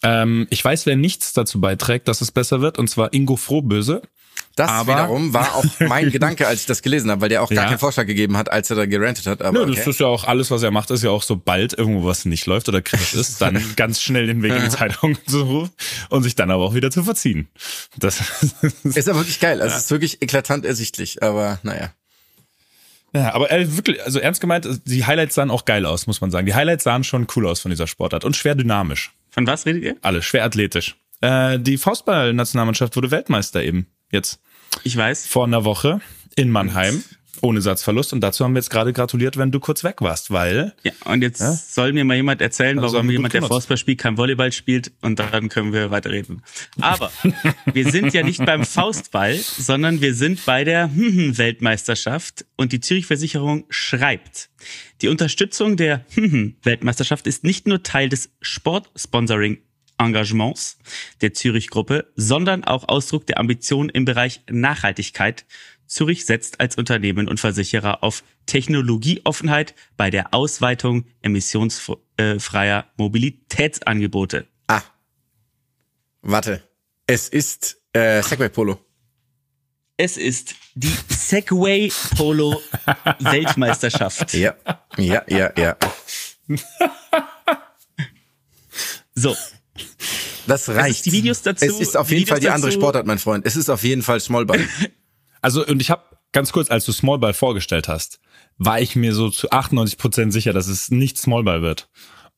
[0.05, 4.03] Ähm, ich weiß, wer nichts dazu beiträgt, dass es besser wird, und zwar Ingo Frohböse.
[4.57, 7.49] Das Aber- wiederum war auch mein Gedanke, als ich das gelesen habe, weil der auch
[7.49, 7.69] gar Ja.
[7.71, 9.43] keinen Vorschlag gegeben hat, als er da gerantet hat.
[9.43, 9.91] Aber Nö, das okay.
[9.91, 12.69] ist ja auch alles, was er macht, ist ja auch sobald irgendwo was nicht läuft
[12.69, 15.73] oder kritisch ist, dann ganz schnell den Weg in die Zeitung zu rufen
[16.11, 17.49] und sich dann aber auch wieder zu verziehen.
[17.97, 18.21] Das
[18.85, 19.61] ist aber wirklich geil.
[19.61, 21.93] Also es ist wirklich eklatant ersichtlich, aber naja.
[23.13, 26.31] Ja, aber äh, wirklich, also ernst gemeint, die Highlights sahen auch geil aus, muss man
[26.33, 26.47] sagen.
[26.47, 29.13] Die Highlights sahen schon cool aus von dieser Sportart und schwer dynamisch.
[29.35, 29.97] Von was redet ihr?
[30.01, 30.95] Alle, schwer athletisch.
[31.21, 34.41] Äh, die Faustball-Nationalmannschaft wurde Weltmeister eben jetzt
[34.85, 35.27] Ich weiß.
[35.27, 36.01] vor einer Woche
[36.37, 37.03] in Mannheim.
[37.41, 38.13] Ohne Satzverlust.
[38.13, 41.23] Und dazu haben wir jetzt gerade gratuliert, wenn du kurz weg warst, weil Ja, und
[41.23, 43.43] jetzt soll mir mal jemand erzählen, Also warum jemand, der.
[43.43, 46.43] Fußball spielt, kein Volleyball spielt und dann können wir weiterreden.
[46.81, 47.11] Aber
[47.73, 53.07] wir sind ja nicht beim Faustball, sondern wir sind bei der Weltmeisterschaft und die Zürich
[53.07, 54.51] Versicherung schreibt,
[55.03, 56.05] die Unterstützung der
[56.63, 59.59] Weltmeisterschaft ist nicht nur Teil des Sportsponsoring
[59.99, 60.79] Engagements
[61.21, 65.45] der Zürich-Gruppe, sondern auch Ausdruck der Ambition im Bereich Nachhaltigkeit
[65.87, 74.47] Zürich setzt als Unternehmen und Versicherer auf Technologieoffenheit bei der Ausweitung emissionsfreier Mobilitätsangebote.
[74.67, 74.83] Ah.
[76.23, 76.63] Warte.
[77.07, 78.81] Es ist äh, Segway Polo.
[79.97, 82.61] Es ist die Segway Polo
[83.21, 84.35] Weltmeisterschaft.
[84.35, 84.55] Ja.
[84.97, 85.77] Ja, ja, ja.
[89.15, 89.37] So,
[90.47, 90.97] Das reicht.
[90.97, 93.19] ist die Videos dazu- Es ist auf jeden Fall die Videos andere dazu- Sportart, mein
[93.19, 93.47] Freund.
[93.47, 94.61] Es ist auf jeden Fall Smallball.
[95.45, 98.19] Also, und ich habe ganz kurz, als du Smallball vorgestellt hast,
[98.57, 101.91] war ich mir so zu 98 Prozent sicher, dass es nicht Smallball wird.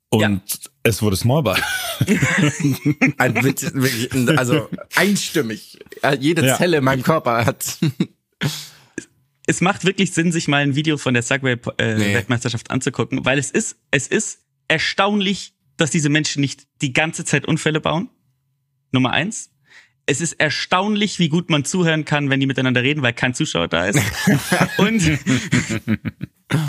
[0.08, 0.40] Und Ja.
[0.82, 1.62] es wurde Smallball.
[3.18, 5.78] Ein, mit, wirklich, also einstimmig.
[6.18, 6.56] Jede Ja.
[6.56, 7.78] Zelle in meinem Körper hat.
[9.46, 12.24] es macht wirklich Sinn, sich mal ein Video von der Segway äh, Nee.
[12.68, 17.80] Anzugucken, weil es ist, es ist erstaunlich, dass diese Menschen nicht die ganze Zeit Unfälle
[17.80, 18.10] bauen.
[18.90, 19.50] Nummer eins.
[20.06, 23.68] Es ist erstaunlich, wie gut man zuhören kann, wenn die miteinander reden, weil kein Zuschauer
[23.68, 24.00] da ist.
[24.78, 25.18] und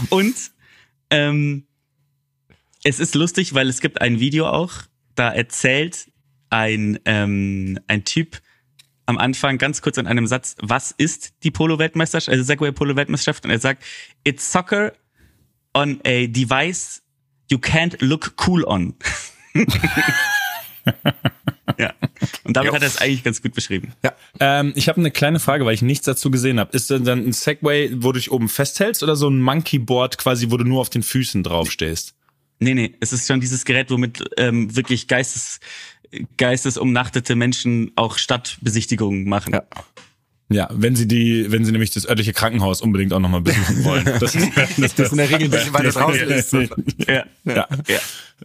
[0.09, 0.35] und
[1.11, 1.67] ähm,
[2.83, 4.73] es ist lustig, weil es gibt ein Video auch,
[5.15, 6.11] da erzählt
[6.49, 8.41] ein, ähm, ein Typ
[9.05, 13.45] am Anfang ganz kurz in einem Satz, was ist die Polo-Weltmeisterschaft, also Segway Polo-Weltmeisterschaft?
[13.45, 13.83] Und er sagt,
[14.23, 14.93] it's soccer
[15.73, 17.01] on a device
[17.49, 18.95] you can't look cool on.
[21.78, 21.93] ja.
[22.43, 23.93] Und damit hat er es eigentlich ganz gut beschrieben.
[24.39, 26.72] Ähm, ich habe eine kleine Frage, weil ich nichts dazu gesehen habe.
[26.76, 30.51] Ist denn dann ein Segway, wo du dich oben festhältst oder so ein Monkeyboard quasi,
[30.51, 32.15] wo du nur auf den Füßen draufstehst?
[32.59, 35.59] Nee, nee, es ist schon dieses Gerät, womit ähm, wirklich Geistes,
[36.38, 39.53] geistesumnachtete Menschen auch Stadtbesichtigungen machen.
[39.53, 39.63] Ja.
[40.49, 44.05] Ja, wenn sie die, wenn sie nämlich das örtliche Krankenhaus unbedingt auch nochmal besuchen wollen.
[44.19, 46.53] Das ist, das, Das in der Regel ein bisschen weiter draußen ist.
[46.53, 47.25] Ja.
[47.43, 47.67] Ja.
[47.87, 47.99] Ja.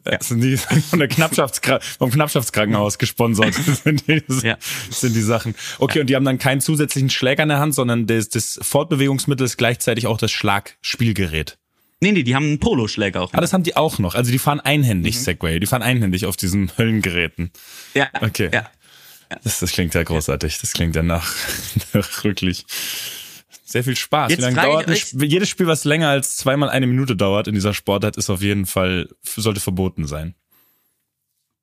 [0.05, 3.55] Das sind die von der Knappschaftskra vom Knappschaftskrankenhaus gesponsert.
[3.67, 4.57] Das sind die, das Ja.
[4.91, 5.55] sind die Sachen.
[5.79, 9.45] Okay, und die haben dann keinen zusätzlichen Schläger in der Hand, sondern das, das Fortbewegungsmittel
[9.47, 11.57] ist gleichzeitig auch das Schlagspielgerät.
[12.01, 13.33] Nee, nee, die haben einen Poloschläger auch.
[13.33, 14.17] Ah, das haben die auch noch.
[14.17, 15.61] Also die fahren einhändig Segway.
[15.61, 17.53] Die fahren einhändig auf diesen Höllengeräten.
[17.95, 18.09] ja.
[18.21, 18.51] Okay.
[18.53, 18.69] Ja.
[19.45, 20.59] Das, das klingt ja großartig.
[20.61, 21.35] Das klingt ja nach,
[21.93, 22.65] nach wirklich
[23.65, 24.31] sehr viel Spaß.
[24.31, 24.97] Jetzt Wie lange dauert ein
[25.29, 28.67] jedes Spiel, was länger als zweimal eine Minute dauert in dieser Sportart, ist auf jeden
[28.67, 30.35] Fall sollte verboten sein.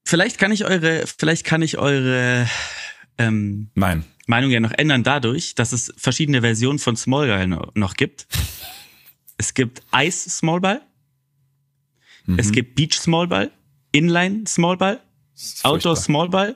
[0.05, 2.47] Vielleicht kann ich eure, vielleicht kann ich eure
[3.19, 4.05] ähm, Nein.
[4.25, 8.27] Meinung ja noch ändern dadurch, dass es verschiedene Versionen von Smallball no- noch gibt.
[9.41, 10.81] Es gibt Ice Smallball,
[12.25, 12.39] Mhm.
[12.39, 13.51] es gibt Beach Smallball,
[13.93, 14.99] Inline Smallball,
[15.63, 15.95] Outdoor furchtbar.
[15.95, 16.55] Smallball,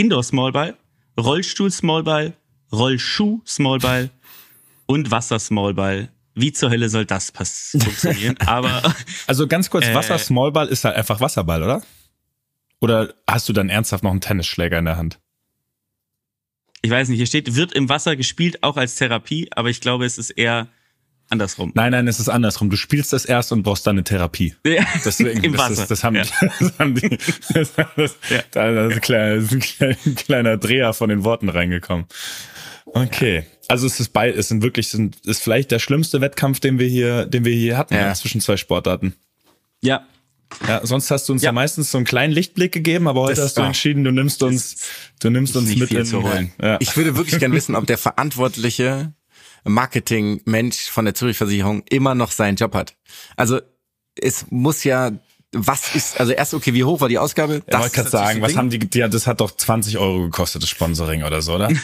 [0.00, 0.76] Indoor Smallball,
[1.18, 2.32] Rollstuhl Smallball,
[2.72, 4.08] Rollschuh Smallball
[4.86, 6.08] und Wasser Smallball.
[6.34, 8.34] Wie zur Hölle soll das funktionieren?
[8.46, 8.94] Aber
[9.26, 11.82] Also ganz kurz, Äh, Wasser Smallball ist halt einfach Wasserball, oder?
[12.80, 15.18] Oder hast du dann ernsthaft noch einen Tennisschläger in der Hand?
[16.82, 20.06] ich weiß nicht, hier steht, wird im Wasser gespielt, auch als Therapie, aber ich glaube,
[20.06, 20.68] es ist eher
[21.30, 21.72] andersrum.
[21.74, 22.70] Nein, nein, es ist andersrum.
[22.70, 24.54] Du spielst das erst und brauchst dann eine Therapie.
[24.66, 25.82] Ja, Deswegen, Im das, Wasser.
[25.82, 26.22] Ist, das, haben ja.
[26.24, 27.18] die, das haben die.
[27.54, 28.42] Das, das, Ja.
[28.50, 32.06] da ist ein kleiner, ist ein kleiner, ein kleiner Dreher von den Worten reingekommen.
[32.86, 33.44] Okay.
[33.68, 36.88] Also es ist bei, es sind wirklich, sind, ist vielleicht der schlimmste Wettkampf, den wir
[36.88, 38.12] hier, den wir hier hatten, Ja.
[38.14, 39.14] zwischen zwei Sportarten.
[39.80, 40.04] ja,
[40.66, 41.52] Ja, sonst hast du uns ja, Ja.
[41.52, 44.78] meistens so einen kleinen Lichtblick gegeben, aber heute Das- hast du entschieden, du nimmst uns,
[45.20, 46.52] du nimmst uns nicht mit viel in, zu holen.
[46.60, 46.78] Ja.
[46.80, 49.12] Ich würde wirklich gern wissen, ob der verantwortliche
[49.64, 52.96] Marketing-Mensch von der Zürich-Versicherung immer noch seinen Job hat.
[53.36, 53.60] Also
[54.14, 55.12] es muss ja,
[55.52, 57.62] was ist, also erst okay, wie hoch war die Ausgabe?
[57.66, 60.22] Ich wollte gerade ist sagen, was natürlich haben die, ja, das hat doch 20 Euro
[60.22, 61.68] gekostet, das Sponsoring oder so, oder?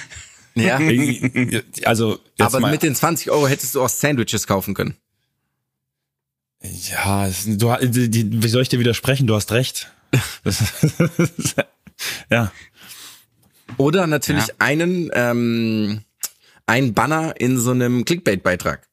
[0.56, 1.50] Ding.
[1.50, 1.60] Ja.
[1.84, 4.96] also, jetzt Aber mal, mit den 20 Euro hättest du auch Sandwiches kaufen können.
[6.62, 9.26] Ja, du, die, die, wie soll ich dir widersprechen?
[9.26, 9.92] Du hast recht.
[10.44, 10.64] Das,
[12.30, 12.50] ja.
[13.76, 14.54] Oder natürlich Ja.
[14.58, 16.02] einen, ähm,
[16.66, 18.86] ein Banner in so einem Clickbait-Beitrag.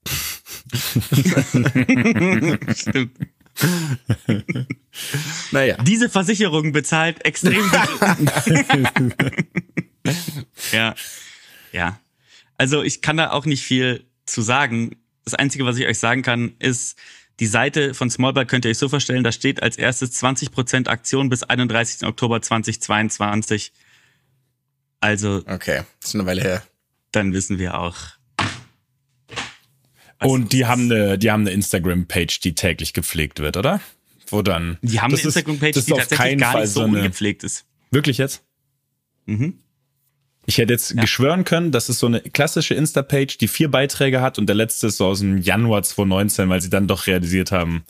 [2.76, 3.18] stimmt.
[5.52, 5.78] Naja.
[5.84, 7.64] Diese Versicherung bezahlt extrem
[10.72, 10.96] ja.
[11.72, 12.00] Ja.
[12.58, 14.96] Also ich kann da auch nicht viel zu sagen.
[15.26, 16.98] Das Einzige, was ich euch sagen kann, ist,
[17.40, 21.30] die Seite von Smallball könnt ihr euch so vorstellen, da steht als erstes 20% Aktion
[21.30, 22.08] bis 31.
[22.08, 23.72] Oktober 2022.
[25.00, 26.64] Also Okay, das ist eine Weile her.
[27.14, 27.98] Dann wissen wir auch.
[30.22, 33.82] Und die haben eine, die haben eine Instagram-Page, die täglich gepflegt wird, oder?
[34.28, 34.78] Wo dann?
[34.82, 37.66] Die haben eine Instagram-Page, die tatsächlich gar Fall nicht so so ungepflegt ist.
[37.92, 38.42] Wirklich jetzt?
[39.26, 39.60] Mhm.
[40.46, 44.38] Ich hätte jetzt geschwören können, das ist so eine klassische Insta-Page, die vier Beiträge hat
[44.38, 47.84] und der letzte ist so aus dem Januar 2019, weil sie dann doch realisiert haben,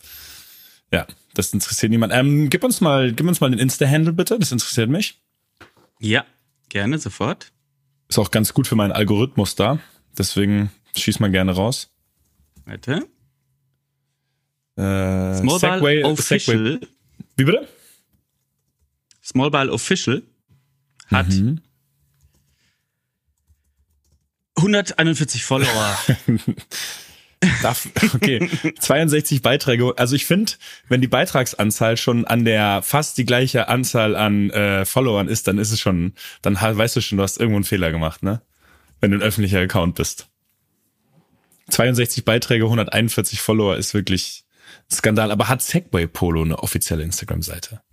[0.92, 2.12] ja, das interessiert niemand.
[2.12, 5.20] Ähm, gib uns mal, gib uns mal den Insta-Handle bitte, das interessiert mich.
[5.98, 6.24] Ja,
[6.68, 7.50] gerne, sofort.
[8.14, 9.80] Ist auch ganz gut für meinen Algorithmus da.
[10.16, 11.90] Deswegen Schieß mal gerne raus.
[12.64, 13.08] Warte.
[14.76, 16.56] Äh, Smallball Segway- Official.
[16.78, 16.86] Segway-
[17.36, 17.68] Wie bitte?
[19.20, 20.22] Smallball Official
[21.08, 21.60] hat Mhm.
[24.58, 25.98] 141 Follower.
[27.62, 28.48] Darf, okay,
[28.78, 29.94] 62 Beiträge.
[29.96, 30.52] Also ich finde,
[30.88, 35.58] wenn die Beitragsanzahl schon an der fast die gleiche Anzahl an äh, Followern ist, dann
[35.58, 38.42] ist es schon, dann weißt du schon, du hast irgendwo einen Fehler gemacht, ne?
[39.00, 40.28] Wenn du ein öffentlicher Account bist.
[41.68, 44.44] 62 Beiträge, 141 Follower ist wirklich
[44.90, 45.30] Skandal.
[45.30, 47.80] Aber hat Segway Polo eine offizielle Instagram-Seite?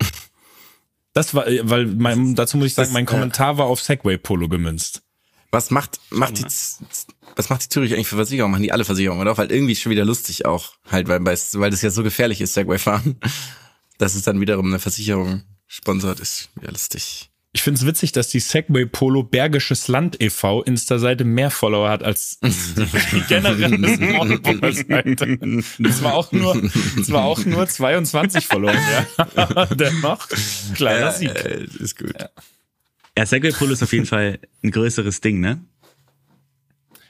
[1.14, 4.16] Das war, äh, weil mein, dazu muss ich sagen, mein äh, Kommentar war auf Segway
[4.16, 5.02] Polo gemünzt.
[5.50, 6.46] Was macht, macht die,
[7.36, 8.52] was macht die Zürich eigentlich für Versicherungen?
[8.52, 9.36] Machen die alle Versicherungen, oder?
[9.36, 12.40] Weil irgendwie ist schon wieder lustig auch, halt, weil, weil weil das ja so gefährlich
[12.40, 13.16] ist, Segway fahren,
[13.98, 17.30] dass es dann wiederum eine Versicherung sponsert, ist wieder lustig.
[17.54, 20.62] Ich finde es witzig, dass die Segway Polo Bergisches Land e.V.
[20.62, 25.38] Insta-Seite mehr Follower hat als die generelle Smallball-Seite.
[25.78, 26.62] Das war auch nur,
[26.96, 28.72] das war auch nur 22 Follower.
[28.72, 29.66] Ja.
[29.74, 30.28] Dennoch,
[30.74, 31.28] kleiner Sieg.
[31.44, 32.14] Äh, ist gut.
[33.18, 35.62] ja, Segway Polo ist auf jeden Fall ein größeres Ding, ne?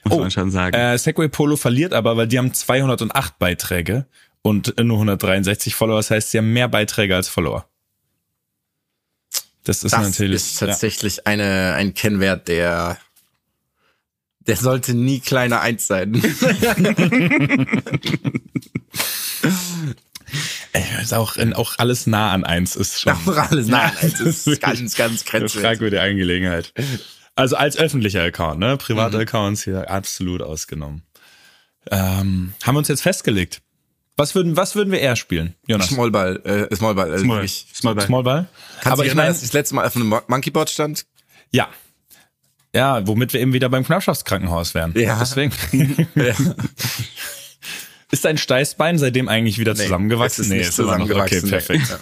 [0.05, 0.75] Muss man schon sagen.
[0.75, 4.05] Äh, Segway Polo verliert aber, weil die haben 208 Beiträge
[4.41, 5.97] und nur 163 Follower.
[5.97, 7.65] Das heißt, sie haben mehr Beiträge als Follower.
[9.63, 10.35] Das ist Das natürlich.
[10.35, 12.97] ist tatsächlich eine, ein Kennwert, der,
[14.41, 16.13] der sollte nie kleiner eins sein.
[20.73, 23.13] ja, ist auch, auch alles nah an eins ist schon.
[23.13, 25.61] Auch alles nein, es ist Wirklich ganz, ganz Eine grenzwertig.
[25.61, 26.73] fragwürdige Angelegenheit.
[27.35, 28.77] Also als öffentlicher Account, ne?
[28.77, 29.21] Private Mhm.
[29.23, 31.03] Accounts hier absolut ausgenommen.
[31.91, 33.61] Ähm, haben wir uns jetzt festgelegt.
[34.15, 35.87] Was würden, was würden wir eher spielen, Jonas?
[35.89, 37.65] Smallball, äh, Smallball, also Small, wirklich.
[37.73, 38.05] Smallball.
[38.05, 38.47] Smallball?
[38.81, 41.05] Kannst Aber ich meine, dass ich das letzte Mal auf einem Mon- Monkeyboard stand?
[41.51, 41.67] ja.
[42.75, 44.97] Ja, womit wir eben wieder beim Knappschaftskrankenhaus wären.
[44.97, 45.19] Ja.
[45.19, 45.51] Deswegen.
[46.15, 46.33] Ja.
[48.11, 50.41] Ist dein Steißbein seitdem eigentlich wieder zusammengewachsen?
[50.43, 51.39] es ist nicht ist zusammengewachsen.
[51.39, 51.99] Okay, perfekt.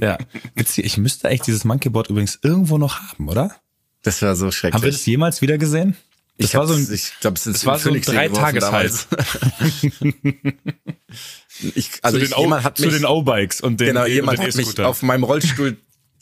[0.00, 0.16] Ja.
[0.54, 3.54] Witzig, ich müsste echt dieses Monkeyboard übrigens irgendwo noch haben, oder?
[4.02, 4.74] Das war so schrecklich.
[4.74, 5.96] Haben wir das jemals wieder gesehen?
[6.38, 9.06] Das ich war so ein, ich glaube, es ist war so ein Dreitageshals.
[9.08, 9.86] damals.
[11.74, 14.04] ich, also zu ich, den, o, jemand hat zu mich, den O-Bikes und den, genau,
[14.04, 15.76] und jemand den hat mich auf meinem Rollstuhl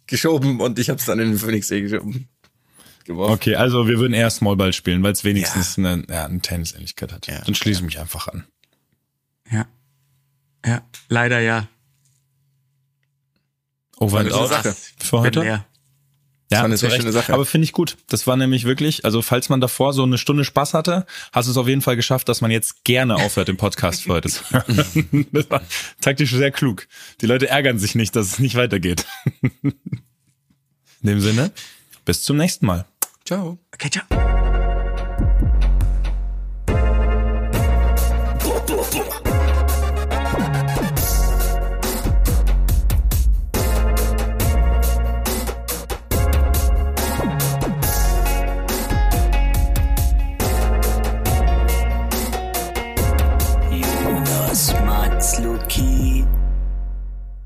[0.07, 2.29] geschoben und ich habe es dann in den Phoenixsee geschoben.
[3.05, 3.33] Geworfen.
[3.33, 7.27] Okay, also wir würden eher Smallball spielen, weil es wenigstens eine, ja, eine Tennisähnlichkeit hat.
[7.29, 7.41] Ja.
[7.41, 8.45] Dann schließe ich mich einfach an.
[9.51, 9.67] Ja.
[10.67, 11.69] Ja, leider ja.
[13.97, 15.65] Over War and out für heute.
[16.51, 16.59] Ja.
[16.59, 17.33] Ja, war eine schöne Sache.
[17.33, 17.97] Aber finde ich gut.
[18.09, 21.53] Das war nämlich wirklich, also falls man davor so eine Stunde Spaß hatte, hast du
[21.53, 24.43] es auf jeden Fall geschafft, dass man jetzt gerne aufhört, den Podcast für heute zu
[24.51, 25.27] hören.
[25.33, 25.63] Das war
[26.01, 26.89] taktisch sehr klug.
[27.21, 29.07] Die Leute ärgern sich nicht, dass es nicht weitergeht.
[29.63, 29.73] In
[31.05, 31.53] dem Sinne,
[32.05, 32.85] bis zum nächsten Mal.
[33.25, 33.59] Ciao.
[33.73, 34.30] Okay, ciao.